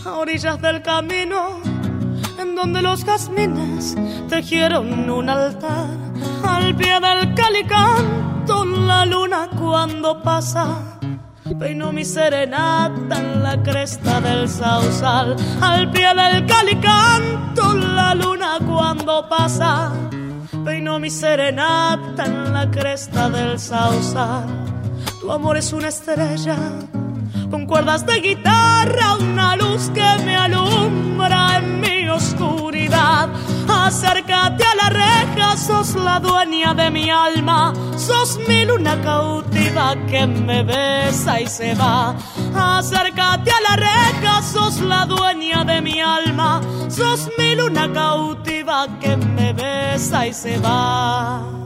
a 0.06 0.12
orillas 0.14 0.62
del 0.62 0.82
camino 0.82 1.79
en 2.40 2.56
donde 2.56 2.82
los 2.82 3.04
jazmines 3.04 3.96
tejieron 4.30 5.10
un 5.10 5.30
altar 5.30 5.88
al 6.44 6.76
pie 6.76 7.00
del 7.00 7.34
calicán 7.36 8.20
la 8.90 9.06
luna 9.06 9.48
cuando 9.56 10.22
pasa. 10.22 10.98
Peino 11.60 11.92
mi 11.92 12.04
serenata 12.04 13.20
en 13.20 13.44
la 13.44 13.62
cresta 13.62 14.20
del 14.20 14.50
sausal, 14.50 15.36
al 15.62 15.92
pie 15.92 16.08
del 16.16 16.46
calicanto 16.46 17.76
la 17.76 18.16
luna 18.16 18.58
cuando 18.68 19.28
pasa. 19.30 19.92
Peino 20.66 21.00
mi 21.00 21.10
serenata 21.10 22.26
en 22.26 22.52
la 22.52 22.70
cresta 22.70 23.30
del 23.30 23.60
sausal. 23.60 24.48
Tu 25.22 25.32
amor 25.32 25.58
es 25.58 25.72
una 25.72 25.90
estrella 25.90 26.58
con 27.50 27.66
cuerdas 27.66 28.06
de 28.06 28.20
guitarra, 28.20 29.16
una 29.20 29.56
luz 29.56 29.90
que 29.90 30.08
me 30.24 30.36
alumbra 30.36 31.58
en 31.58 31.80
mi 31.80 32.08
oscuridad. 32.10 33.30
Acércate 33.68 34.64
a 34.64 34.76
la 34.76 34.90
reja, 34.90 35.58
sos 35.58 35.96
la 35.96 36.20
dueña 36.20 36.74
de 36.74 36.90
mi 36.90 37.10
alma, 37.10 37.74
sos 37.98 38.40
mi 38.48 38.66
luna 38.66 39.02
cautiva 39.02 39.96
que 40.08 40.28
me 40.28 40.64
besa 40.64 41.42
y 41.42 41.48
se 41.48 41.74
va. 41.76 42.16
Acércate 42.56 43.52
a 43.52 43.62
la 43.62 43.76
reja, 43.76 44.42
sos 44.42 44.82
la 44.82 45.06
dueña 45.06 45.64
de 45.64 45.82
mi 45.82 46.00
alma, 46.02 46.62
sos 46.88 47.30
mi 47.38 47.56
luna 47.56 47.92
cautiva 47.92 48.88
que 49.00 49.18
me 49.18 49.54
besa 49.54 50.28
y 50.28 50.34
se 50.34 50.58
va. 50.60 51.60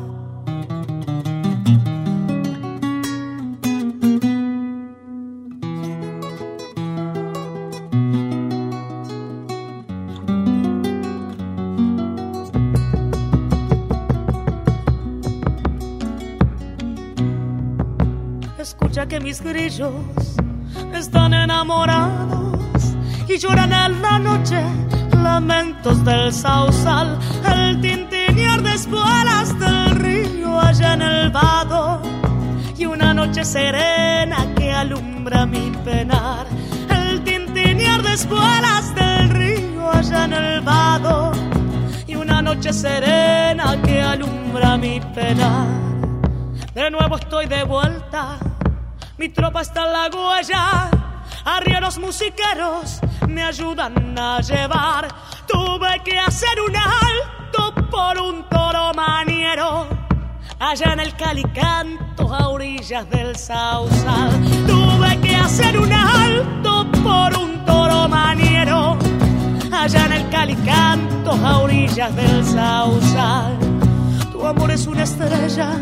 Que 19.14 19.20
mis 19.20 19.43
grillos 19.43 19.93
están 20.91 21.36
enamorados 21.36 22.95
y 23.30 23.38
lloran 23.38 23.72
en 23.72 24.01
la 24.01 24.18
noche 24.18 24.59
lamentos 25.11 26.03
del 26.03 26.34
sausal, 26.34 27.20
el 27.45 27.80
tintinear 27.80 28.64
de 28.64 28.74
espuelas 28.74 29.59
del 29.59 29.91
río 29.97 30.59
allá 30.59 30.93
en 30.95 31.03
el 31.03 31.30
vado 31.30 32.01
y 32.76 32.88
una 32.88 33.14
noche 33.14 33.45
serena 33.45 34.47
que 34.55 34.72
alumbra 34.72 35.45
mi 35.45 35.70
penar, 35.86 36.47
el 36.89 37.24
tintinear 37.24 38.01
de 38.01 38.14
espuelas 38.14 38.95
del 38.95 39.30
río 39.30 39.91
allá 39.91 40.26
en 40.26 40.34
el 40.34 40.61
vado 40.61 41.34
y 42.07 42.16
una 42.16 42.41
noche 42.41 42.74
serena 42.74 43.80
que 43.84 44.01
alumbra 44.01 44.76
mi 44.76 44.99
penar. 45.14 45.68
De 46.74 46.89
nuevo 46.89 47.18
estoy 47.18 47.45
de 47.45 47.64
vuelta 47.64 48.39
mi 49.18 49.30
tropa 49.30 49.61
está 49.61 49.86
en 49.86 49.93
la 49.93 50.09
huella, 50.09 50.89
arrieros 51.45 51.97
musiqueros 51.99 52.99
me 53.28 53.43
ayudan 53.43 54.18
a 54.18 54.41
llevar. 54.41 55.07
Tuve 55.47 56.01
que 56.03 56.18
hacer 56.18 56.59
un 56.68 56.76
alto 56.76 57.89
por 57.89 58.20
un 58.20 58.47
toro 58.49 58.91
maniero, 58.93 59.88
allá 60.59 60.93
en 60.93 60.99
el 61.01 61.16
calicanto 61.16 62.33
a 62.33 62.50
orillas 62.50 63.09
del 63.09 63.36
sausal. 63.36 64.32
Tuve 64.66 65.20
que 65.21 65.36
hacer 65.36 65.78
un 65.78 65.92
alto 65.92 66.92
por 67.04 67.37
un 67.37 67.63
toro 67.66 68.08
maniero, 68.09 68.97
allá 69.71 70.05
en 70.05 70.13
el 70.13 70.29
calicanto 70.29 71.32
a 71.32 71.59
orillas 71.59 72.16
del 72.16 72.43
sausal. 72.46 73.58
Tu 74.32 74.46
amor 74.46 74.71
es 74.71 74.87
una 74.87 75.04
estrella 75.04 75.78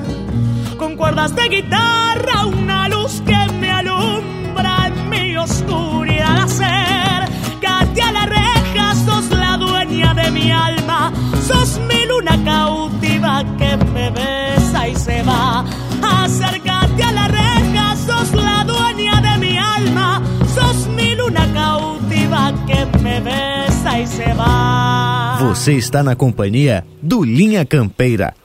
con 0.81 0.95
cuerdas 0.95 1.35
de 1.35 1.47
guitarra, 1.47 2.47
una 2.47 2.89
luz 2.89 3.21
que 3.23 3.37
me 3.59 3.69
alumbra 3.69 4.87
en 4.87 5.09
mi 5.11 5.37
oscuridad. 5.37 6.45
Acércate 6.45 8.01
a 8.01 8.11
la 8.11 8.25
reja, 8.25 8.95
sos 9.05 9.29
la 9.29 9.57
dueña 9.57 10.15
de 10.15 10.31
mi 10.31 10.51
alma, 10.51 11.13
sos 11.47 11.79
mi 11.87 12.03
luna 12.07 12.35
cautiva 12.43 13.43
que 13.59 13.77
me 13.93 14.09
besa 14.09 14.87
y 14.87 14.95
se 14.95 15.21
va. 15.21 15.63
Acércate 16.01 17.03
a 17.03 17.11
la 17.11 17.27
reja, 17.27 17.95
sos 18.07 18.33
la 18.33 18.63
dueña 18.63 19.21
de 19.21 19.37
mi 19.37 19.59
alma, 19.59 20.23
sos 20.55 20.87
mi 20.87 21.13
luna 21.13 21.45
cautiva 21.53 22.53
que 22.65 22.87
me 23.03 23.19
besa 23.21 23.99
y 23.99 24.07
se 24.07 24.33
va. 24.33 25.37
Você 25.41 25.73
está 25.73 26.01
na 26.01 26.15
companhia 26.15 26.83
do 27.03 27.23
Linha 27.23 27.65
Campeira 27.65 28.33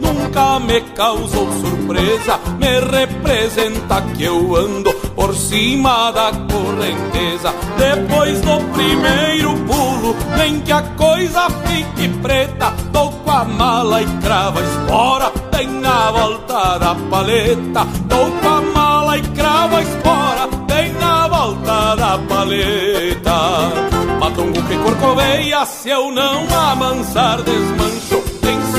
Nunca 0.00 0.58
me 0.60 0.80
causou 0.94 1.48
surpresa. 1.52 2.38
Me 2.58 2.80
representa 2.80 4.02
que 4.16 4.24
eu 4.24 4.56
ando 4.56 4.92
por 5.14 5.34
cima 5.34 6.10
da 6.10 6.30
correnteza. 6.32 7.54
Depois 7.78 8.40
do 8.40 8.58
primeiro 8.72 9.54
pulo, 9.64 10.16
nem 10.36 10.60
que 10.60 10.72
a 10.72 10.82
coisa 10.82 11.48
fique 11.66 12.08
preta, 12.22 12.72
dou 12.92 13.10
com 13.10 13.30
a 13.30 13.44
mala 13.44 14.02
e 14.02 14.06
crava 14.22 14.60
espora. 14.60 15.30
Tem 15.50 15.68
na 15.68 16.10
volta 16.10 16.78
da 16.78 16.94
paleta, 17.10 17.86
dou 18.06 18.30
com 18.30 18.48
a 18.48 18.60
mala 18.60 19.18
e 19.18 19.22
crava 19.22 19.82
espora. 19.82 20.48
Tem 20.66 20.92
na 20.94 21.28
volta 21.28 21.94
da 21.96 22.18
paleta. 22.18 23.94
Matongo 24.18 24.62
que 24.62 24.76
corcoveia, 24.78 25.66
se 25.66 25.90
eu 25.90 26.10
não 26.10 26.46
amansar 26.48 27.42
desmancho, 27.42 28.23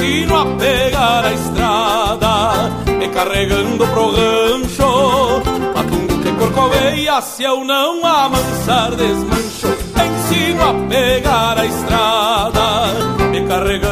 ensino 0.06 0.38
a 0.38 0.45
pegar 0.57 1.26
a 1.26 1.34
estrada. 1.34 2.69
Me 2.99 3.07
carregando 3.10 3.88
pro 3.88 4.11
rancho. 4.11 5.41
Matungo 5.76 6.19
que 6.22 6.32
corcoveia, 6.34 7.22
se 7.22 7.44
eu 7.44 7.64
não 7.64 8.06
amansar 8.06 8.91
desmancho, 8.95 9.68
ensino 10.06 10.64
a 10.64 10.73
pegar 10.88 11.57
a 11.57 11.65
estrada, 11.65 13.27
me 13.32 13.48
carregando 13.48 13.85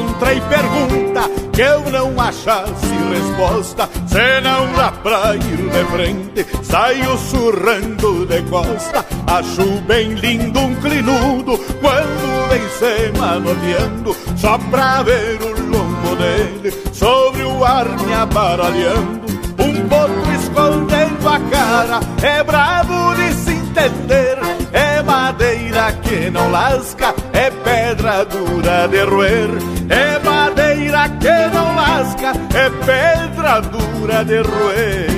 nunca 0.00 0.32
encontrei 0.32 0.40
pergunta 0.42 1.22
que 1.52 1.60
eu 1.62 1.80
não 1.90 2.20
achasse 2.20 2.86
resposta. 3.12 3.88
Senão 4.06 4.66
pra 5.02 5.34
ir 5.34 5.70
de 5.70 5.84
frente, 5.90 6.46
saio 6.62 7.16
surrando 7.18 8.26
de 8.26 8.42
costa. 8.42 9.04
Acho 9.26 9.64
bem 9.82 10.14
lindo 10.14 10.58
um 10.60 10.74
clinudo 10.76 11.58
quando 11.80 12.48
vem 12.48 12.68
se 12.68 13.18
manoteando, 13.18 14.16
só 14.36 14.58
pra 14.70 15.02
ver 15.02 15.38
o 15.42 15.70
lombo 15.70 16.16
dele 16.16 16.74
sobre 16.92 17.42
o 17.42 17.64
ar 17.64 17.88
me 18.00 18.14
aparalhando. 18.14 19.26
Um 19.58 19.88
potro 19.88 20.32
escondendo 20.34 21.28
a 21.28 21.40
cara, 21.50 22.00
é 22.22 22.42
bravo 22.42 23.14
de 23.14 23.32
se 23.32 23.52
entender. 23.52 24.38
É 24.72 25.02
madeira 25.02 25.92
que 26.02 26.30
não 26.30 26.50
lasca, 26.50 27.14
é 27.32 27.50
pedra 28.06 28.24
dura 28.24 28.86
de 28.86 29.04
roer. 29.04 29.50
É 29.88 30.18
madeira 30.20 31.08
que 31.08 31.56
não 31.56 31.74
lasca, 31.74 32.32
é 32.54 32.70
pedra 32.86 33.60
dura 33.60 34.24
de 34.24 34.38
roer. 34.42 35.10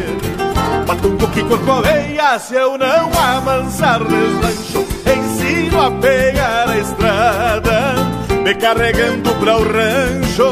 Matungo 0.87 1.29
que 1.29 1.45
corcoveia, 1.45 2.39
se 2.39 2.55
eu 2.55 2.79
não 2.79 3.11
amansar 3.13 4.01
deslancho, 4.05 4.87
ensino 5.05 5.83
a 5.83 5.91
pegar 5.91 6.71
a 6.71 6.79
estrada, 6.79 7.95
me 8.43 8.55
carregando 8.55 9.35
pra 9.35 9.59
o 9.59 9.65
rancho. 9.65 10.51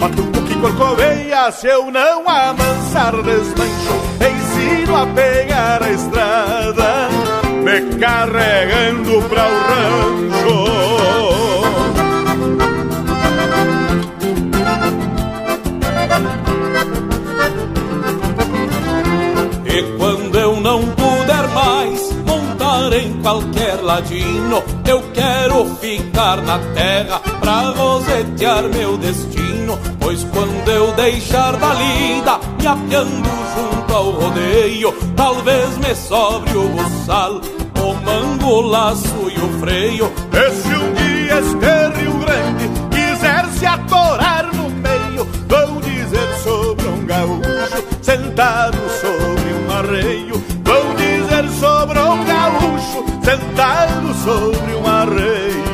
Matungo 0.00 0.42
que 0.42 0.56
corcoveia, 0.56 1.52
se 1.52 1.68
eu 1.68 1.88
não 1.88 2.28
amansar 2.28 3.12
deslancho, 3.22 3.94
ensino 4.18 4.96
a 4.96 5.06
pegar 5.06 5.84
a 5.84 5.90
estrada, 5.90 7.08
me 7.62 7.96
carregando 8.00 9.22
pra 9.28 9.46
o 9.46 9.60
rancho. 9.68 11.29
Ladino, 23.90 24.62
eu 24.86 25.02
quero 25.12 25.66
ficar 25.80 26.40
na 26.42 26.60
terra 26.74 27.20
pra 27.40 27.70
rosetear 27.70 28.62
meu 28.68 28.96
destino. 28.96 29.76
Pois 29.98 30.22
quando 30.24 30.68
eu 30.70 30.92
deixar 30.92 31.56
da 31.56 31.74
lida, 31.74 32.38
me 32.60 32.66
apiando 32.68 33.28
junto 33.54 33.92
ao 33.92 34.10
rodeio, 34.12 34.94
talvez 35.16 35.76
me 35.78 35.92
sobre 35.96 36.56
o 36.56 36.68
buçal, 36.68 37.40
o 37.82 37.94
mango, 38.04 38.46
o 38.46 38.60
laço 38.60 39.28
e 39.28 39.40
o 39.40 39.58
freio. 39.58 40.12
E 40.32 40.50
se 40.52 40.68
um 40.68 40.94
dia 40.94 41.38
este 41.40 42.00
Rio 42.00 42.18
Grande 42.18 42.70
quiser 42.90 43.44
se 43.58 43.66
atorar 43.66 44.54
no 44.54 44.70
meio, 44.70 45.26
vão 45.48 45.80
dizer 45.80 46.32
sobre 46.44 46.86
um 46.86 47.04
gaúcho 47.06 47.84
sentado 48.02 48.79
sobre 54.24 54.74
um 54.74 54.86
arreio. 54.86 55.70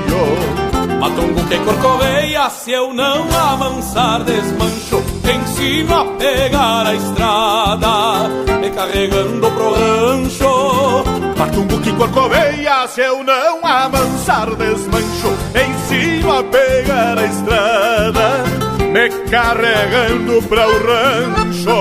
Matungo 1.00 1.44
que 1.48 1.58
corcoveia, 1.58 2.48
se 2.50 2.72
eu 2.72 2.92
não 2.92 3.26
amansar 3.30 4.22
desmancho, 4.24 5.02
ensino 5.24 5.94
a 5.94 6.04
pegar 6.16 6.86
a 6.86 6.94
estrada, 6.94 8.28
me 8.60 8.70
carregando 8.70 9.50
pro 9.50 9.74
rancho. 9.74 11.04
Matungo 11.36 11.80
que 11.80 11.92
corcoveia, 11.92 12.86
se 12.88 13.02
eu 13.02 13.22
não 13.22 13.58
amansar 13.64 14.54
desmancho, 14.54 15.36
ensino 15.54 16.32
a 16.32 16.42
pegar 16.44 17.18
a 17.18 17.24
estrada, 17.24 18.44
me 18.92 19.08
carregando 19.28 20.42
para 20.48 20.68
o 20.68 20.72
rancho. 20.86 21.76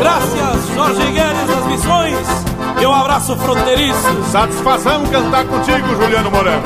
Graças, 0.00 0.74
Jorge 0.74 1.12
Guedes 1.12 1.46
das 1.46 1.66
Missões, 1.66 2.43
e 2.80 2.86
um 2.86 2.92
abraço 2.92 3.36
fronteiriço. 3.36 4.22
Satisfação 4.30 5.06
cantar 5.06 5.46
contigo, 5.46 5.88
Juliano 6.00 6.30
Moreno. 6.30 6.62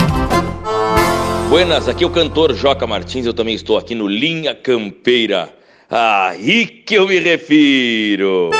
Buenas, 1.48 1.88
aqui 1.88 2.04
é 2.04 2.06
o 2.06 2.10
cantor 2.10 2.54
Joca 2.54 2.86
Martins, 2.86 3.24
eu 3.24 3.32
também 3.32 3.54
estou 3.54 3.78
aqui 3.78 3.94
no 3.94 4.06
Linha 4.06 4.54
Campeira. 4.54 5.48
Aí 5.90 6.66
que 6.66 6.94
eu 6.94 7.08
me 7.08 7.18
refiro. 7.18 8.50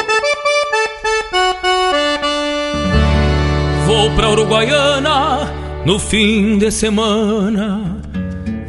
Vou 3.86 4.10
pra 4.12 4.30
Uruguaiana 4.30 5.52
no 5.84 5.98
fim 5.98 6.58
de 6.58 6.70
semana 6.70 7.98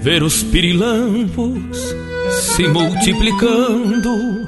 ver 0.01 0.23
os 0.23 0.43
pirilampos 0.43 1.95
se 2.31 2.67
multiplicando, 2.67 4.47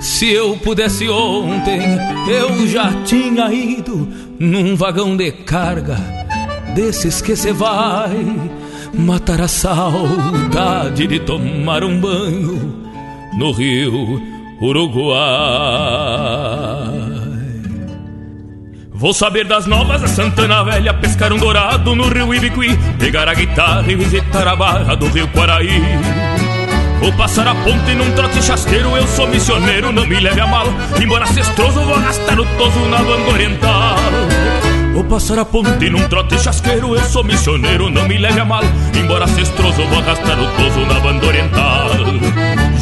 Se 0.00 0.32
eu 0.32 0.56
pudesse 0.56 1.08
ontem, 1.10 1.82
eu 2.26 2.66
já 2.66 2.90
tinha 3.04 3.52
ido 3.52 4.08
num 4.38 4.74
vagão 4.74 5.14
de 5.14 5.30
carga 5.30 5.96
desses 6.74 7.20
que 7.20 7.36
cê 7.36 7.52
vai 7.52 8.24
matar 8.94 9.42
a 9.42 9.48
saudade 9.48 11.06
de 11.06 11.20
tomar 11.20 11.84
um 11.84 12.00
banho 12.00 12.82
no 13.38 13.52
Rio 13.52 14.20
Uruguai. 14.60 15.20
Vou 18.90 19.12
saber 19.12 19.46
das 19.46 19.66
novas 19.66 20.00
da 20.00 20.08
Santana 20.08 20.62
Velha, 20.64 20.94
pescar 20.94 21.32
um 21.32 21.38
dourado 21.38 21.94
no 21.94 22.08
rio 22.08 22.34
Ibiqui, 22.34 22.76
pegar 22.98 23.28
a 23.28 23.34
guitarra 23.34 23.90
e 23.90 23.96
visitar 23.96 24.46
a 24.48 24.56
barra 24.56 24.94
do 24.94 25.06
rio 25.08 25.28
Quaraí. 25.28 25.80
Vou 27.00 27.10
passar 27.14 27.48
a 27.48 27.54
ponte 27.54 27.94
num 27.94 28.10
trote 28.12 28.42
chasqueiro, 28.42 28.94
eu 28.94 29.06
sou 29.08 29.26
missioneiro, 29.26 29.90
não 29.90 30.06
me 30.06 30.20
leve 30.20 30.38
a 30.38 30.46
mal. 30.46 30.66
Embora 31.02 31.26
cestroso, 31.26 31.80
vou 31.80 31.94
arrastar 31.94 32.38
o 32.38 32.44
toso 32.58 32.78
na 32.90 32.98
banda 32.98 33.30
oriental. 33.30 33.96
Vou 34.92 35.04
passar 35.04 35.38
a 35.38 35.44
ponte 35.46 35.88
num 35.88 36.06
trote 36.08 36.38
chasqueiro, 36.38 36.94
eu 36.94 37.02
sou 37.04 37.24
missioneiro, 37.24 37.88
não 37.88 38.06
me 38.06 38.18
leve 38.18 38.40
a 38.40 38.44
mal. 38.44 38.62
Embora 38.94 39.26
cestroso, 39.28 39.82
vou 39.86 39.98
arrastar 39.98 40.38
o 40.38 40.46
toso 40.56 40.80
na 40.80 41.00
banda 41.00 41.26
oriental. 41.26 41.90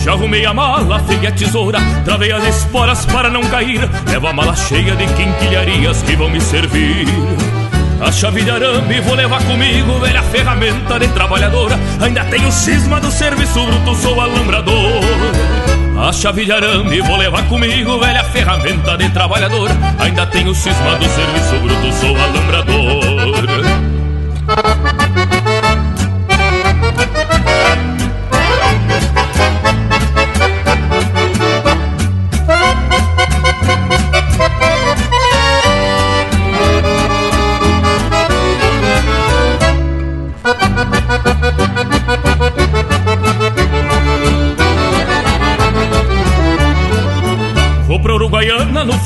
Já 0.03 0.13
arrumei 0.13 0.45
a 0.45 0.53
mala, 0.53 0.97
afiei 0.97 1.27
a 1.27 1.33
tesoura, 1.33 1.79
travei 2.05 2.33
as 2.33 2.45
esporas 2.45 3.07
para 3.07 3.31
não 3.31 3.43
cair. 3.43 3.89
Levo 4.11 4.27
a 4.27 4.33
mala 4.33 4.57
cheia 4.57 4.97
de 4.97 5.07
quinquilharias 5.07 6.03
que 6.03 6.17
vão 6.17 6.29
me 6.29 6.41
servir. 6.41 7.07
A 8.01 8.13
chave 8.13 8.45
de 8.45 8.51
arame 8.51 9.01
vou 9.01 9.15
levar 9.15 9.43
comigo, 9.45 9.99
velha 9.99 10.23
ferramenta 10.23 10.99
de 11.01 11.09
trabalhadora. 11.09 11.79
Ainda 12.01 12.25
tenho 12.27 12.51
cisma 12.53 13.01
do 13.01 13.11
serviço 13.11 13.67
bruto, 13.67 13.95
sou 13.97 14.21
alambrador. 14.21 15.03
A 16.01 16.13
chave 16.13 16.45
de 16.45 16.53
arame 16.53 17.01
vou 17.01 17.17
levar 17.17 17.43
comigo, 17.49 17.99
velha 17.99 18.23
ferramenta 18.25 18.97
de 18.97 19.11
trabalhador. 19.11 19.69
Ainda 19.99 20.25
tenho 20.27 20.55
cisma 20.55 20.95
do 20.95 21.09
serviço 21.09 21.59
bruto, 21.61 21.93
sou 21.93 22.17
alambrador. 22.17 23.39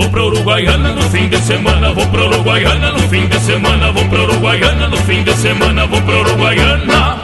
Vou 0.00 0.08
pra 0.08 0.24
Uruguaiana 0.24 0.94
no 0.94 1.02
fim 1.02 1.28
de 1.28 1.36
semana, 1.42 1.92
vou 1.92 2.06
pra 2.06 2.24
Uruguaiana 2.24 2.90
no 2.90 3.00
fim 3.00 3.26
de 3.26 3.38
semana, 3.38 3.92
vou 3.92 4.08
pra 4.08 4.22
Uruguaiana 4.22 4.88
no 4.88 4.96
fim 4.96 5.22
de 5.22 5.34
semana, 5.34 5.86
vou 5.86 6.00
pra 6.00 6.20
Uruguaiana. 6.20 7.18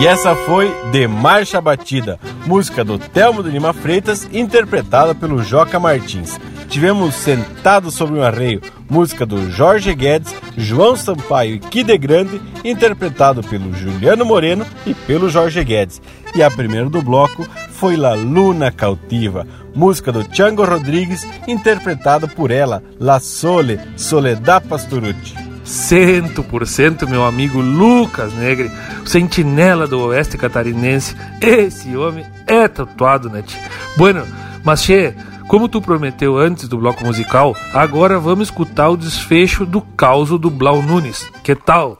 E 0.00 0.06
essa 0.08 0.34
foi 0.34 0.68
De 0.90 1.06
Marcha 1.06 1.60
Batida, 1.60 2.18
música 2.44 2.84
do 2.84 2.98
Telmo 2.98 3.44
de 3.44 3.50
Lima 3.50 3.72
Freitas, 3.72 4.28
interpretada 4.32 5.14
pelo 5.14 5.40
Joca 5.40 5.78
Martins. 5.78 6.36
Tivemos 6.68 7.14
Sentado 7.14 7.92
sobre 7.92 8.18
um 8.18 8.22
Arreio, 8.22 8.60
música 8.90 9.24
do 9.24 9.48
Jorge 9.52 9.94
Guedes, 9.94 10.34
João 10.56 10.96
Sampaio 10.96 11.54
e 11.54 11.58
Kide 11.60 11.96
Grande, 11.96 12.40
interpretado 12.64 13.40
pelo 13.40 13.72
Juliano 13.72 14.24
Moreno 14.24 14.66
e 14.84 14.92
pelo 14.92 15.30
Jorge 15.30 15.62
Guedes. 15.62 16.02
E 16.34 16.42
a 16.42 16.50
primeira 16.50 16.90
do 16.90 17.00
bloco 17.00 17.46
foi 17.70 17.96
La 17.96 18.14
Luna 18.14 18.70
Cautiva, 18.70 19.46
música 19.76 20.10
do 20.10 20.24
Tiago 20.24 20.64
Rodrigues, 20.64 21.28
interpretada 21.46 22.26
por 22.26 22.50
ela, 22.50 22.82
La 22.98 23.20
Sole, 23.20 23.78
Soledad 23.96 24.64
Pastorucci. 24.66 25.36
Cento 25.62 26.42
por 26.44 26.66
cento, 26.66 27.08
meu 27.08 27.24
amigo 27.24 27.60
Lucas 27.60 28.32
Negre, 28.32 28.70
o 29.04 29.08
sentinela 29.08 29.86
do 29.86 30.00
oeste 30.00 30.38
catarinense. 30.38 31.14
Esse 31.40 31.96
homem 31.96 32.24
é 32.46 32.66
tatuado, 32.68 33.28
né, 33.28 33.42
tia? 33.42 33.60
Bueno, 33.96 34.24
mas 34.64 34.86
che, 34.86 35.12
como 35.48 35.68
tu 35.68 35.82
prometeu 35.82 36.38
antes 36.38 36.68
do 36.68 36.78
bloco 36.78 37.04
musical, 37.04 37.54
agora 37.74 38.18
vamos 38.18 38.48
escutar 38.48 38.88
o 38.90 38.96
desfecho 38.96 39.66
do 39.66 39.80
caos 39.80 40.30
do 40.30 40.50
Blau 40.50 40.80
Nunes. 40.80 41.28
Que 41.42 41.54
tal? 41.54 41.98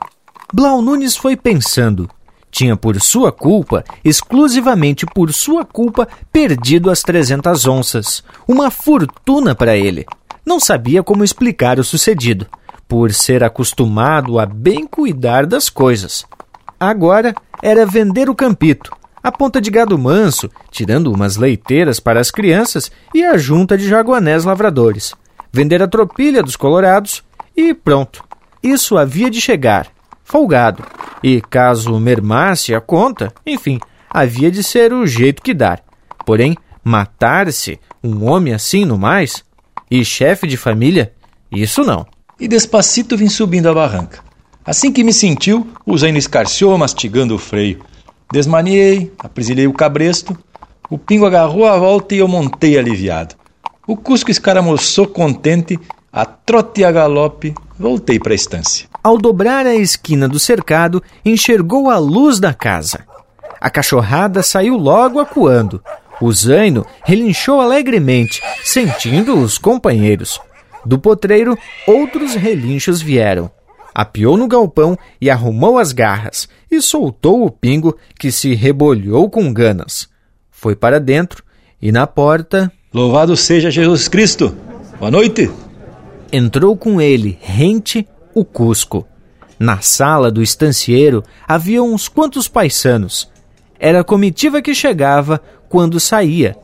Blau 0.53 0.81
Nunes 0.81 1.17
foi 1.17 1.37
pensando. 1.37 2.09
Tinha 2.57 2.75
por 2.75 2.99
sua 3.03 3.31
culpa, 3.31 3.85
exclusivamente 4.03 5.05
por 5.05 5.31
sua 5.31 5.63
culpa, 5.63 6.09
perdido 6.33 6.91
as 6.91 7.03
300 7.03 7.67
onças. 7.67 8.25
Uma 8.49 8.71
fortuna 8.71 9.55
para 9.55 9.77
ele. 9.77 10.07
Não 10.43 10.59
sabia 10.59 11.03
como 11.03 11.23
explicar 11.23 11.79
o 11.79 11.85
sucedido, 11.85 12.47
por 12.89 13.13
ser 13.13 13.45
acostumado 13.45 14.39
a 14.39 14.47
bem 14.47 14.87
cuidar 14.87 15.45
das 15.45 15.69
coisas. 15.69 16.25
Agora 16.81 17.35
era 17.63 17.85
vender 17.85 18.31
o 18.31 18.35
campito, 18.35 18.91
a 19.23 19.31
ponta 19.31 19.61
de 19.61 19.71
gado 19.71 19.99
manso, 19.99 20.49
tirando 20.71 21.13
umas 21.13 21.37
leiteiras 21.37 22.01
para 22.01 22.21
as 22.21 22.31
crianças 22.31 22.91
e 23.15 23.23
a 23.23 23.37
junta 23.37 23.77
de 23.77 23.87
jaguanés 23.87 24.47
lavradores. 24.47 25.13
Vender 25.53 25.83
a 25.83 25.87
tropilha 25.87 26.43
dos 26.43 26.57
colorados 26.57 27.23
e 27.55 27.75
pronto. 27.75 28.25
Isso 28.63 28.97
havia 28.97 29.29
de 29.29 29.43
chegar, 29.43 29.89
folgado. 30.27 30.85
E 31.23 31.41
caso 31.41 31.99
mermasse 31.99 32.75
a 32.75 32.81
conta, 32.81 33.33
enfim, 33.47 33.79
havia 34.11 34.51
de 34.51 34.63
ser 34.63 34.93
o 34.93 35.07
jeito 35.07 35.41
que 35.41 35.55
dar. 35.55 35.83
Porém, 36.27 36.57
matar-se 36.85 37.79
um 38.03 38.29
homem 38.29 38.53
assim 38.53 38.85
no 38.85 38.99
mais? 38.99 39.43
E 39.91 40.05
chefe 40.05 40.47
de 40.47 40.57
família? 40.57 41.13
Isso 41.51 41.83
não. 41.85 42.05
E 42.39 42.47
despacito 42.47 43.17
vim 43.17 43.29
subindo 43.29 43.69
a 43.69 43.75
barranca. 43.75 44.21
Assim 44.65 44.93
que 44.93 45.05
me 45.05 45.13
sentiu, 45.13 45.67
o 45.87 45.97
Zaino 45.97 46.19
escarciou 46.19 46.77
mastigando 46.77 47.35
o 47.35 47.39
freio. 47.39 47.83
Desmaniei, 48.33 49.13
aprisilhei 49.19 49.69
o 49.69 49.73
cabresto, 49.73 50.37
o 50.91 50.99
pingo 50.99 51.25
agarrou 51.25 51.67
a 51.67 51.79
volta 51.79 52.15
e 52.15 52.19
eu 52.19 52.27
montei 52.27 52.77
aliviado. 52.77 53.37
O 53.87 53.97
Cusco 53.97 54.33
escaramuçou 54.33 55.07
contente, 55.07 55.79
a 56.13 56.25
trote 56.25 56.81
e 56.81 56.85
a 56.85 56.91
galope, 56.91 57.55
voltei 57.79 58.19
para 58.19 58.33
a 58.33 58.35
estância. 58.35 58.89
Ao 59.07 59.17
dobrar 59.17 59.67
a 59.67 59.75
esquina 59.77 60.29
do 60.29 60.37
cercado, 60.37 61.01
enxergou 61.25 61.89
a 61.89 61.97
luz 61.97 62.41
da 62.41 62.53
casa. 62.53 63.07
A 63.61 63.71
cachorrada 63.71 64.43
saiu 64.43 64.77
logo 64.77 65.21
acuando. 65.21 65.81
O 66.21 66.33
zaino 66.33 66.85
relinchou 67.05 67.61
alegremente, 67.61 68.43
sentindo 68.65 69.39
os 69.39 69.59
companheiros. 69.59 70.41
Do 70.85 70.99
potreiro, 70.99 71.57
outros 71.87 72.35
relinchos 72.35 73.01
vieram. 73.01 73.49
Apiou 73.95 74.37
no 74.37 74.49
galpão 74.49 74.99
e 75.21 75.31
arrumou 75.31 75.79
as 75.79 75.93
garras, 75.93 76.49
e 76.69 76.83
soltou 76.83 77.47
o 77.47 77.51
pingo, 77.51 77.97
que 78.19 78.33
se 78.33 78.57
rebolhou 78.57 79.31
com 79.31 79.53
ganas. 79.53 80.09
Foi 80.51 80.75
para 80.75 80.99
dentro, 80.99 81.45
e 81.81 81.93
na 81.93 82.09
porta. 82.09 82.73
Louvado 82.93 83.37
seja 83.37 83.71
Jesus 83.71 84.09
Cristo! 84.09 84.53
Boa 84.99 85.13
noite! 85.13 85.49
Entrou 86.33 86.77
com 86.77 87.01
ele, 87.01 87.39
rente, 87.41 88.05
o 88.37 88.45
Cusco. 88.45 89.09
Na 89.59 89.81
sala 89.81 90.31
do 90.31 90.43
estancieiro 90.43 91.25
havia 91.49 91.83
uns 91.83 92.07
quantos 92.07 92.47
paisanos. 92.47 93.31
Era 93.81 94.01
a 94.01 94.05
comitiva 94.05 94.61
que 94.61 94.75
chegava 94.75 95.41
quando 95.71 95.99
saía. 95.99 96.55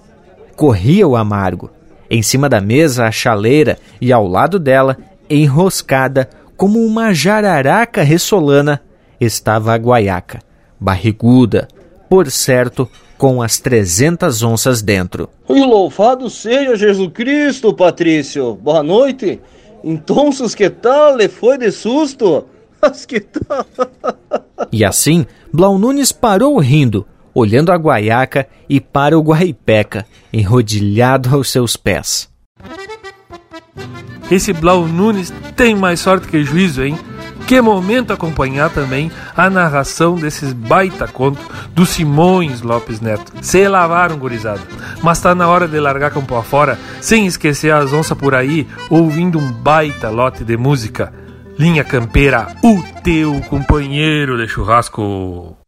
Corria 0.54 1.08
o 1.08 1.16
amargo. 1.16 1.70
Em 2.10 2.22
cima 2.22 2.46
da 2.46 2.60
mesa, 2.60 3.06
a 3.06 3.10
chaleira 3.10 3.78
e 3.98 4.12
ao 4.12 4.28
lado 4.28 4.58
dela, 4.58 4.98
enroscada 5.30 6.28
como 6.58 6.84
uma 6.84 7.14
jararaca 7.14 8.02
ressolana, 8.02 8.82
estava 9.18 9.72
a 9.72 9.78
guaiaca, 9.78 10.40
barriguda, 10.78 11.66
por 12.06 12.30
certo, 12.30 12.86
com 13.16 13.40
as 13.40 13.58
trezentas 13.58 14.42
onças 14.42 14.82
dentro. 14.82 15.30
E 15.48 15.64
louvado 15.64 16.28
seja 16.28 16.76
Jesus 16.76 17.10
Cristo, 17.14 17.72
Patrício. 17.72 18.54
Boa 18.56 18.82
noite. 18.82 19.40
Então, 19.84 20.30
que 20.56 20.70
tal? 20.70 21.16
Le 21.16 21.28
foi 21.28 21.58
de 21.58 21.70
susto? 21.70 22.46
Que 23.06 23.20
tal? 23.20 23.64
E 24.72 24.84
assim, 24.84 25.24
Blau 25.52 25.78
Nunes 25.78 26.10
parou 26.10 26.58
rindo, 26.58 27.06
olhando 27.32 27.70
a 27.70 27.76
guaiaca 27.76 28.48
e 28.68 28.80
para 28.80 29.16
o 29.16 29.22
guaipeca, 29.22 30.04
enrodilhado 30.32 31.32
aos 31.32 31.48
seus 31.48 31.76
pés. 31.76 32.28
Esse 34.28 34.52
Blau 34.52 34.88
Nunes 34.88 35.32
tem 35.54 35.76
mais 35.76 36.00
sorte 36.00 36.26
que 36.26 36.42
juízo, 36.42 36.82
hein? 36.82 36.98
Que 37.46 37.60
momento 37.60 38.12
acompanhar 38.12 38.70
também 38.70 39.10
a 39.36 39.50
narração 39.50 40.14
desses 40.14 40.52
baita 40.52 41.06
conto 41.06 41.40
do 41.74 41.84
Simões 41.84 42.62
Lopes 42.62 43.00
Neto. 43.00 43.32
Se 43.42 43.66
lavaram, 43.68 44.16
gurizada. 44.16 44.60
Mas 45.02 45.20
tá 45.20 45.34
na 45.34 45.48
hora 45.48 45.68
de 45.68 45.78
largar 45.78 46.10
campo 46.10 46.34
afora, 46.34 46.78
sem 47.00 47.26
esquecer 47.26 47.72
as 47.72 47.92
onças 47.92 48.16
por 48.16 48.34
aí, 48.34 48.66
ouvindo 48.88 49.38
um 49.38 49.52
baita 49.52 50.08
lote 50.08 50.44
de 50.44 50.56
música. 50.56 51.12
Linha 51.58 51.84
Campeira, 51.84 52.56
o 52.62 52.82
teu 53.02 53.40
companheiro 53.42 54.38
de 54.38 54.48
churrasco. 54.48 55.61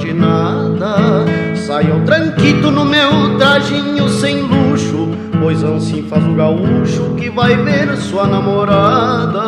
Quase 0.00 0.12
nada. 0.14 1.26
Sai 1.56 1.90
ao 1.90 2.00
tranquito 2.00 2.70
no 2.70 2.84
meu 2.84 3.36
trajinho 3.38 4.08
sem 4.08 4.40
luxo, 4.42 5.10
pois 5.40 5.62
assim 5.62 6.02
faz 6.04 6.24
o 6.24 6.34
gaúcho 6.34 7.14
que 7.16 7.28
vai 7.30 7.54
ver 7.56 7.94
sua 7.96 8.26
namorada. 8.26 9.42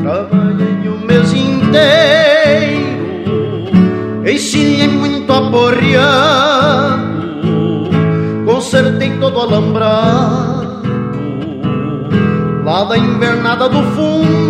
Trabalhei 0.00 0.88
o 0.88 0.98
mês 1.06 1.32
inteiro, 1.32 1.66
ensinei 4.26 4.88
muito 4.88 5.32
aporreado, 5.32 7.06
consertei 8.44 9.10
todo 9.18 9.40
alambrado, 9.40 10.82
lá 12.64 12.84
da 12.84 12.98
invernada 12.98 13.68
do 13.68 13.82
fundo 13.94 14.45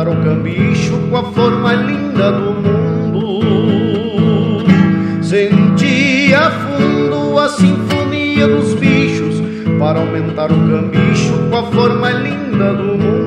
aumentar 0.00 0.08
o 0.08 0.16
cambicho 0.22 0.98
com 1.10 1.16
a 1.16 1.24
flor 1.32 1.60
mais 1.60 1.80
linda 1.80 2.32
do 2.32 2.52
mundo. 2.52 3.40
Senti 5.22 6.34
a 6.34 6.50
fundo 6.50 7.38
a 7.38 7.48
sinfonia 7.48 8.48
dos 8.48 8.74
bichos 8.74 9.42
para 9.78 10.00
aumentar 10.00 10.50
o 10.50 10.54
cambicho 10.54 11.32
com 11.50 11.56
a 11.56 11.62
flor 11.64 11.98
mais 11.98 12.16
linda 12.16 12.72
do 12.74 12.96
mundo. 12.96 13.19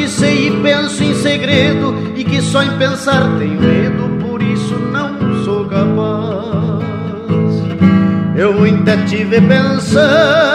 Que 0.00 0.08
sei 0.08 0.48
e 0.48 0.62
penso 0.62 1.04
em 1.04 1.14
segredo 1.14 1.94
e 2.16 2.24
que 2.24 2.40
só 2.40 2.62
em 2.62 2.78
pensar 2.78 3.36
tenho 3.38 3.60
medo, 3.60 4.26
por 4.26 4.42
isso 4.42 4.74
não 4.74 5.44
sou 5.44 5.66
capaz. 5.66 6.80
Eu 8.34 8.64
ainda 8.64 8.96
tive 9.06 9.42
pensando 9.42 10.49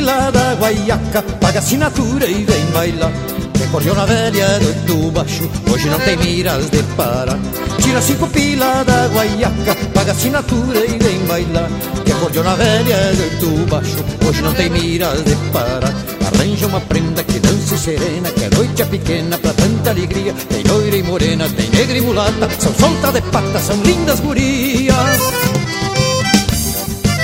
pila 0.00 0.30
da 0.32 0.54
guaiaca, 0.54 1.22
paga 1.38 1.58
assinatura 1.58 2.26
e 2.26 2.42
vem 2.44 2.64
bailar. 2.72 3.12
Recorreu 3.58 3.94
na 3.94 4.06
velha 4.06 4.58
do 4.86 5.10
baixo, 5.10 5.48
hoje 5.70 5.90
não 5.90 6.00
tem 6.00 6.16
miras 6.16 6.70
de 6.70 6.82
parar. 6.96 7.38
Tira 7.82 8.00
cinco 8.00 8.26
pila 8.28 8.82
da 8.82 9.08
guaiaca, 9.08 9.74
paga 9.92 10.12
assinatura 10.12 10.78
e 10.86 10.98
vem 10.98 11.18
bailar. 11.26 11.68
Que 12.02 12.38
na 12.42 12.54
velha 12.54 13.12
do 13.40 13.66
baixo, 13.66 14.02
hoje 14.26 14.40
não 14.40 14.54
tem 14.54 14.70
miras 14.70 15.22
de 15.22 15.36
parar. 15.52 15.94
Arranja 16.32 16.66
uma 16.66 16.80
prenda 16.80 17.22
que 17.22 17.38
dance 17.38 17.76
serena, 17.76 18.30
que 18.30 18.44
a 18.46 18.50
noite 18.56 18.80
é 18.80 18.86
pequena 18.86 19.36
pra 19.36 19.52
tanta 19.52 19.90
alegria. 19.90 20.32
Tem 20.48 20.62
loira 20.62 20.96
e 20.96 21.02
morena, 21.02 21.46
tem 21.50 21.68
negra 21.68 21.98
e 21.98 22.00
mulata, 22.00 22.48
são 22.58 22.72
solta 22.74 23.12
de 23.12 23.20
pata, 23.30 23.58
são 23.58 23.76
lindas 23.82 24.18
gurias. 24.20 25.20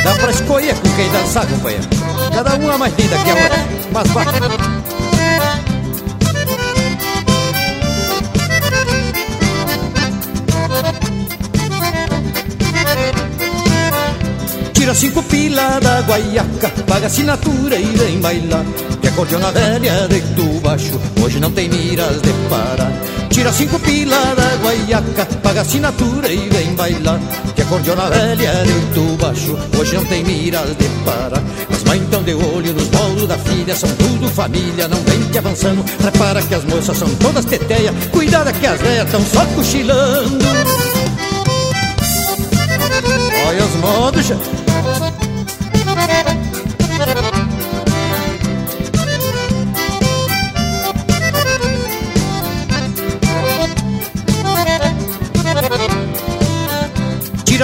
Dá 0.04 0.14
pra 0.16 0.30
escolher 0.30 0.74
com 0.74 0.88
quem 0.94 1.10
dançar, 1.10 1.46
companheiro. 1.46 2.05
Cada 2.36 2.54
uma 2.56 2.76
mais 2.76 2.94
linda 2.98 3.16
que 3.16 3.30
a 3.30 3.34
outra. 3.34 3.58
Mas 3.92 4.08
vai. 4.10 4.26
Tira 14.74 14.94
cinco 14.94 15.22
pila 15.22 15.80
da 15.80 16.02
guaiaca, 16.02 16.68
paga 16.86 17.06
assinatura 17.06 17.76
e 17.76 17.86
vem 17.86 18.20
bailar. 18.20 18.66
Cordiona 19.16 19.50
velha 19.50 20.06
deito 20.08 20.60
baixo, 20.60 21.00
hoje 21.24 21.40
não 21.40 21.50
tem 21.50 21.70
miras 21.70 22.20
de 22.20 22.30
parar. 22.50 22.92
Tira 23.30 23.50
cinco 23.50 23.78
pila 23.78 24.34
da 24.34 24.56
guaiaca, 24.62 25.24
paga 25.42 25.62
assinatura 25.62 26.28
e 26.28 26.48
vem 26.50 26.74
bailar. 26.74 27.18
Que 27.54 27.62
a 27.62 27.64
cordiona 27.64 28.10
velha 28.10 28.52
deito 28.52 29.16
baixo, 29.16 29.56
hoje 29.78 29.94
não 29.94 30.04
tem 30.04 30.22
miras 30.22 30.68
de 30.76 30.84
parar. 31.06 31.42
As 31.72 31.82
mães 31.84 32.02
tão 32.10 32.22
de 32.22 32.34
olho 32.34 32.74
nos 32.74 32.88
bolos 32.88 33.26
da 33.26 33.38
filha, 33.38 33.74
são 33.74 33.88
tudo 33.96 34.28
família, 34.28 34.86
não 34.86 35.00
vem 35.00 35.22
te 35.30 35.38
avançando. 35.38 35.82
Repara 36.04 36.42
que 36.42 36.54
as 36.54 36.64
moças 36.64 36.98
são 36.98 37.08
todas 37.14 37.46
teteia, 37.46 37.94
cuidada 38.12 38.52
que 38.52 38.66
as 38.66 38.78
velhas 38.78 39.10
tão 39.10 39.24
só 39.24 39.46
cochilando. 39.46 40.44
Olha 43.48 43.64
os 43.64 43.74
modos, 43.76 44.26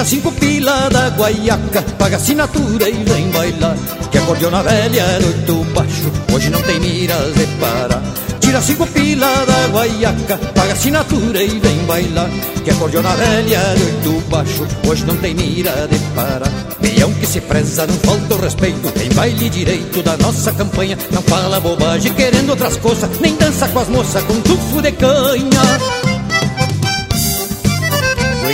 Tira 0.03 0.15
cinco 0.17 0.31
pila 0.33 0.89
da 0.89 1.07
guaiaca, 1.11 1.81
paga 1.97 2.17
assinatura 2.17 2.89
e 2.89 3.03
vem 3.05 3.29
bailar. 3.31 3.77
Que 4.11 4.17
a 4.17 4.21
cordiona 4.23 4.61
velha 4.61 4.99
é 4.99 5.25
oito 5.25 5.63
baixo, 5.73 6.11
hoje 6.33 6.49
não 6.49 6.61
tem 6.61 6.77
miras 6.77 7.33
de 7.33 7.47
parar. 7.57 8.03
Tira 8.41 8.61
cinco 8.61 8.85
pila 8.87 9.27
da 9.45 9.67
guaiaca, 9.67 10.37
paga 10.53 10.73
assinatura 10.73 11.41
e 11.41 11.57
vem 11.57 11.77
bailar. 11.85 12.29
Que 12.65 12.71
a 12.71 12.75
cordiona 12.75 13.15
velha 13.15 13.55
é 13.55 13.75
oito 13.79 14.29
baixo, 14.29 14.67
hoje 14.85 15.05
não 15.05 15.15
tem 15.15 15.33
mira 15.33 15.87
de 15.89 15.97
parar. 16.13 16.51
Peão 16.81 17.13
que 17.13 17.25
se 17.25 17.39
preza, 17.39 17.87
não 17.87 17.95
falta 17.95 18.35
o 18.35 18.41
respeito. 18.41 18.91
Tem 18.91 19.09
baile 19.13 19.49
direito 19.49 20.03
da 20.03 20.17
nossa 20.17 20.51
campanha. 20.51 20.97
Não 21.11 21.21
fala 21.21 21.61
bobagem 21.61 22.13
querendo 22.13 22.49
outras 22.49 22.75
coisas, 22.75 23.09
nem 23.21 23.37
dança 23.37 23.69
com 23.69 23.79
as 23.79 23.87
moças 23.87 24.23
com 24.23 24.41
tufo 24.41 24.81
de 24.81 24.91
canha. 24.91 25.92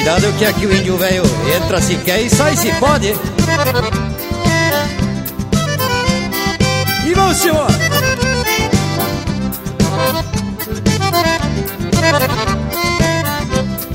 Cuidado 0.10 0.34
que 0.40 0.46
aqui 0.46 0.66
o 0.66 0.76
índio 0.76 0.98
velho 0.98 1.22
entra 1.56 1.80
se 1.80 1.96
quer 1.98 2.20
e 2.20 2.32
sai 2.32 2.58
se 2.58 2.74
pode. 2.80 3.14
E 7.06 7.14
vamos 7.14 7.38
senhor. 7.38 7.68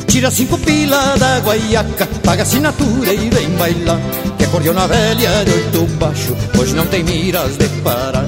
Tira 0.06 0.30
cinco 0.30 0.56
pila 0.58 1.16
da 1.16 1.40
guaiaca, 1.40 2.06
paga 2.22 2.44
assinatura 2.44 3.12
e 3.12 3.30
vem 3.30 3.50
bailar. 3.56 3.98
Que 4.38 4.44
a 4.44 4.48
cordiona 4.50 4.86
velha 4.86 5.44
de 5.44 5.50
oito 5.50 5.84
baixo, 5.96 6.36
hoje 6.56 6.76
não 6.76 6.86
tem 6.86 7.02
miras 7.02 7.56
de 7.56 7.68
parar. 7.82 8.24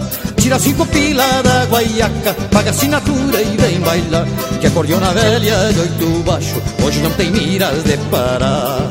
Tira 0.46 0.60
cinco 0.60 0.86
pila 0.86 1.42
da 1.42 1.64
guaiaca, 1.66 2.32
paga 2.52 2.70
assinatura 2.70 3.42
e 3.42 3.56
vem 3.56 3.80
bailar. 3.80 4.24
Que 4.60 4.68
a 4.68 4.70
cordiona 4.70 5.12
velha 5.12 5.72
de 5.72 5.80
oito 5.80 6.22
baixo, 6.22 6.62
hoje 6.84 7.00
não 7.00 7.10
tem 7.14 7.32
miras 7.32 7.82
de 7.82 7.96
parar. 8.12 8.88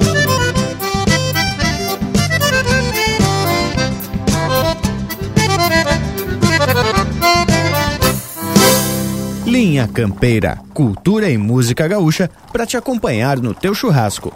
Linha 9.46 9.88
Campeira, 9.88 10.60
cultura 10.74 11.30
e 11.30 11.38
música 11.38 11.88
gaúcha 11.88 12.30
para 12.52 12.66
te 12.66 12.76
acompanhar 12.76 13.38
no 13.38 13.54
teu 13.54 13.74
churrasco. 13.74 14.36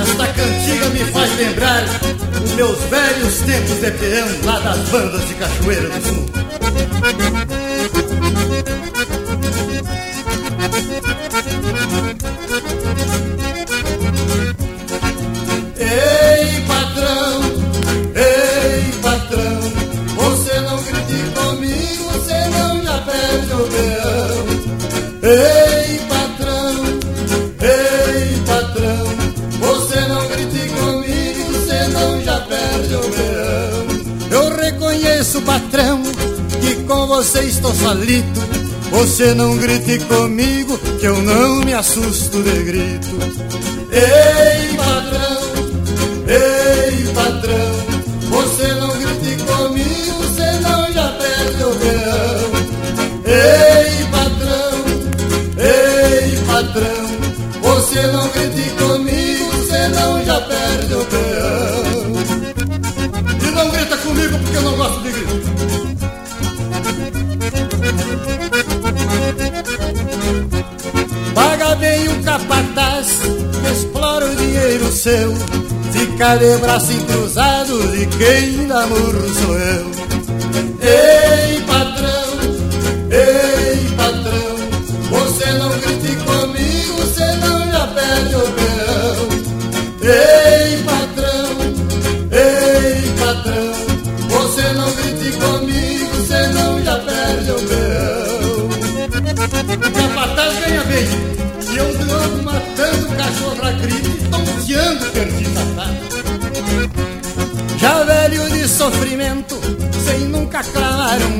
Esta 0.00 0.26
cantiga 0.28 0.88
me 0.88 1.00
faz 1.12 1.36
lembrar 1.36 1.84
meus 2.56 2.78
velhos 2.84 3.38
tempos 3.40 3.80
de 3.80 3.90
peão 3.90 4.28
lá 4.44 4.58
das 4.60 4.78
bandas 4.88 5.26
de 5.26 5.34
Cachoeira 5.34 5.88
do 5.88 6.02
Sul. 6.06 6.24
Ei, 15.78 16.60
patrão, 16.66 17.42
ei, 18.14 18.92
patrão, 19.02 19.60
você 20.16 20.60
não 20.60 20.82
grite 20.82 21.18
comigo, 21.34 22.12
senão 22.26 22.82
já 22.84 22.98
perde 22.98 23.52
o 23.52 23.68
peão. 23.68 24.44
Ei, 25.22 25.83
reconheço, 35.34 35.42
patrão, 35.42 36.02
que 36.60 36.74
com 36.84 37.06
você 37.06 37.40
estou 37.40 37.74
solito. 37.74 38.40
Você 38.90 39.34
não 39.34 39.56
grite 39.56 39.98
comigo, 40.04 40.78
que 41.00 41.06
eu 41.06 41.20
não 41.22 41.60
me 41.64 41.74
assusto 41.74 42.42
de 42.42 42.62
grito. 42.62 43.18
Ei, 43.90 44.76
patrão, 44.76 45.34
Ei, 46.26 47.04
patrão, 47.12 47.72
você 48.30 48.74
não 48.74 48.90
grite 48.98 49.42
comigo, 49.44 50.24
senão 50.36 50.92
já 50.92 51.08
perde 51.12 51.64
o 51.64 51.74
peão. 51.74 52.50
Ei, 53.26 54.04
patrão, 54.10 54.84
ei, 55.58 56.36
patrão, 56.46 57.06
você 57.62 58.06
não 58.08 58.28
grite 58.28 58.70
comigo, 58.70 59.66
senão 59.66 60.24
já 60.24 60.40
perde 60.40 60.94
o 60.94 61.04
peão. 61.04 62.03
E 64.54 64.56
porque 64.56 64.56
eu 64.56 64.62
não 64.62 64.76
gosto 64.76 65.02
de 65.02 65.10
grito. 65.10 65.34
Paga 71.34 71.74
bem 71.76 72.08
o 72.08 72.22
capataz, 72.22 73.06
explora 73.72 74.26
o 74.26 74.36
dinheiro 74.36 74.92
seu. 74.92 75.34
Fica 75.92 76.36
de 76.36 76.56
braço 76.58 76.92
cruzado 77.06 77.96
e 77.96 78.06
quem 78.06 78.52
murro 78.86 79.34
sou 79.34 79.58
eu. 79.58 79.90
Ei, 80.80 81.60
patrão, 81.62 82.23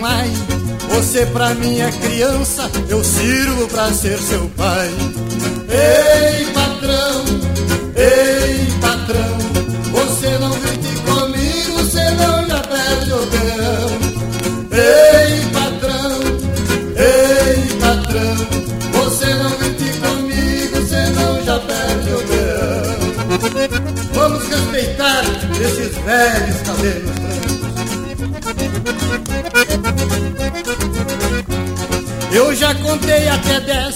ai. 0.04 0.30
Você 0.90 1.26
pra 1.26 1.54
mim 1.54 1.80
é 1.80 1.90
criança, 1.90 2.70
eu 2.88 3.02
sirvo 3.02 3.66
pra 3.68 3.92
ser 3.92 4.18
seu 4.18 4.48
pai. 4.56 4.88
Ei, 5.68 6.46
patrão, 6.52 7.24
ei, 7.96 8.66
patrão, 8.80 9.38
você 9.90 10.38
não 10.38 10.50
grite 10.60 11.00
comigo, 11.02 11.84
senão 11.90 12.46
já 12.46 12.60
perde 12.60 13.12
o 13.12 13.26
peão. 13.26 13.90
Ei, 14.70 15.44
patrão, 15.52 16.20
ei, 16.96 17.78
patrão, 17.80 18.36
você 18.92 19.34
não 19.34 19.50
grite 19.56 19.98
comigo, 19.98 20.86
senão 20.86 21.44
já 21.44 21.58
perde 21.58 22.10
o 22.12 22.22
peão. 22.28 22.94
Vamos 24.12 24.46
respeitar 24.48 25.24
esses 25.60 25.96
velhos 26.04 26.62
cabelos 26.64 27.13
Eu 32.34 32.52
já 32.52 32.74
contei 32.74 33.28
até 33.28 33.60
dez, 33.60 33.94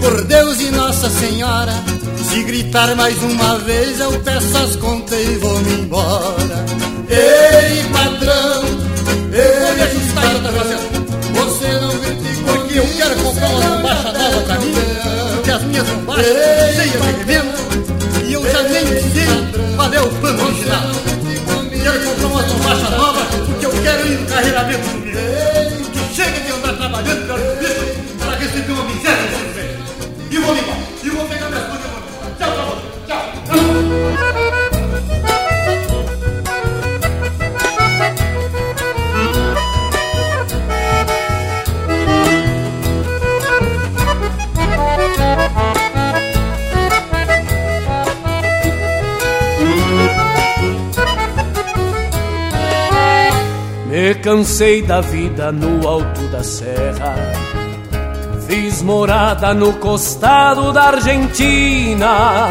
por 0.00 0.24
Deus 0.24 0.60
e 0.60 0.70
Nossa 0.70 1.10
Senhora. 1.10 1.72
Se 2.30 2.40
gritar 2.44 2.94
mais 2.94 3.20
uma 3.24 3.58
vez, 3.58 3.98
eu 3.98 4.12
peço 4.20 4.56
as 4.56 4.76
contas 4.76 5.18
e 5.18 5.36
vou-me 5.38 5.72
embora. 5.80 6.64
Ei, 7.08 7.82
patrão, 7.92 8.62
ei, 9.32 10.12
patrão, 10.14 10.52
você 11.34 11.72
não 11.80 11.98
grite 11.98 12.42
porque 12.46 12.78
eu 12.78 12.86
quero 12.96 13.16
comprar 13.16 13.48
uma 13.48 13.76
bombacha 13.76 14.12
nova 14.12 14.40
pra 14.42 14.58
mim, 14.60 14.74
porque 15.34 15.50
as 15.50 15.62
minhas 15.62 15.88
bombachas 15.88 16.26
estão 16.26 16.68
cheias 16.68 16.92
de 16.92 16.98
remendo 16.98 18.28
e 18.28 18.32
eu 18.32 18.48
já 18.48 18.62
nem 18.62 18.86
sei 18.86 19.74
qual 19.74 19.92
é 19.92 20.00
o 20.00 20.08
plano 20.08 20.44
original. 20.44 20.92
Quero 21.82 22.00
comprar 22.04 22.26
uma 22.28 22.42
bombacha 22.44 22.90
nova 22.90 23.20
porque 23.44 23.66
eu 23.66 23.70
quero 23.82 24.06
ir 24.06 24.20
no 24.20 24.26
carreiramento 24.28 24.88
comigo. 24.88 25.18
Que 25.92 26.14
chega 26.14 26.40
de 26.40 26.52
andar 26.52 26.76
trabalhando 26.76 27.51
receber 28.52 28.72
uma 28.72 28.84
miséria 28.84 29.22
desse 29.22 29.44
velho. 29.54 29.78
E 30.30 30.38
vou 30.38 30.54
embora, 30.54 30.78
e 31.02 31.10
vou 31.10 31.26
pegar 31.26 31.48
minhas 31.48 31.66
coisas 31.66 31.84
e 31.84 31.88
vou 31.88 31.98
embora. 31.98 32.34
Tchau 32.38 32.52
pra 32.52 32.64
você, 32.64 32.86
tchau. 33.06 33.22
Me 53.86 54.14
cansei 54.16 54.82
da 54.82 55.00
vida 55.00 55.52
no 55.52 55.86
alto 55.86 56.22
da 56.28 56.42
serra. 56.42 57.41
Morada 58.82 59.54
no 59.54 59.74
costado 59.74 60.72
da 60.72 60.88
Argentina. 60.88 62.48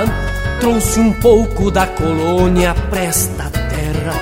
Trouxe 0.61 0.99
um 0.99 1.11
pouco 1.13 1.69
da 1.69 1.85
colônia 1.85 2.73
pra 2.89 3.01
esta 3.01 3.49
terra. 3.49 4.13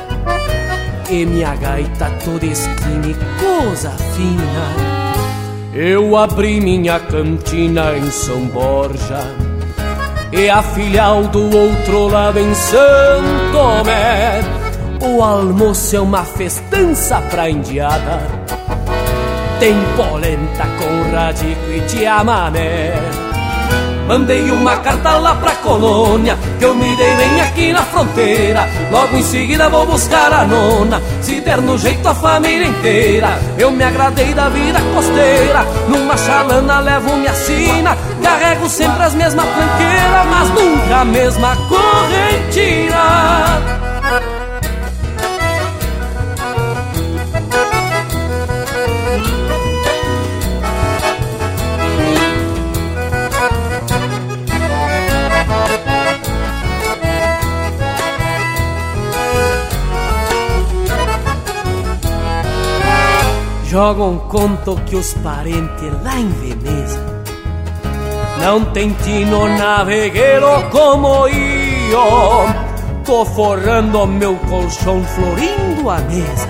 E 1.10 1.26
minha 1.26 1.56
gaita 1.56 2.12
toda 2.26 2.46
esquina 2.46 3.08
e 3.08 3.16
coisa 3.40 3.92
fina. 3.92 5.74
Eu 5.74 6.18
abri 6.18 6.60
minha 6.60 7.00
cantina 7.00 7.96
em 7.96 8.10
São 8.10 8.42
Borja. 8.48 9.20
E 10.32 10.50
a 10.50 10.64
filial 10.64 11.24
do 11.24 11.44
outro 11.56 12.08
lado 12.08 12.40
em 12.40 12.54
Santo 12.56 13.52
Tomé. 13.52 14.42
O 15.02 15.24
almoço 15.24 15.96
é 15.96 16.00
uma 16.00 16.24
festança 16.24 17.22
pra 17.30 17.50
indiada 17.50 18.39
Tem 19.60 19.76
polenta 19.98 20.66
com 20.78 21.12
radico 21.14 21.70
e 21.70 21.82
tiamané 21.82 22.94
Mandei 24.08 24.50
uma 24.52 24.78
carta 24.78 25.18
lá 25.18 25.36
pra 25.36 25.52
colônia 25.58 26.38
Que 26.58 26.64
eu 26.64 26.74
me 26.74 26.96
dei 26.96 27.16
bem 27.18 27.42
aqui 27.42 27.74
na 27.74 27.84
fronteira 27.84 28.70
Logo 28.90 29.18
em 29.18 29.22
seguida 29.22 29.68
vou 29.68 29.86
buscar 29.86 30.32
a 30.32 30.46
nona 30.46 31.02
Se 31.22 31.42
der 31.42 31.62
no 31.62 31.78
jeito 31.78 32.08
a 32.08 32.16
família 32.16 32.68
inteira 32.68 33.38
Eu 33.58 33.70
me 33.70 33.84
agradei 33.84 34.34
da 34.34 34.48
vida 34.48 34.80
costeira 34.96 35.66
Numa 35.90 36.16
chalana 36.16 36.80
levo 36.80 37.18
minha 37.18 37.34
sina. 37.34 37.98
Carrego 38.24 38.70
sempre 38.70 39.04
as 39.04 39.14
mesmas 39.14 39.46
tranqueiras 39.46 40.26
Mas 40.32 40.50
nunca 40.50 41.02
a 41.02 41.06
mesma 41.06 41.56
correntina 41.68 43.00
Jogam 63.70 64.18
conto 64.18 64.76
que 64.88 64.96
os 64.96 65.14
parentes 65.14 65.94
lá 66.04 66.20
em 66.20 66.28
Veneza 66.28 67.24
Não 68.40 68.66
tem 68.66 68.92
tino 68.94 69.48
navegueiro 69.48 70.48
como 70.72 71.28
eu 71.28 72.48
Tô 73.06 73.24
forrando 73.24 74.08
meu 74.08 74.36
colchão, 74.50 75.04
florindo 75.04 75.88
a 75.88 76.00
mesa 76.00 76.50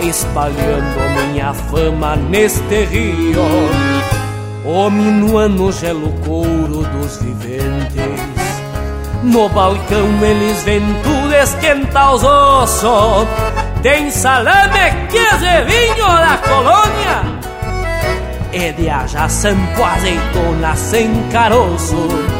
Espalhando 0.00 1.28
minha 1.28 1.52
fama 1.52 2.16
neste 2.16 2.84
rio. 2.86 3.42
O 4.64 4.88
minuano 4.88 5.70
gelo 5.70 6.10
couro 6.24 6.82
dos 6.82 7.18
viventes. 7.18 8.60
No 9.22 9.50
balcão 9.50 10.08
eles 10.22 10.64
tudo 11.02 11.34
esquentar 11.34 12.14
os 12.14 12.24
ossos 12.24 13.28
tem 13.82 14.10
salame, 14.10 15.08
queijo 15.10 15.44
e 15.44 15.64
vinho 15.64 16.06
da 16.06 16.38
colônia 16.38 17.40
é 18.52 18.72
de 18.72 18.88
haja 18.88 19.28
sampo 19.28 19.84
azeitona 19.84 20.74
sem 20.74 21.08
caroço. 21.30 22.39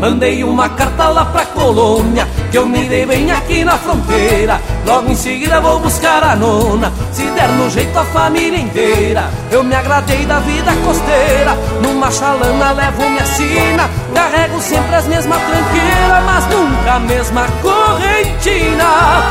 Mandei 0.00 0.44
uma 0.44 0.68
carta 0.68 1.08
lá 1.08 1.24
pra 1.24 1.46
colônia 1.46 2.28
Que 2.50 2.58
eu 2.58 2.66
me 2.66 2.86
dei 2.86 3.06
bem 3.06 3.30
aqui 3.30 3.64
na 3.64 3.78
fronteira. 3.78 4.60
Logo 4.86 5.10
em 5.10 5.16
seguida 5.16 5.60
vou 5.60 5.80
buscar 5.80 6.22
a 6.22 6.36
nona 6.36 6.92
Se 7.12 7.22
der 7.30 7.48
no 7.50 7.70
jeito 7.70 7.98
a 7.98 8.04
família 8.04 8.58
inteira. 8.58 9.30
Eu 9.50 9.64
me 9.64 9.74
agradei 9.74 10.26
da 10.26 10.38
vida 10.40 10.72
costeira 10.84 11.56
Numa 11.82 12.10
chalana 12.10 12.72
levo 12.72 13.08
minha 13.08 13.26
sina. 13.26 13.88
Carrego 14.14 14.60
sempre 14.60 14.94
as 14.96 15.06
mesmas 15.06 15.38
tranqueiras 15.38 16.24
Mas 16.24 16.46
nunca 16.46 16.92
a 16.94 17.00
mesma 17.00 17.46
correntina. 17.62 19.22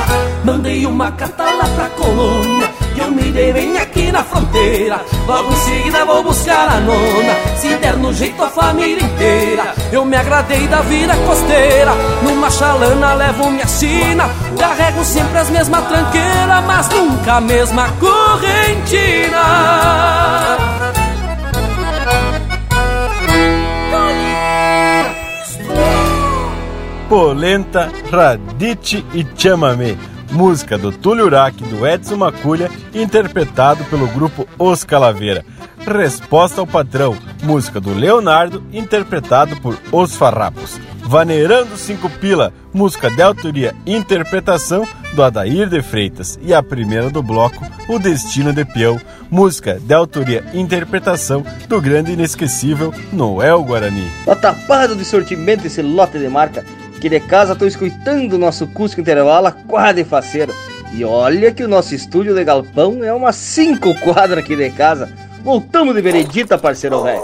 Mandei 0.44 0.86
uma 0.86 1.12
carta 1.12 1.44
lá 1.44 1.66
pra 1.76 1.90
colônia 1.90 2.55
eu 3.00 3.12
me 3.12 3.32
dei 3.32 3.54
bem 3.54 3.78
aqui 3.78 4.12
na 4.12 4.24
fronteira. 4.24 5.02
Logo 5.28 5.52
em 5.52 5.56
seguida 5.56 6.06
vou 6.06 6.24
buscar 6.24 6.70
a 6.70 6.80
nona, 6.80 7.36
se 7.58 7.76
der 7.76 7.98
no 7.98 8.14
jeito 8.14 8.42
a 8.44 8.50
família 8.50 9.04
inteira. 9.04 9.74
Eu 9.92 10.06
me 10.06 10.16
agradei 10.16 10.68
da 10.68 10.82
vida 10.82 11.16
costeira, 11.28 11.92
numa 12.24 12.50
chalana 12.50 13.14
levo 13.14 13.52
minha 13.52 13.68
sina. 13.68 14.30
Carrego 14.58 15.04
sempre 15.04 15.38
as 15.38 15.50
mesmas 15.50 15.86
tranqueiras, 15.88 16.66
mas 16.66 16.90
nunca 16.90 17.34
a 17.34 17.42
mesma 17.42 17.90
correntina. 18.00 19.46
Polenta, 27.08 27.92
Radite 28.12 29.06
e 29.14 29.26
Chamamé 29.38 29.96
música 30.32 30.78
do 30.78 30.92
Túlio 30.92 31.26
Urac 31.26 31.64
do 31.64 31.88
Edson 31.88 32.18
Maculha, 32.18 32.70
interpretado 32.94 33.84
pelo 33.86 34.08
grupo 34.08 34.48
Os 34.58 34.84
Calaveira. 34.84 35.46
Resposta 35.86 36.62
ao 36.62 36.68
Patrão, 36.68 37.16
música 37.44 37.80
do 37.80 37.94
Leonardo, 37.94 38.64
interpretado 38.74 39.56
por 39.58 39.78
Os 39.92 40.16
Farrapos. 40.16 40.80
Vaneirando 41.04 41.78
Cinco 41.78 42.10
Pila, 42.10 42.52
música 42.74 43.12
de 43.12 43.22
autoria 43.22 43.76
e 43.86 43.96
interpretação 43.96 44.88
do 45.14 45.24
Adair 45.24 45.70
de 45.70 45.82
Freitas. 45.84 46.40
E 46.42 46.54
a 46.54 46.64
primeira 46.64 47.12
do 47.12 47.22
bloco, 47.22 47.64
O 47.88 48.00
Destino 48.00 48.52
de 48.52 48.66
Peão, 48.66 49.00
música 49.30 49.80
de 49.80 49.94
autoria 49.94 50.44
e 50.54 50.60
interpretação 50.60 51.46
do 51.68 51.80
grande 51.80 52.12
inesquecível 52.14 52.92
Noel 53.14 53.64
Guarani. 53.64 54.10
Tá 54.26 54.36
tapado 54.36 54.96
de 54.96 55.06
sortimento 55.06 55.68
esse 55.68 55.82
lote 55.84 56.18
de 56.18 56.28
marca 56.28 56.66
que 57.06 57.10
de 57.10 57.20
casa 57.20 57.56
tô 57.56 57.68
escutando 57.68 58.34
o 58.34 58.38
nosso 58.40 58.66
Cusco 58.66 59.00
Intervala 59.00 59.52
quase 59.52 60.04
faceiro. 60.04 60.52
E 60.92 61.06
olha 61.06 61.52
que 61.52 61.64
o 61.64 61.68
nosso 61.68 61.94
estúdio 61.94 62.34
de 62.34 62.44
galpão 62.44 63.04
é 63.04 63.14
umas 63.14 63.36
cinco 63.36 63.94
quadras 64.00 64.40
aqui 64.40 64.56
de 64.56 64.72
casa. 64.72 65.14
Voltamos 65.44 65.94
de 65.94 66.02
veredita, 66.02 66.58
parceiro 66.58 67.04
velho. 67.04 67.22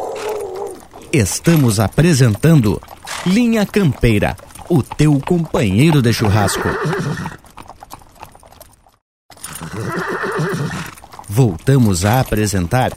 Estamos 1.11 1.79
apresentando 1.79 2.79
Linha 3.25 3.65
Campeira, 3.65 4.37
o 4.69 4.83
teu 4.83 5.19
companheiro 5.19 5.99
de 5.99 6.13
churrasco. 6.13 6.69
Voltamos 11.27 12.05
a 12.05 12.19
apresentar 12.19 12.91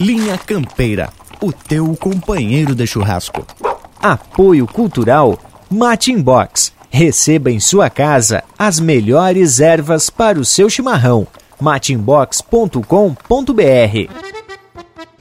Linha 0.00 0.36
Campeira, 0.36 1.10
o 1.40 1.52
teu 1.52 1.94
companheiro 1.94 2.74
de 2.74 2.88
churrasco. 2.88 3.46
Apoio 4.02 4.66
Cultural 4.66 5.38
Matin 5.70 6.20
Box. 6.20 6.72
Receba 6.90 7.50
em 7.50 7.58
sua 7.58 7.90
casa 7.90 8.44
as 8.58 8.78
melhores 8.78 9.58
ervas 9.58 10.10
para 10.10 10.38
o 10.38 10.44
seu 10.44 10.70
chimarrão. 10.70 11.26
matinbox.com.br 11.60 12.82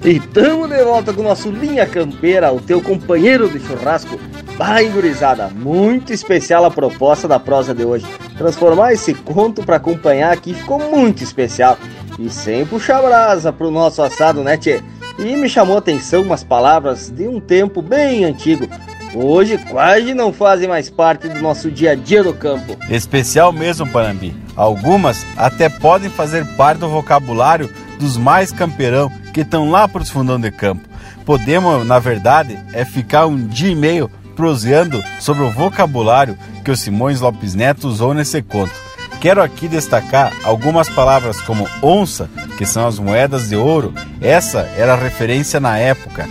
E 0.04 0.20
tamo 0.20 0.68
de 0.68 0.84
volta 0.84 1.14
com 1.14 1.22
o 1.22 1.24
nosso 1.24 1.50
Linha 1.50 1.88
Campeira, 1.88 2.54
o 2.54 2.60
teu 2.60 2.82
companheiro 2.82 3.50
de 3.50 3.60
churrasco. 3.60 4.20
Vai, 4.58 4.88
gurizada, 4.90 5.48
muito 5.48 6.14
especial 6.14 6.64
a 6.66 6.70
proposta 6.72 7.28
da 7.28 7.40
prosa 7.40 7.74
de 7.74 7.84
hoje. 7.84 8.06
Transformar 8.38 8.94
esse 8.94 9.14
conto 9.16 9.64
para 9.64 9.78
acompanhar 9.78 10.32
aqui 10.32 10.54
ficou 10.54 10.78
muito 10.78 11.24
especial. 11.24 11.78
E 12.20 12.30
sem 12.30 12.66
puxar 12.66 13.02
brasa 13.02 13.52
pro 13.52 13.72
nosso 13.72 14.04
assado, 14.04 14.44
né, 14.44 14.58
tchê? 14.58 14.84
E 15.18 15.36
me 15.36 15.50
chamou 15.50 15.76
a 15.76 15.80
atenção 15.80 16.22
umas 16.22 16.44
palavras 16.44 17.10
de 17.10 17.28
um 17.28 17.40
tempo 17.40 17.82
bem 17.82 18.26
antigo, 18.26 18.68
hoje 19.14 19.58
quase 19.70 20.14
não 20.14 20.34
fazem 20.34 20.68
mais 20.68 20.90
parte 20.90 21.28
do 21.28 21.42
nosso 21.42 21.72
dia 21.72 21.92
a 21.92 21.96
dia 21.96 22.24
no 22.24 22.34
campo. 22.34 22.78
Especial 22.90 23.52
mesmo, 23.52 23.88
Panambi. 23.88 24.36
Algumas 24.56 25.26
até 25.38 25.70
podem 25.70 26.10
fazer 26.10 26.46
parte 26.56 26.80
do 26.80 26.90
vocabulário 26.90 27.70
dos 28.00 28.18
mais 28.18 28.52
campeirão 28.52 29.12
que 29.34 29.42
estão 29.42 29.70
lá 29.70 29.88
para 29.88 30.04
os 30.04 30.10
fundão 30.10 30.40
de 30.40 30.52
campo. 30.52 30.88
Podemos, 31.26 31.86
na 31.88 32.00
verdade, 32.00 32.60
é 32.74 32.84
ficar 32.84 33.26
um 33.28 33.48
dia 33.48 33.72
e 33.72 33.76
meio 33.76 34.10
proseando 34.36 35.04
sobre 35.20 35.44
o 35.44 35.52
vocabulário 35.52 36.38
que 36.64 36.72
o 36.72 36.78
Simões 36.78 37.22
Lopes 37.22 37.56
Neto 37.56 37.88
usou 37.88 38.14
nesse 38.14 38.42
conto. 38.42 38.74
Quero 39.22 39.42
aqui 39.42 39.68
destacar 39.68 40.34
algumas 40.44 40.90
palavras 40.90 41.40
como 41.42 41.68
onça, 41.82 42.30
que 42.58 42.66
são 42.66 42.86
as 42.86 43.00
moedas 43.00 43.50
de 43.50 43.56
ouro. 43.56 43.94
Essa 44.20 44.70
era 44.78 44.94
a 44.94 44.98
referência 44.98 45.60
na 45.62 45.78
época 45.78 46.28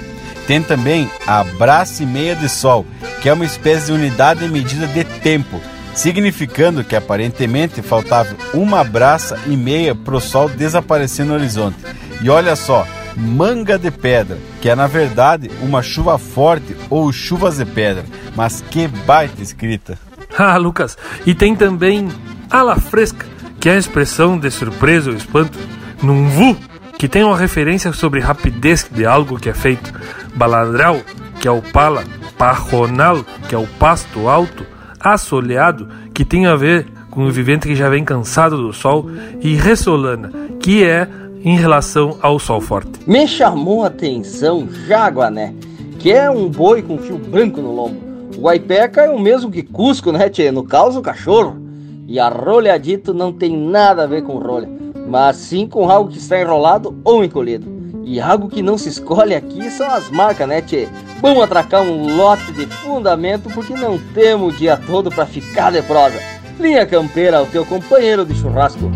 tem 0.46 0.62
também 0.62 1.10
a 1.26 1.44
braça 1.44 2.02
e 2.02 2.06
meia 2.06 2.34
de 2.34 2.48
sol, 2.48 2.86
que 3.20 3.28
é 3.28 3.32
uma 3.32 3.44
espécie 3.44 3.86
de 3.86 3.92
unidade 3.92 4.40
de 4.40 4.48
medida 4.48 4.86
de 4.86 5.04
tempo, 5.04 5.60
significando 5.94 6.84
que 6.84 6.96
aparentemente 6.96 7.82
faltava 7.82 8.34
uma 8.54 8.82
braça 8.82 9.38
e 9.46 9.56
meia 9.56 9.94
para 9.94 10.16
o 10.16 10.20
sol 10.20 10.48
desaparecer 10.48 11.24
no 11.24 11.34
horizonte. 11.34 11.76
E 12.20 12.30
olha 12.30 12.56
só, 12.56 12.86
manga 13.16 13.78
de 13.78 13.90
pedra, 13.90 14.38
que 14.60 14.68
é 14.68 14.74
na 14.74 14.86
verdade 14.86 15.50
uma 15.60 15.82
chuva 15.82 16.18
forte 16.18 16.76
ou 16.88 17.12
chuvas 17.12 17.58
de 17.58 17.64
pedra, 17.64 18.04
mas 18.34 18.62
que 18.70 18.88
baita 18.88 19.42
escrita. 19.42 19.98
Ah, 20.38 20.56
Lucas, 20.56 20.96
e 21.26 21.34
tem 21.34 21.54
também 21.54 22.08
ala 22.50 22.76
fresca, 22.76 23.26
que 23.60 23.68
é 23.68 23.72
a 23.74 23.78
expressão 23.78 24.38
de 24.38 24.50
surpresa 24.50 25.10
ou 25.10 25.16
espanto, 25.16 25.58
num 26.02 26.26
vu, 26.26 26.56
que 26.98 27.06
tem 27.06 27.22
uma 27.22 27.36
referência 27.36 27.92
sobre 27.92 28.18
rapidez 28.18 28.88
de 28.90 29.04
algo 29.04 29.38
que 29.38 29.50
é 29.50 29.52
feito 29.52 29.92
baladral, 30.34 31.00
que 31.40 31.48
é 31.48 31.50
o 31.50 31.62
pala, 31.62 32.04
parronal, 32.38 33.24
que 33.48 33.54
é 33.54 33.58
o 33.58 33.66
pasto 33.78 34.28
alto, 34.28 34.64
assoleado, 35.00 35.88
que 36.14 36.24
tem 36.24 36.46
a 36.46 36.56
ver 36.56 36.86
com 37.10 37.24
o 37.24 37.30
vivente 37.30 37.68
que 37.68 37.74
já 37.74 37.88
vem 37.88 38.04
cansado 38.04 38.56
do 38.56 38.72
sol, 38.72 39.06
e 39.40 39.54
ressolana, 39.54 40.32
que 40.60 40.84
é 40.84 41.06
em 41.44 41.56
relação 41.56 42.18
ao 42.22 42.38
sol 42.38 42.60
forte. 42.60 43.00
Me 43.06 43.26
chamou 43.26 43.84
a 43.84 43.88
atenção 43.88 44.68
Jaguané, 44.86 45.54
que 45.98 46.10
é 46.12 46.30
um 46.30 46.48
boi 46.48 46.82
com 46.82 46.98
fio 46.98 47.18
branco 47.18 47.60
no 47.60 47.74
lombo. 47.74 48.00
O 48.36 48.42
Guaipeca 48.42 49.02
é 49.02 49.10
o 49.10 49.20
mesmo 49.20 49.50
que 49.50 49.62
Cusco, 49.62 50.10
né, 50.10 50.28
tchê? 50.28 50.50
No 50.50 50.64
caso, 50.64 51.00
o 51.00 51.02
cachorro. 51.02 51.60
E 52.08 52.18
arrolhadito 52.18 53.12
não 53.12 53.32
tem 53.32 53.56
nada 53.56 54.04
a 54.04 54.06
ver 54.06 54.22
com 54.22 54.38
rolha, 54.38 54.68
mas 55.08 55.36
sim 55.36 55.66
com 55.66 55.88
algo 55.88 56.10
que 56.10 56.18
está 56.18 56.40
enrolado 56.40 56.98
ou 57.04 57.24
encolhido. 57.24 57.81
E 58.04 58.20
algo 58.20 58.48
que 58.48 58.62
não 58.62 58.76
se 58.76 58.88
escolhe 58.88 59.34
aqui 59.34 59.70
são 59.70 59.88
as 59.90 60.10
marcas, 60.10 60.48
né, 60.48 60.60
tchê? 60.60 60.88
Vamos 61.20 61.42
atracar 61.42 61.82
um 61.82 62.16
lote 62.16 62.52
de 62.52 62.66
fundamento 62.66 63.48
porque 63.50 63.74
não 63.74 63.98
temos 64.12 64.54
o 64.54 64.56
dia 64.56 64.76
todo 64.76 65.10
para 65.10 65.24
ficar 65.24 65.70
de 65.70 65.82
prosa. 65.82 66.18
Linha 66.58 66.84
Campeira, 66.84 67.42
o 67.42 67.46
teu 67.46 67.64
companheiro 67.64 68.24
de 68.24 68.34
churrasco. 68.34 68.90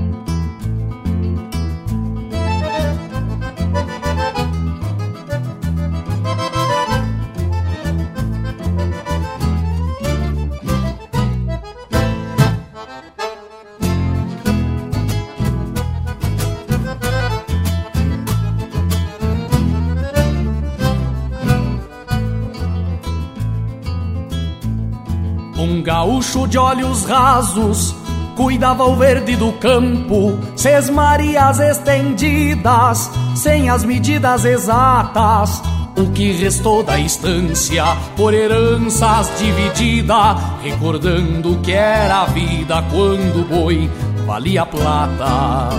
Gaúcho 26.07 26.47
de 26.47 26.57
olhos 26.57 27.05
rasos 27.05 27.97
cuidava 28.37 28.85
o 28.85 28.95
verde 28.95 29.35
do 29.35 29.51
campo, 29.55 30.39
sesmarias 30.55 31.59
estendidas, 31.59 33.11
sem 33.35 33.69
as 33.71 33.83
medidas 33.83 34.45
exatas. 34.45 35.63
O 35.97 36.13
que 36.13 36.33
restou 36.33 36.83
da 36.83 36.99
estância 36.99 37.85
por 38.15 38.35
heranças 38.35 39.33
dividida, 39.39 40.35
recordando 40.63 41.59
que 41.63 41.73
era 41.73 42.23
a 42.23 42.27
vida 42.27 42.85
quando 42.91 43.41
o 43.41 43.45
boi 43.45 43.91
valia 44.27 44.67
plata. 44.67 45.71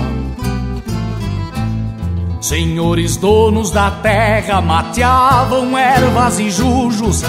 Senhores 2.41 3.18
donos 3.18 3.70
da 3.70 3.91
terra 3.91 4.60
mateavam 4.62 5.78
ervas 5.78 6.40
e 6.40 6.49
jujos 6.49 7.22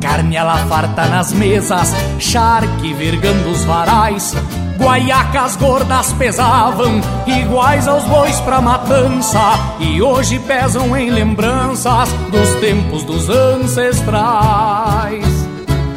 Carne 0.00 0.36
ela 0.36 0.56
farta 0.68 1.06
nas 1.06 1.32
mesas, 1.32 1.94
charque 2.18 2.92
vergando 2.94 3.50
os 3.50 3.64
varais, 3.64 4.34
Guaiacas 4.78 5.56
gordas 5.56 6.12
pesavam, 6.12 7.00
iguais 7.26 7.88
aos 7.88 8.04
bois 8.04 8.38
pra 8.40 8.60
matança, 8.60 9.40
e 9.80 10.00
hoje 10.00 10.38
pesam 10.38 10.96
em 10.96 11.10
lembranças 11.10 12.08
dos 12.30 12.48
tempos 12.60 13.02
dos 13.02 13.28
ancestrais. 13.28 15.24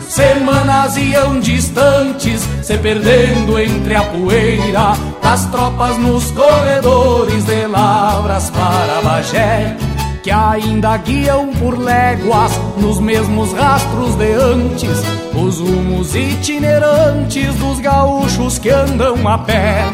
Semanas 0.09 0.97
iam 0.97 1.39
distantes, 1.39 2.41
se 2.63 2.77
perdendo 2.79 3.57
entre 3.59 3.95
a 3.95 4.01
poeira. 4.03 4.93
Das 5.21 5.45
tropas 5.45 5.97
nos 5.99 6.31
corredores 6.31 7.45
de 7.45 7.67
Lavras 7.67 8.49
para 8.49 9.01
Bagé 9.03 9.77
que 10.23 10.31
ainda 10.31 10.97
guiam 10.97 11.47
por 11.53 11.77
léguas 11.77 12.51
nos 12.77 12.99
mesmos 12.99 13.53
rastros 13.53 14.15
de 14.15 14.33
antes, 14.33 15.01
os 15.33 15.59
rumos 15.59 16.15
itinerantes 16.15 17.55
dos 17.55 17.79
gaúchos 17.79 18.59
que 18.59 18.69
andam 18.69 19.27
a 19.27 19.37
pé. 19.39 19.85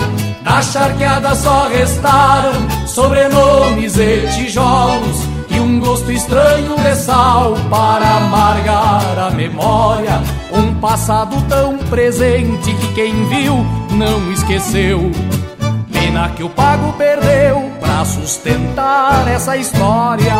Da 0.43 0.61
charqueada 0.61 1.35
só 1.35 1.67
restaram 1.67 2.53
sobrenomes 2.87 3.97
e 3.97 4.27
tijolos 4.35 5.37
e 5.49 5.59
um 5.59 5.79
gosto 5.79 6.11
estranho 6.11 6.75
de 6.77 6.95
sal 6.95 7.55
para 7.69 8.17
amargar 8.17 9.19
a 9.19 9.29
memória. 9.31 10.21
Um 10.53 10.73
passado 10.75 11.35
tão 11.49 11.77
presente 11.89 12.73
que 12.73 12.93
quem 12.93 13.27
viu 13.27 13.65
não 13.91 14.31
esqueceu. 14.31 15.11
Pena 16.07 16.29
que 16.29 16.41
o 16.41 16.49
pago 16.49 16.93
perdeu 16.93 17.69
pra 17.81 18.05
sustentar 18.05 19.27
essa 19.27 19.57
história. 19.57 20.33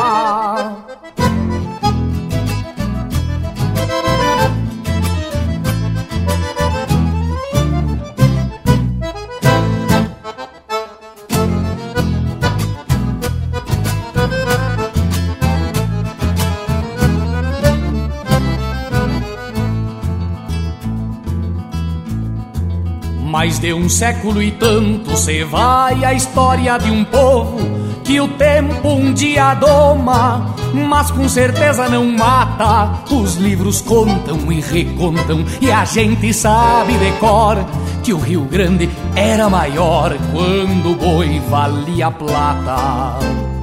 Mais 23.38 23.60
de 23.60 23.72
um 23.72 23.88
século 23.88 24.42
e 24.42 24.50
tanto 24.50 25.16
se 25.16 25.44
vai 25.44 26.04
a 26.04 26.12
história 26.12 26.76
de 26.80 26.90
um 26.90 27.06
povo 27.06 27.60
que 28.04 28.20
o 28.20 28.30
tempo 28.30 28.88
um 28.88 29.14
dia 29.14 29.54
doma, 29.54 30.56
mas 30.74 31.12
com 31.12 31.30
certeza 31.30 31.88
não 31.88 32.04
mata. 32.06 33.00
Os 33.14 33.36
livros 33.36 33.80
contam 33.80 34.52
e 34.52 34.60
recontam 34.60 35.46
e 35.62 35.72
a 35.72 35.86
gente 35.86 36.34
sabe 36.34 36.94
de 36.94 37.12
cor 37.20 37.64
que 38.02 38.12
o 38.12 38.18
Rio 38.18 38.42
Grande 38.46 38.90
era 39.16 39.48
maior 39.48 40.18
quando 40.32 40.94
o 40.94 40.96
boi 40.96 41.40
valia 41.48 42.10
plata. 42.10 43.57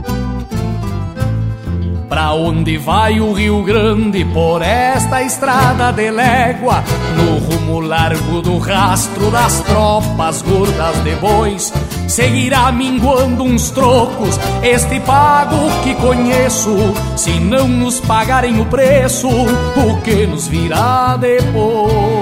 Pra 2.15 2.33
onde 2.33 2.79
vai 2.79 3.19
o 3.19 3.33
Rio 3.33 3.65
Grande 3.65 4.25
por 4.27 4.63
esta 4.63 5.21
estrada 5.21 5.91
de 5.91 6.13
légua? 6.13 6.85
No 7.17 7.39
rumo 7.39 7.81
largo 7.81 8.41
do 8.41 8.57
rastro 8.59 9.33
das 9.33 9.59
tropas 9.63 10.41
gordas 10.41 11.03
de 11.03 11.17
bois, 11.17 11.73
seguirá 12.07 12.71
minguando 12.71 13.43
uns 13.43 13.73
trocos 13.73 14.39
este 14.63 15.01
pago 15.01 15.57
que 15.83 15.97
conheço. 15.97 16.77
Se 17.17 17.41
não 17.41 17.67
nos 17.67 17.99
pagarem 17.99 18.61
o 18.61 18.67
preço, 18.67 19.27
o 19.27 20.01
que 20.03 20.25
nos 20.25 20.47
virá 20.47 21.17
depois? 21.17 22.14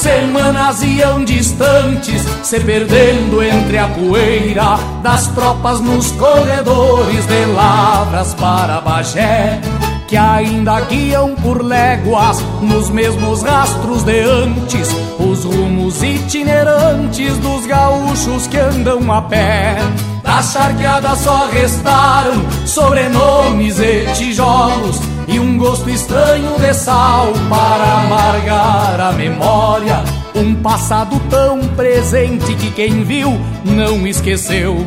Semanas 0.00 0.82
iam 0.82 1.22
distantes, 1.26 2.22
se 2.42 2.58
perdendo 2.60 3.42
entre 3.42 3.76
a 3.76 3.86
poeira 3.86 4.78
das 5.02 5.26
tropas 5.26 5.78
nos 5.78 6.10
corredores 6.12 7.26
de 7.26 7.44
Lavras 7.44 8.32
para 8.32 8.80
Bagé, 8.80 9.60
que 10.08 10.16
ainda 10.16 10.80
guiam 10.80 11.34
por 11.34 11.62
léguas 11.62 12.42
nos 12.62 12.88
mesmos 12.88 13.42
rastros 13.42 14.02
de 14.02 14.22
antes, 14.22 14.88
os 15.18 15.44
rumos 15.44 16.02
itinerantes 16.02 17.36
dos 17.36 17.66
gaúchos 17.66 18.46
que 18.46 18.56
andam 18.56 19.12
a 19.12 19.20
pé. 19.20 19.76
Da 20.22 20.42
charqueada 20.42 21.14
só 21.14 21.46
restaram 21.52 22.42
sobrenomes 22.64 23.78
e 23.78 24.06
tijolos 24.14 25.09
e 25.30 25.38
um 25.38 25.56
gosto 25.56 25.88
estranho 25.88 26.58
de 26.58 26.74
sal 26.74 27.32
para 27.48 28.00
amargar 28.00 29.00
a 29.00 29.12
memória. 29.12 30.02
Um 30.34 30.54
passado 30.56 31.20
tão 31.30 31.60
presente 31.68 32.54
que 32.54 32.70
quem 32.70 33.04
viu 33.04 33.40
não 33.64 34.06
esqueceu. 34.06 34.86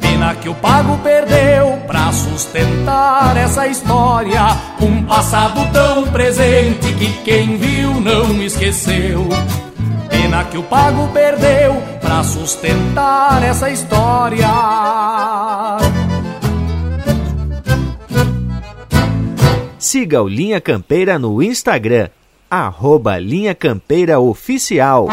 Pena 0.00 0.34
que 0.34 0.48
o 0.48 0.54
pago 0.54 0.98
perdeu 0.98 1.78
pra 1.86 2.10
sustentar 2.12 3.36
essa 3.36 3.66
história. 3.66 4.56
Um 4.80 5.02
passado 5.04 5.60
tão 5.72 6.04
presente 6.08 6.92
que 6.94 7.12
quem 7.22 7.56
viu 7.56 8.00
não 8.00 8.42
esqueceu. 8.42 9.28
Pena 10.08 10.44
que 10.44 10.58
o 10.58 10.62
pago 10.62 11.08
perdeu 11.08 11.82
pra 12.00 12.22
sustentar 12.22 13.42
essa 13.42 13.70
história. 13.70 14.48
Siga 19.80 20.22
o 20.22 20.28
Linha 20.28 20.60
Campeira 20.60 21.18
no 21.18 21.42
Instagram, 21.42 22.10
arroba 22.50 23.18
Linha 23.18 23.54
Campeira 23.54 24.20
Oficial. 24.20 25.08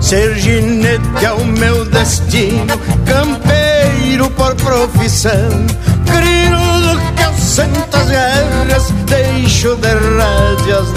Ser 0.00 0.34
ginete 0.34 1.24
é 1.24 1.30
o 1.30 1.44
meu 1.44 1.84
destino, 1.84 2.76
campeiro 3.06 4.28
por 4.30 4.56
profissão. 4.56 5.66
Crinudo 6.04 6.77
que 7.58 7.62
eu 7.62 7.64
sento 7.64 7.96
as 7.96 8.08
guerras, 8.08 8.90
deixo 9.06 9.76
de 9.76 9.88
rédeas. 9.88 10.88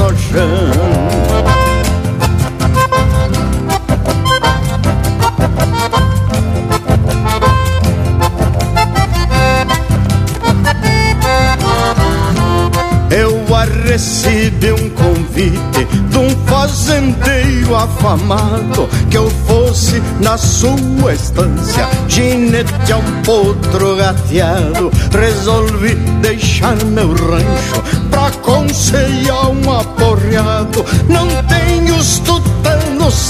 Recebi 13.65 14.71
um 14.71 14.89
convite 14.89 15.85
de 16.09 16.17
um 16.17 16.29
fazendeiro 16.45 17.75
afamado 17.75 18.87
que 19.09 19.17
eu 19.17 19.29
fosse 19.47 20.01
na 20.19 20.37
sua 20.37 21.13
estância 21.13 21.87
ginete 22.07 22.91
a 22.91 22.97
um 22.97 23.21
potro 23.23 23.95
gateado. 23.95 24.91
Resolvi 25.11 25.95
deixar 26.21 26.75
meu 26.85 27.09
rancho 27.09 27.81
pra 28.09 28.31
conceiar 28.41 29.49
um 29.49 29.71
aporreado. 29.71 30.85
Não 31.07 31.27
tenho 31.43 31.95
os 31.97 32.21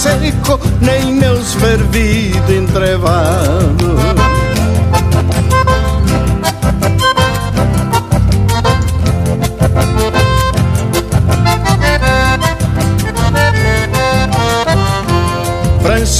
seco, 0.01 0.59
nem 0.81 1.13
meus 1.13 1.53
fervidos 1.55 2.49
entrevados. 2.49 4.01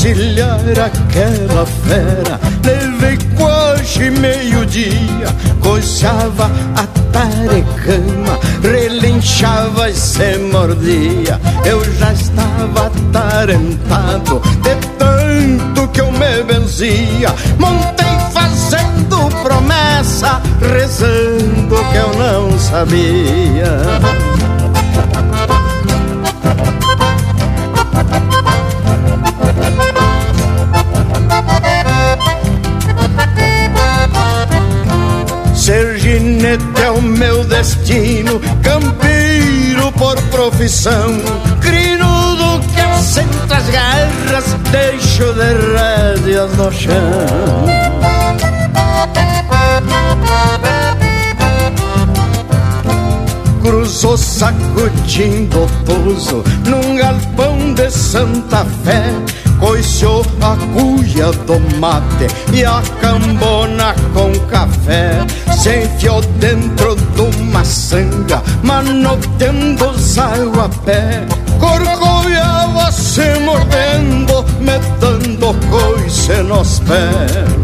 Encilhar 0.02 0.60
aquela 0.60 1.66
fera. 1.66 2.40
Levei 2.64 3.18
quase 3.36 4.10
meio-dia 4.12 5.28
Coçava 5.60 6.50
a 6.76 6.88
tarecama 7.12 8.40
Relinchava 8.64 9.90
e 9.90 9.94
se 9.94 10.38
mordia. 10.52 11.40
Eu 11.66 11.84
já 11.96 12.14
estava 12.14 12.88
atarentado 12.88 14.42
De 14.62 14.76
tanto 14.98 15.88
que 15.90 16.02
eu 16.02 16.12
me 16.12 16.44
benzia. 16.44 17.34
Montei 17.60 18.06
fazendo 18.34 19.30
promessa 19.44 20.42
Rezando 20.62 21.76
que 21.92 21.98
eu 21.98 22.14
não 22.18 22.58
sabia 22.60 23.82
destino, 37.82 38.40
campeiro 38.62 39.92
por 39.94 40.16
profissão, 40.30 41.20
crinudo 41.60 42.62
que 42.74 42.80
eu 42.80 43.02
sento 43.02 43.54
as 43.54 43.70
garras, 43.70 44.56
deixo 44.72 45.34
de 45.34 45.54
rédeas 45.76 46.56
no 46.58 46.72
chão. 46.72 47.92
cruzou 53.62 54.18
sacudindo 54.18 55.64
o 55.64 55.68
pouso 55.86 56.44
num 56.66 56.96
galpão 56.96 57.74
de 57.74 57.90
Santa 57.92 58.66
Fé. 58.84 59.04
Coiciou 59.62 60.26
a 60.42 60.58
cuia 60.74 61.32
do 61.32 61.60
mate 61.80 62.26
e 62.52 62.66
a 62.66 62.82
cambona 63.00 63.94
com 64.12 64.32
café. 64.48 65.12
Se 65.56 65.84
enfiou 65.84 66.20
dentro 66.40 66.96
de 66.96 67.22
uma 67.22 67.64
sanga, 67.64 68.42
manoteando 68.64 69.92
os 69.92 70.18
a 70.18 70.68
pé. 70.84 71.28
Corcoviava 71.60 72.92
se 72.92 73.40
mordendo, 73.42 74.44
metendo 74.62 75.56
coice 75.70 76.42
nos 76.42 76.80
pés. 76.80 77.62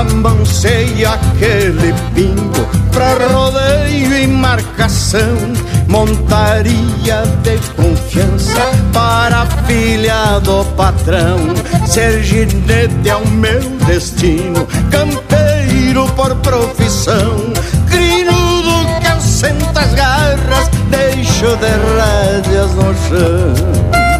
Amancei 0.00 1.04
aquele 1.06 1.94
pingo 2.14 2.68
pra 2.92 3.14
rodeio 3.28 4.18
e 4.18 4.26
marcação, 4.26 5.36
montaria 5.88 7.22
de 7.42 7.58
confiança 7.74 8.60
para 8.92 9.42
a 9.42 9.46
filha 9.64 10.38
do 10.40 10.64
patrão. 10.76 11.38
Ser 11.86 12.22
ginete 12.22 13.08
é 13.08 13.16
o 13.16 13.26
meu 13.26 13.60
destino, 13.86 14.66
campeiro 14.90 16.06
por 16.14 16.34
profissão, 16.36 17.52
crinudo 17.88 19.00
que 19.00 19.06
eu 19.06 19.20
sento 19.20 19.78
as 19.78 19.94
garras, 19.94 20.68
deixo 20.90 21.56
de 21.56 21.72
rédeas 21.96 22.70
no 22.74 22.94
chão. 23.08 24.15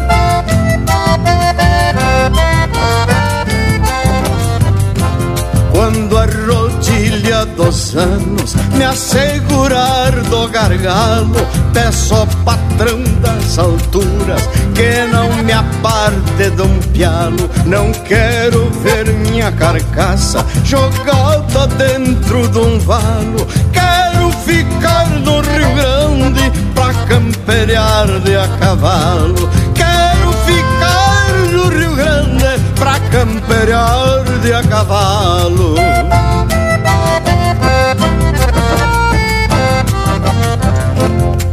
Rodilha 7.37 7.45
dos 7.45 7.95
anos 7.95 8.55
me 8.73 8.83
assegurar 8.83 10.11
do 10.29 10.47
gargalo, 10.47 11.35
peço 11.73 12.15
ao 12.15 12.27
patrão 12.43 13.03
das 13.21 13.59
alturas 13.59 14.41
que 14.73 15.05
não 15.11 15.31
me 15.43 15.51
aparte 15.51 16.49
de 16.55 16.61
um 16.61 16.79
pialo. 16.93 17.49
Não 17.65 17.91
quero 17.91 18.69
ver 18.83 19.07
minha 19.29 19.51
carcaça 19.51 20.45
jogada 20.63 21.67
dentro 21.77 22.47
de 22.47 22.59
um 22.59 22.79
valo. 22.79 23.47
Quero 23.71 24.31
ficar 24.45 25.07
no 25.09 25.41
Rio 25.41 25.75
Grande 25.75 26.51
pra 26.73 26.93
camperear 27.07 28.07
de 28.21 28.35
a 28.35 28.47
cavalo. 28.59 29.49
Quero 29.75 30.31
ficar 30.45 31.27
no 31.51 31.69
Rio 31.69 31.95
Grande 31.95 32.63
pra 32.75 32.99
camperear 33.11 34.23
de 34.41 34.53
a 34.53 34.63
cavalo. 34.63 35.75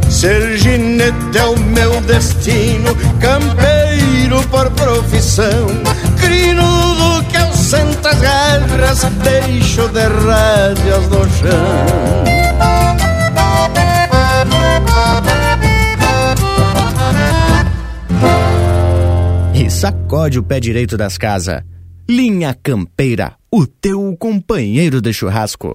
Ser 0.09 0.57
ginete 0.57 1.37
é 1.37 1.43
o 1.43 1.59
meu 1.59 2.01
destino, 2.01 2.95
campeiro 3.19 4.41
por 4.49 4.71
profissão. 4.71 5.67
Crinudo 6.19 7.23
que 7.29 7.37
eu 7.37 7.53
sento 7.53 8.07
as 8.07 8.19
garras, 8.21 9.03
deixo 9.23 9.87
de 9.89 9.99
rédeas 9.99 11.07
no 11.09 11.29
chão. 11.29 12.23
E 19.53 19.69
sacode 19.69 20.39
o 20.39 20.43
pé 20.43 20.59
direito 20.59 20.97
das 20.97 21.17
casas. 21.17 21.61
Linha 22.07 22.55
Campeira, 22.61 23.33
o 23.51 23.65
teu 23.65 24.15
companheiro 24.19 25.01
de 25.01 25.11
churrasco. 25.11 25.73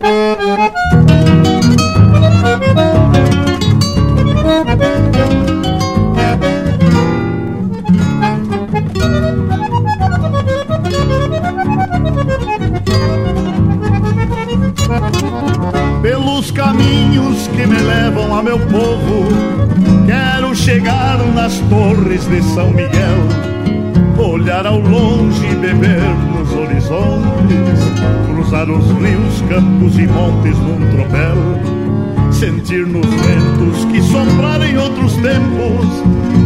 Pelos 16.01 16.53
caminhos 16.53 17.49
que 17.49 17.67
me 17.67 17.77
levam 17.77 18.37
a 18.37 18.41
meu 18.41 18.59
povo, 18.69 19.27
quero 20.07 20.55
chegar 20.55 21.19
nas 21.35 21.59
torres 21.69 22.25
de 22.29 22.41
São 22.55 22.71
Miguel 22.71 23.51
olhar 24.41 24.67
ao 24.67 24.81
longe 24.81 25.45
e 25.45 25.55
beber 25.55 26.01
nos 26.33 26.51
horizontes, 26.55 27.79
cruzar 28.27 28.71
os 28.71 28.87
rios, 28.93 29.43
campos 29.51 29.99
e 29.99 30.07
montes 30.07 30.57
num 30.57 30.81
tropel, 30.91 32.33
sentir 32.33 32.87
nos 32.87 33.05
ventos 33.07 33.85
que 33.93 34.01
sopraram 34.01 34.65
em 34.65 34.79
outros 34.79 35.13
tempos 35.17 35.87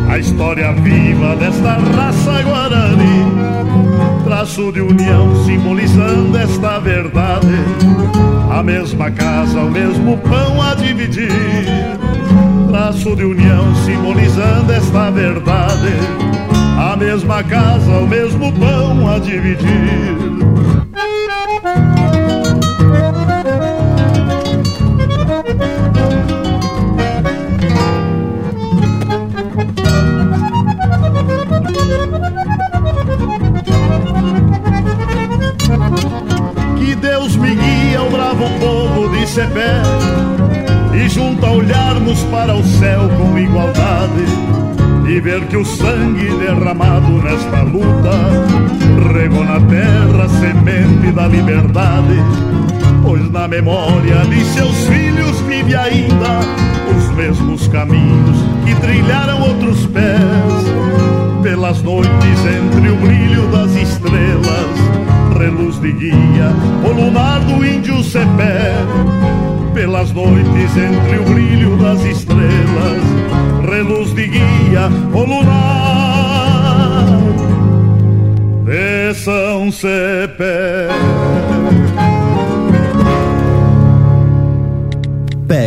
a 0.09 0.19
história 0.19 0.73
viva 0.73 1.37
desta 1.37 1.75
raça 1.97 2.43
guarani, 2.43 3.33
traço 4.25 4.73
de 4.73 4.81
união 4.81 5.45
simbolizando 5.45 6.37
esta 6.37 6.81
verdade, 6.81 7.55
a 8.51 8.61
mesma 8.61 9.09
casa, 9.13 9.61
o 9.61 9.71
mesmo 9.71 10.19
pão 10.19 10.61
a 10.61 10.75
dividir. 10.75 11.31
Traço 12.71 13.15
de 13.15 13.25
união 13.25 13.73
simbolizando 13.85 14.73
esta 14.73 15.11
verdade 15.13 16.54
a 16.79 16.97
mesma 16.97 17.43
casa, 17.45 17.91
o 17.99 18.07
mesmo 18.07 18.53
pão 18.53 19.09
a 19.09 19.19
dividir. 19.19 20.34
Memória 53.55 54.17
de 54.27 54.45
seus 54.47 54.77
filhos 54.89 55.41
vive 55.43 55.77
ainda 55.77 56.41
os 56.97 57.15
mesmos 57.15 57.69
caminhos 57.69 58.37
que 58.65 58.75
trilharam 58.81 59.43
outros 59.43 59.87
pés, 59.87 61.41
pelas 61.41 61.81
noites 61.83 62.11
entre 62.11 62.91
o 62.91 62.97
brilho 62.97 63.47
das 63.53 63.71
estrelas, 63.77 65.39
reluz 65.39 65.81
de 65.81 65.93
guia, 65.93 66.51
o 66.85 66.93
lunar 66.93 67.39
do 67.43 67.65
índio 67.65 68.03
cepé, 68.03 68.73
pelas 69.73 70.11
noites 70.11 70.77
entre 70.77 71.19
o 71.19 71.23
brilho 71.23 71.77
das 71.77 72.05
estrelas 72.05 73.05
reluz 73.71 74.13
de 74.15 74.27
guia 74.27 74.89
o 75.13 75.25
lunar 75.25 76.55
de 78.65 79.15
São 79.15 79.71
Cepé. 79.71 80.89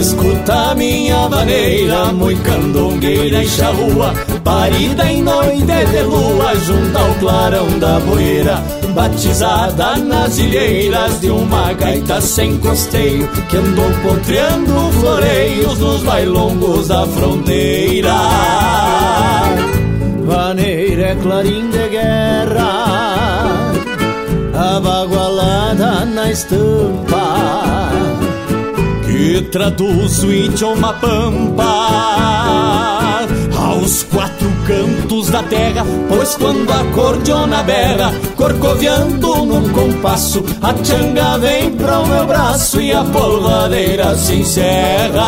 Escuta 0.00 0.74
minha 0.76 1.28
vaneira, 1.28 2.06
muito 2.06 2.40
candongueira 2.40 3.44
e 3.44 3.46
charrua 3.46 4.14
Parida 4.42 5.04
em 5.12 5.20
noite 5.20 5.60
de 5.62 6.02
lua, 6.04 6.56
junto 6.56 6.96
ao 6.96 7.14
clarão 7.16 7.78
da 7.78 8.00
boeira 8.00 8.64
Batizada 8.94 9.98
nas 9.98 10.38
ilheiras 10.38 11.20
de 11.20 11.28
uma 11.28 11.74
gaita 11.74 12.18
sem 12.18 12.56
costeio 12.60 13.28
Que 13.50 13.58
andou 13.58 13.90
potreando 14.02 14.90
floreios 15.00 15.78
nos 15.78 16.02
bailongos 16.02 16.88
da 16.88 17.06
fronteira. 17.06 18.14
Vaneira 20.24 21.08
é 21.08 21.14
clarim 21.16 21.68
de 21.68 21.88
guerra 21.90 23.74
Abagualada 24.54 26.06
na 26.06 26.30
estampa 26.30 28.09
Que 29.20 29.42
traduz 29.42 30.24
o 30.24 30.32
idioma 30.32 30.94
pampa. 30.94 31.66
Aos 33.54 34.02
quatro 34.04 34.48
cantos 34.66 35.28
da 35.28 35.42
terra 35.42 35.84
Pois 36.08 36.36
quando 36.36 36.72
a 36.72 36.82
cordiona 36.94 37.62
berra 37.62 38.14
Corcoviando 38.34 39.44
num 39.44 39.68
compasso 39.68 40.42
A 40.62 40.72
tchanga 40.72 41.36
vem 41.38 41.70
para 41.72 41.98
o 42.00 42.06
meu 42.06 42.26
braço 42.26 42.80
E 42.80 42.92
a 42.92 43.04
polvadeira 43.04 44.16
se 44.16 44.36
encerra 44.36 45.20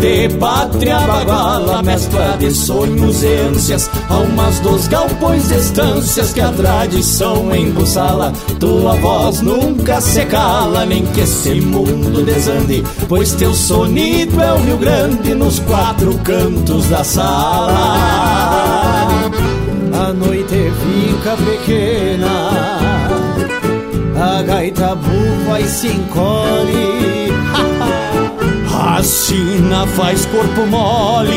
de 0.00 0.28
pátria 0.36 1.00
baguala, 1.00 1.82
mescla 1.82 2.36
de 2.38 2.50
sonhos 2.52 3.22
e 3.22 3.34
ânsias, 3.34 3.90
almas 4.08 4.60
dos 4.60 4.86
galpões 4.86 5.50
e 5.50 5.56
estâncias 5.56 6.32
que 6.32 6.40
a 6.40 6.52
tradição 6.52 7.54
embussala. 7.54 8.32
Tua 8.60 8.94
voz 8.96 9.40
nunca 9.40 10.00
se 10.00 10.24
cala, 10.26 10.86
nem 10.86 11.04
que 11.06 11.20
esse 11.20 11.60
mundo 11.60 12.24
desande, 12.24 12.82
pois 13.08 13.32
teu 13.32 13.52
sonido 13.52 14.40
é 14.40 14.52
o 14.52 14.58
Rio 14.58 14.76
Grande 14.78 15.34
nos 15.34 15.58
quatro 15.60 16.16
cantos 16.18 16.86
da 16.88 17.02
sala. 17.02 17.74
A 19.92 20.12
noite 20.12 20.72
fica 20.82 21.36
pequena, 21.36 22.78
a 24.16 24.42
gaita 24.42 24.94
bufa 24.94 25.60
e 25.60 25.68
se 25.68 25.88
encolhe. 25.88 27.17
A 28.80 29.02
sina 29.02 29.84
faz 29.88 30.24
corpo 30.26 30.64
mole 30.64 31.34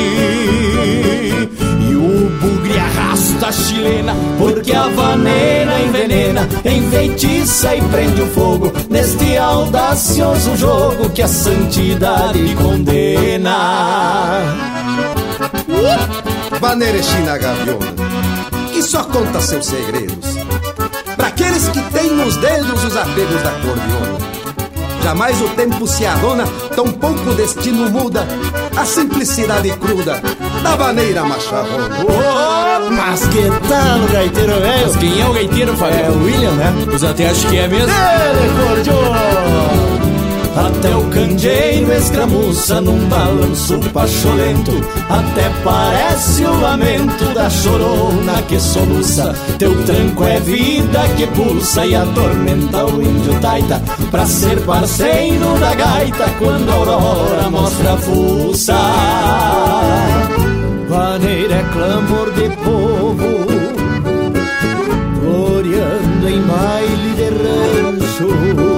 E 1.89 1.95
o 1.95 2.29
bugre 2.39 2.77
arrasta 2.77 3.47
a 3.47 3.51
chilena 3.51 4.13
Porque 4.37 4.71
a 4.71 4.87
vaneira 4.89 5.81
envenena 5.81 6.47
Enfeitiça 6.63 7.75
e 7.75 7.81
prende 7.81 8.21
o 8.21 8.27
fogo. 8.27 8.71
Neste 8.91 9.37
audacioso 9.37 10.55
jogo 10.55 11.09
Que 11.09 11.23
a 11.23 11.27
santidade 11.27 12.55
condena. 12.55 13.57
Vaneira 16.59 16.99
é 16.99 17.01
China 17.01 17.39
Gaviona 17.39 17.87
Que 18.71 18.83
só 18.83 19.03
conta 19.05 19.41
seus 19.41 19.65
segredos. 19.65 20.37
Para 21.17 21.29
aqueles 21.29 21.69
que 21.69 21.81
têm 21.89 22.11
nos 22.11 22.35
dedos 22.37 22.83
Os 22.83 22.95
apegos 22.95 23.41
da 23.41 23.51
cordiona 23.51 24.30
Jamais 25.03 25.41
o 25.41 25.49
tempo 25.49 25.87
se 25.87 26.05
arrona, 26.05 26.45
tão 26.75 26.91
pouco 26.91 27.29
o 27.29 27.33
destino 27.33 27.89
muda 27.89 28.27
a 28.75 28.85
simplicidade 28.85 29.69
cruda 29.77 30.21
da 30.63 30.75
vaneira 30.75 31.23
macharrona. 31.23 31.89
Oh, 32.07 32.91
mas 32.91 33.25
que 33.27 33.43
tal, 33.67 34.07
gaiteiro 34.11 34.59
velho? 34.59 34.87
Mas 34.87 34.95
quem 34.97 35.21
é 35.21 35.25
o 35.25 35.33
gaiteiro, 35.33 35.75
Fábio? 35.75 35.99
É 35.99 36.09
o 36.09 36.23
William, 36.23 36.51
né? 36.51 36.73
Os 36.93 37.03
até 37.03 37.29
acho 37.29 37.47
que 37.47 37.57
é 37.57 37.67
mesmo. 37.67 37.91
Ele, 37.91 38.65
cordiona! 38.65 39.90
Até 40.55 40.95
o 40.95 41.03
candeeiro 41.09 41.93
escramuça 41.93 42.81
num 42.81 43.07
balanço 43.07 43.79
pacholento 43.93 44.71
Até 45.09 45.49
parece 45.63 46.43
o 46.43 46.59
lamento 46.59 47.33
da 47.33 47.49
chorona 47.49 48.41
que 48.47 48.59
soluça. 48.59 49.33
Teu 49.57 49.73
tranco 49.85 50.25
é 50.25 50.39
vida 50.39 50.99
que 51.15 51.25
pulsa 51.27 51.85
e 51.85 51.95
atormenta 51.95 52.85
o 52.85 53.01
índio 53.01 53.39
taita. 53.39 53.81
Pra 54.09 54.25
ser 54.25 54.59
parceiro 54.65 55.57
da 55.59 55.73
gaita 55.73 56.29
quando 56.37 56.69
a 56.69 56.73
aurora 56.73 57.49
mostra 57.49 57.93
a 57.93 57.97
fuça. 57.97 58.75
Vaneira 60.91 61.55
é 61.55 61.63
clamor 61.71 62.31
de 62.33 62.49
povo 62.57 63.15
Floreando 65.21 66.27
em 66.27 66.41
baile 66.41 67.13
de 67.15 67.29
rancho 67.29 68.70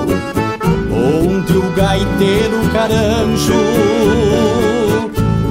gaiteiro 1.84 2.62
caranjo 2.72 3.62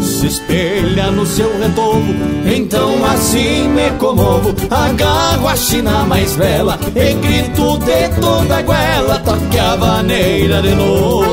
se 0.01 0.27
espelha 0.29 1.11
no 1.11 1.27
seu 1.27 1.51
retovo. 1.59 2.15
Então 2.47 3.05
assim 3.05 3.69
me 3.69 3.91
comovo, 3.99 4.55
agarro 4.71 5.47
a 5.47 5.55
china 5.57 6.05
mais 6.05 6.35
bela 6.37 6.79
e 6.97 7.13
grito 7.15 7.77
de 7.79 8.09
toda 8.19 8.59
a 8.59 8.63
goela, 8.63 9.19
toque 9.19 9.59
a 9.59 9.77
vaneira 9.77 10.63
de 10.63 10.75
novo. 10.75 11.27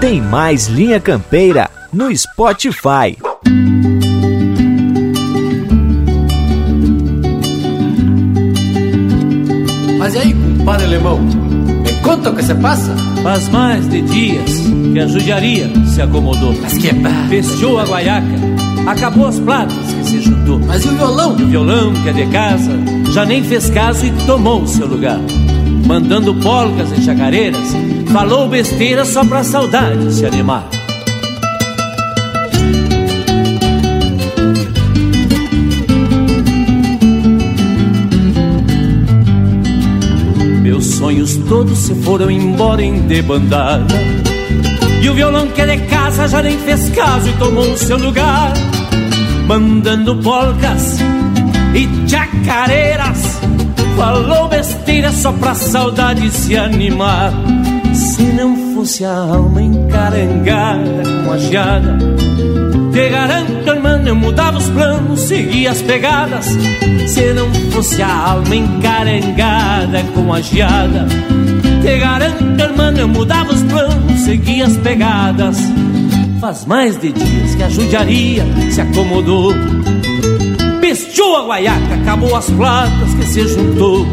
Tem 0.00 0.22
mais 0.22 0.66
Linha 0.68 0.98
Campeira 0.98 1.68
no 1.92 2.16
Spotify. 2.16 3.27
Mas 10.08 10.14
e 10.14 10.18
aí, 10.20 10.32
compadre 10.32 10.86
alemão? 10.86 11.18
Me 11.18 11.92
conta 12.02 12.30
o 12.30 12.34
que 12.34 12.42
se 12.42 12.54
passa? 12.54 12.96
Faz 13.22 13.46
mais 13.50 13.86
de 13.90 14.00
dias 14.00 14.62
que 14.94 14.98
a 14.98 15.06
judiaria 15.06 15.70
se 15.84 16.00
acomodou. 16.00 16.54
Mas 16.62 16.78
que 16.78 16.94
barra. 16.94 17.28
Fechou 17.28 17.78
a 17.78 17.84
guaiaca, 17.84 18.26
acabou 18.86 19.26
as 19.26 19.38
platas 19.38 19.76
que 19.76 20.04
se 20.06 20.22
juntou. 20.22 20.60
Mas 20.60 20.82
e 20.82 20.88
o 20.88 20.92
violão? 20.92 21.36
E 21.38 21.42
o 21.42 21.46
violão, 21.48 21.92
que 21.92 22.08
é 22.08 22.12
de 22.14 22.26
casa, 22.28 22.72
já 23.12 23.26
nem 23.26 23.44
fez 23.44 23.68
caso 23.68 24.06
e 24.06 24.10
tomou 24.24 24.62
o 24.62 24.66
seu 24.66 24.86
lugar. 24.86 25.20
Mandando 25.86 26.34
polcas 26.36 26.90
e 26.96 27.02
chacareiras, 27.02 27.76
falou 28.10 28.48
besteira 28.48 29.04
só 29.04 29.22
pra 29.26 29.44
saudade 29.44 30.14
se 30.14 30.24
animar. 30.24 30.77
Todos 41.58 41.76
se 41.76 41.94
foram 42.04 42.30
embora 42.30 42.80
em 42.80 43.00
debandada. 43.00 43.96
E 45.02 45.08
o 45.10 45.14
violão 45.14 45.48
que 45.48 45.60
é 45.60 45.66
de 45.66 45.86
casa 45.86 46.28
já 46.28 46.40
nem 46.40 46.56
fez 46.56 46.88
caso 46.90 47.28
e 47.28 47.32
tomou 47.32 47.72
o 47.72 47.76
seu 47.76 47.98
lugar. 47.98 48.52
Mandando 49.44 50.14
polcas 50.18 50.98
e 51.74 52.08
chacareiras. 52.08 53.40
Falou 53.96 54.46
besteira 54.46 55.10
só 55.10 55.32
pra 55.32 55.52
saudade 55.56 56.30
se 56.30 56.56
animar. 56.56 57.32
Se 57.92 58.22
não 58.22 58.76
fosse 58.76 59.04
a 59.04 59.12
alma 59.12 59.60
encarangada 59.60 61.02
com 61.24 61.32
a 61.32 61.38
geada 61.38 61.98
Te 62.92 63.08
garanto, 63.08 63.68
irmão, 63.68 64.06
eu 64.06 64.14
mudava 64.14 64.58
os 64.58 64.68
planos, 64.68 65.20
seguia 65.20 65.72
as 65.72 65.80
pegadas 65.82 66.46
Se 67.08 67.32
não 67.32 67.52
fosse 67.72 68.00
a 68.02 68.14
alma 68.14 68.54
encarangada 68.54 70.04
com 70.14 70.32
a 70.32 70.40
geada 70.40 71.08
Te 71.82 71.98
garanto, 71.98 72.60
irmão, 72.60 72.92
eu 72.96 73.08
mudava 73.08 73.52
os 73.52 73.62
planos, 73.62 74.20
seguia 74.20 74.66
as 74.66 74.76
pegadas. 74.78 75.56
Faz 76.40 76.64
mais 76.66 76.98
de 77.00 77.12
dias 77.12 77.54
que 77.54 77.62
a 77.62 77.68
judiaria 77.68 78.44
se 78.70 78.80
acomodou. 78.80 79.52
Pestou 80.80 81.36
a 81.36 81.46
guaiaca, 81.46 81.94
acabou 82.02 82.34
as 82.34 82.50
platas 82.50 83.14
que 83.14 83.26
se 83.26 83.48
juntou. 83.48 84.06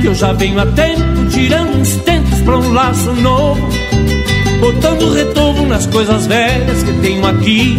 Que 0.00 0.08
eu 0.08 0.14
já 0.14 0.32
venho 0.32 0.60
a 0.60 0.66
tempo 0.66 1.26
tirando 1.30 1.78
uns 1.78 1.96
tentos 1.96 2.38
pra 2.40 2.58
um 2.58 2.72
laço 2.72 3.12
novo. 3.14 3.68
Botando 4.60 5.12
retovo 5.12 5.66
nas 5.66 5.86
coisas 5.86 6.26
velhas 6.26 6.82
que 6.82 6.92
tenho 7.00 7.26
aqui. 7.26 7.78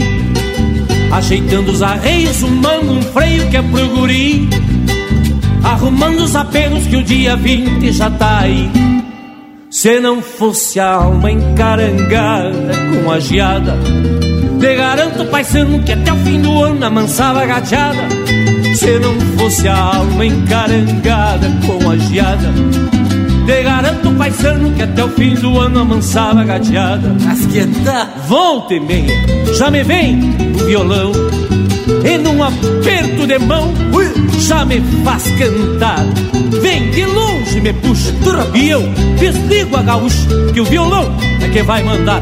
Ajeitando 1.11 1.71
os 1.71 1.81
arreios, 1.81 2.35
sumando 2.37 2.93
um 2.93 3.01
freio 3.01 3.49
que 3.49 3.57
é 3.57 3.61
pro 3.61 3.87
guri 3.89 4.49
Arrumando 5.63 6.19
os 6.19 6.35
apelos 6.35 6.85
que 6.87 6.95
o 6.95 7.03
dia 7.03 7.35
20 7.35 7.91
já 7.91 8.09
tá 8.09 8.39
aí 8.39 8.69
Se 9.69 9.99
não 9.99 10.21
fosse 10.21 10.79
a 10.79 10.93
alma 10.93 11.31
encarangada 11.31 12.73
com 13.03 13.11
a 13.11 13.19
geada 13.19 13.77
Te 14.59 14.75
garanto, 14.75 15.25
paisano, 15.25 15.81
que 15.83 15.91
até 15.91 16.11
o 16.11 16.17
fim 16.17 16.41
do 16.41 16.63
ano 16.63 16.85
amansava 16.85 17.41
a 17.41 17.45
gateada 17.45 18.07
Se 18.75 18.99
não 18.99 19.19
fosse 19.37 19.67
a 19.67 19.77
alma 19.77 20.25
encarangada 20.25 21.47
com 21.65 21.89
a 21.89 21.97
geada 21.97 22.51
Te 23.45 23.61
garanto, 23.61 24.09
paisano, 24.17 24.71
que 24.73 24.81
até 24.83 25.03
o 25.03 25.09
fim 25.09 25.35
do 25.35 25.59
ano 25.59 25.81
amansava 25.81 26.41
a 26.41 26.43
gateada. 26.45 27.13
Mas 27.25 27.45
que 27.45 27.65
tá? 27.83 28.09
Volta 28.27 28.73
e 28.73 28.79
meia, 28.79 29.53
já 29.57 29.69
me 29.69 29.83
vem 29.83 30.17
o 30.55 30.65
violão. 30.65 31.11
E 32.03 32.17
num 32.17 32.43
aperto 32.43 33.25
de 33.27 33.39
mão, 33.39 33.73
já 34.39 34.65
me 34.65 34.81
faz 35.03 35.23
cantar. 35.37 36.05
Vem 36.61 36.91
de 36.91 37.05
longe, 37.05 37.61
me 37.61 37.73
puxa, 37.73 38.13
e 38.53 38.69
eu 38.69 38.81
desligo 39.19 39.75
a 39.77 39.81
gaúcha, 39.81 40.27
que 40.53 40.61
o 40.61 40.65
violão 40.65 41.15
é 41.41 41.49
que 41.49 41.63
vai 41.63 41.83
mandar. 41.83 42.21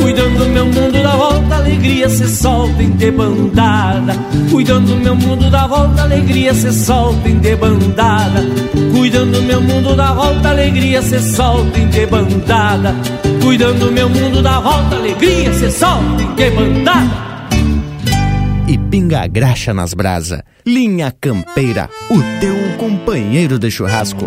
Cuidando 0.00 0.38
do 0.38 0.46
meu 0.46 0.66
mundo 0.66 1.02
da 1.02 1.16
volta, 1.16 1.54
alegria 1.56 2.08
se 2.08 2.28
solta 2.28 2.82
em 2.82 2.90
debandada. 2.90 4.14
Cuidando 4.50 4.94
do 4.94 4.96
meu 4.96 5.14
mundo 5.14 5.50
da 5.50 5.66
volta, 5.66 6.02
alegria 6.02 6.54
se 6.54 6.72
solta 6.72 7.28
em 7.28 7.38
debandada. 7.38 8.44
Cuidando 8.92 9.32
do 9.32 9.42
meu 9.42 9.60
mundo 9.60 9.96
da 9.96 10.12
volta, 10.12 10.50
alegria 10.50 11.02
se 11.02 11.18
solta 11.20 11.78
em 11.78 11.86
debandada. 11.88 12.94
Cuidando 13.42 13.86
do 13.86 13.92
meu 13.92 14.08
mundo 14.08 14.42
da 14.42 14.60
volta, 14.60 14.96
alegria 14.96 15.52
se 15.52 15.70
solta 15.70 16.22
em 16.22 16.34
debandada. 16.34 17.26
E 18.68 18.76
pinga 18.76 19.26
graxa 19.26 19.72
nas 19.72 19.94
brasa. 19.94 20.44
Linha 20.66 21.12
Campeira, 21.20 21.88
o 22.10 22.20
teu 22.40 22.56
companheiro 22.78 23.58
de 23.58 23.70
churrasco. 23.70 24.26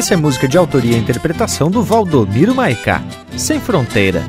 Essa 0.00 0.14
é 0.14 0.16
música 0.16 0.48
de 0.48 0.56
autoria 0.56 0.96
e 0.96 0.98
interpretação 0.98 1.70
do 1.70 1.82
Valdomiro 1.82 2.54
Maicá, 2.54 3.02
Sem 3.36 3.60
Fronteira. 3.60 4.24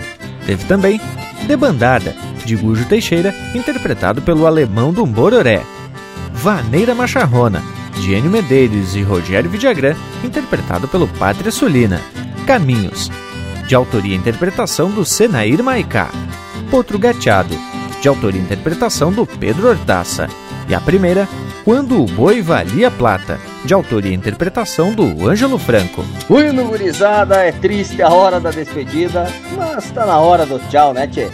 Teve 0.46 0.66
também 0.66 1.00
Debandada, 1.48 2.14
de 2.44 2.58
Gujo 2.58 2.84
Teixeira, 2.84 3.34
interpretado 3.56 4.22
pelo 4.22 4.46
alemão 4.46 4.92
do 4.92 5.08
Mororé. 5.08 5.64
Vaneira 6.34 6.94
Macharrona, 6.94 7.64
de 7.94 8.14
Enio 8.14 8.30
Medeiros 8.30 8.98
e 8.98 9.02
Rogério 9.02 9.50
Vidagrã, 9.50 9.96
interpretado 10.22 10.90
pelo 10.90 11.08
Pátria 11.08 11.54
Sulina. 11.54 12.02
Caminhos, 12.46 13.10
de 13.66 13.74
autoria 13.74 14.14
e 14.14 14.20
interpretação 14.20 14.92
do 14.92 15.06
Senair 15.06 15.64
Maicá. 15.64 16.10
Potro 16.70 17.00
Gateado, 17.00 17.58
de 18.02 18.10
autoria 18.10 18.42
e 18.42 18.44
interpretação 18.44 19.10
do 19.10 19.26
Pedro 19.26 19.70
Hortaça. 19.70 20.28
E 20.68 20.76
a 20.76 20.82
primeira, 20.82 21.30
Quando 21.64 22.04
o 22.04 22.06
Boi 22.08 22.42
Valia 22.42 22.92
Plata, 22.92 23.40
de 23.66 23.74
autoria 23.74 24.12
e 24.12 24.16
interpretação 24.16 24.94
do 24.94 25.28
Ângelo 25.28 25.58
Franco. 25.58 26.04
Bueno, 26.28 26.66
gurizada, 26.66 27.44
é 27.44 27.52
triste 27.52 28.02
a 28.02 28.10
hora 28.10 28.40
da 28.40 28.52
despedida, 28.52 29.28
mas 29.56 29.90
tá 29.92 30.06
na 30.06 30.20
hora 30.20 30.46
do 30.46 30.60
tchau, 30.70 30.94
né, 30.94 31.08
tchê? 31.08 31.30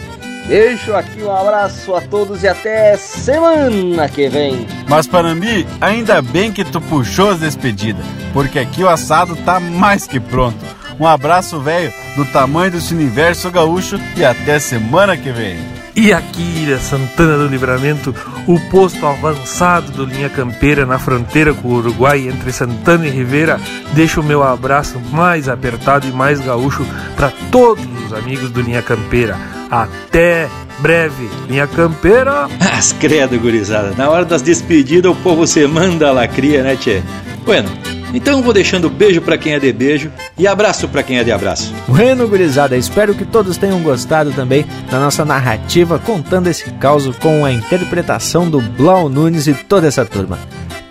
Deixo 0.46 0.94
aqui 0.94 1.22
um 1.22 1.30
abraço 1.30 1.94
a 1.94 2.00
todos 2.00 2.42
e 2.42 2.48
até 2.48 2.96
semana 2.96 4.08
que 4.08 4.30
vem. 4.30 4.66
Mas 4.88 5.06
Panambi, 5.06 5.66
ainda 5.78 6.22
bem 6.22 6.50
que 6.50 6.64
tu 6.64 6.80
puxou 6.80 7.30
as 7.30 7.40
despedidas, 7.40 8.04
porque 8.32 8.58
aqui 8.58 8.82
o 8.82 8.88
assado 8.88 9.36
tá 9.36 9.60
mais 9.60 10.06
que 10.06 10.18
pronto. 10.18 10.64
Um 10.98 11.06
abraço, 11.06 11.60
velho, 11.60 11.92
do 12.16 12.24
tamanho 12.24 12.72
desse 12.72 12.94
universo 12.94 13.50
gaúcho 13.50 14.00
e 14.16 14.24
até 14.24 14.58
semana 14.58 15.16
que 15.18 15.30
vem. 15.30 15.58
E 16.00 16.12
aqui 16.12 16.64
da 16.70 16.78
Santana 16.78 17.36
do 17.36 17.48
Livramento, 17.48 18.14
o 18.46 18.60
posto 18.70 19.04
avançado 19.04 19.90
do 19.90 20.04
Linha 20.04 20.28
Campeira 20.28 20.86
na 20.86 20.96
fronteira 20.96 21.52
com 21.52 21.66
o 21.66 21.74
Uruguai 21.78 22.28
entre 22.28 22.52
Santana 22.52 23.08
e 23.08 23.10
Rivera, 23.10 23.60
deixa 23.94 24.20
o 24.20 24.22
meu 24.22 24.44
abraço 24.44 25.00
mais 25.10 25.48
apertado 25.48 26.06
e 26.06 26.12
mais 26.12 26.38
gaúcho 26.38 26.86
para 27.16 27.32
todos 27.50 27.84
os 28.06 28.12
amigos 28.12 28.48
do 28.52 28.60
Linha 28.60 28.80
Campeira. 28.80 29.36
Até 29.68 30.48
breve, 30.78 31.28
Linha 31.48 31.66
Campeira! 31.66 32.46
As 32.78 32.92
credo, 32.92 33.36
gurizada. 33.36 33.92
Na 33.98 34.08
hora 34.08 34.24
das 34.24 34.40
despedidas, 34.40 35.10
o 35.10 35.16
povo 35.16 35.48
se 35.48 35.66
manda 35.66 36.10
a 36.10 36.12
lacria, 36.12 36.62
né, 36.62 36.76
tchê? 36.76 37.02
Bueno, 37.44 37.68
então 38.12 38.42
vou 38.42 38.52
deixando 38.52 38.88
beijo 38.88 39.20
para 39.20 39.38
quem 39.38 39.54
é 39.54 39.60
de 39.60 39.72
beijo 39.72 40.10
e 40.36 40.46
abraço 40.46 40.88
para 40.88 41.02
quem 41.02 41.18
é 41.18 41.24
de 41.24 41.32
abraço. 41.32 41.72
Bueno, 41.86 42.28
gurizada, 42.28 42.76
espero 42.76 43.14
que 43.14 43.24
todos 43.24 43.56
tenham 43.56 43.82
gostado 43.82 44.32
também 44.32 44.64
da 44.90 44.98
nossa 44.98 45.24
narrativa 45.24 45.98
contando 45.98 46.48
esse 46.48 46.70
caos 46.72 47.08
com 47.16 47.44
a 47.44 47.52
interpretação 47.52 48.48
do 48.48 48.60
Blau 48.60 49.08
Nunes 49.08 49.46
e 49.46 49.54
toda 49.54 49.86
essa 49.86 50.04
turma. 50.04 50.38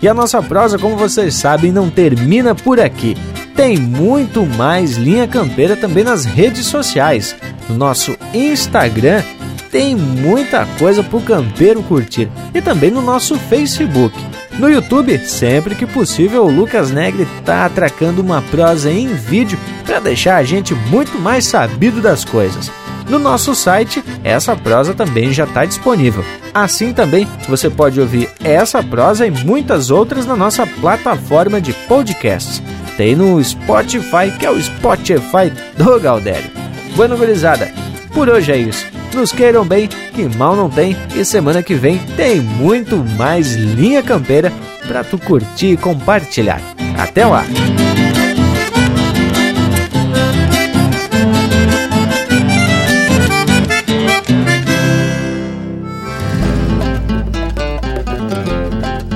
E 0.00 0.06
a 0.06 0.14
nossa 0.14 0.40
prosa, 0.40 0.78
como 0.78 0.96
vocês 0.96 1.34
sabem, 1.34 1.72
não 1.72 1.90
termina 1.90 2.54
por 2.54 2.78
aqui. 2.78 3.16
Tem 3.56 3.76
muito 3.76 4.46
mais 4.46 4.96
linha 4.96 5.26
campeira 5.26 5.76
também 5.76 6.04
nas 6.04 6.24
redes 6.24 6.66
sociais. 6.66 7.34
No 7.68 7.76
nosso 7.76 8.16
Instagram 8.32 9.22
tem 9.72 9.96
muita 9.96 10.64
coisa 10.78 11.02
pro 11.02 11.20
campeiro 11.20 11.82
curtir 11.82 12.30
e 12.54 12.62
também 12.62 12.90
no 12.90 13.02
nosso 13.02 13.34
Facebook. 13.36 14.16
No 14.58 14.68
YouTube, 14.68 15.16
sempre 15.20 15.76
que 15.76 15.86
possível, 15.86 16.44
o 16.44 16.50
Lucas 16.50 16.90
Negri 16.90 17.22
está 17.38 17.64
atracando 17.64 18.20
uma 18.20 18.42
prosa 18.42 18.90
em 18.90 19.06
vídeo 19.06 19.56
para 19.86 20.00
deixar 20.00 20.36
a 20.36 20.42
gente 20.42 20.74
muito 20.74 21.16
mais 21.16 21.46
sabido 21.46 22.00
das 22.00 22.24
coisas. 22.24 22.68
No 23.08 23.20
nosso 23.20 23.54
site, 23.54 24.02
essa 24.24 24.56
prosa 24.56 24.92
também 24.92 25.32
já 25.32 25.44
está 25.44 25.64
disponível. 25.64 26.24
Assim 26.52 26.92
também 26.92 27.26
você 27.48 27.70
pode 27.70 28.00
ouvir 28.00 28.28
essa 28.42 28.82
prosa 28.82 29.26
e 29.26 29.30
muitas 29.30 29.90
outras 29.90 30.26
na 30.26 30.34
nossa 30.34 30.66
plataforma 30.66 31.60
de 31.60 31.72
podcasts. 31.72 32.60
Tem 32.96 33.14
no 33.14 33.42
Spotify, 33.42 34.36
que 34.36 34.44
é 34.44 34.50
o 34.50 34.60
Spotify 34.60 35.52
do 35.76 36.00
Galdério. 36.00 36.50
Bueno, 36.96 37.16
gurizada, 37.16 37.70
por 38.12 38.28
hoje 38.28 38.50
é 38.50 38.56
isso. 38.56 38.97
Nos 39.14 39.32
queiram 39.32 39.64
bem, 39.64 39.88
que 39.88 40.28
mal 40.36 40.54
não 40.54 40.70
tem, 40.70 40.96
e 41.16 41.24
semana 41.24 41.62
que 41.62 41.74
vem 41.74 41.98
tem 42.16 42.40
muito 42.40 42.96
mais 43.16 43.54
linha 43.54 44.02
campeira 44.02 44.52
para 44.86 45.02
tu 45.02 45.18
curtir 45.18 45.72
e 45.72 45.76
compartilhar. 45.76 46.60
Até 46.96 47.26
lá! 47.26 47.44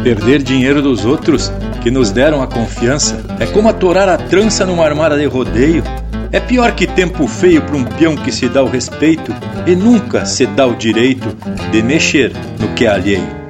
Perder 0.02 0.42
dinheiro 0.42 0.82
dos 0.82 1.04
outros 1.04 1.52
que 1.80 1.90
nos 1.90 2.10
deram 2.10 2.42
a 2.42 2.46
confiança 2.48 3.24
é 3.38 3.46
como 3.46 3.68
atorar 3.68 4.08
a 4.08 4.18
trança 4.18 4.66
numa 4.66 4.84
armada 4.84 5.16
de 5.16 5.26
rodeio 5.26 5.84
é 6.32 6.40
pior 6.40 6.74
que 6.74 6.86
tempo 6.86 7.26
feio 7.28 7.62
para 7.62 7.76
um 7.76 7.84
peão 7.84 8.16
que 8.16 8.32
se 8.32 8.48
dá 8.48 8.62
o 8.62 8.68
respeito 8.68 9.32
e 9.66 9.76
nunca 9.76 10.24
se 10.24 10.46
dá 10.46 10.66
o 10.66 10.74
direito 10.74 11.36
de 11.70 11.82
mexer 11.82 12.32
no 12.58 12.74
que 12.74 12.86
é 12.86 12.88
alheio. 12.88 13.41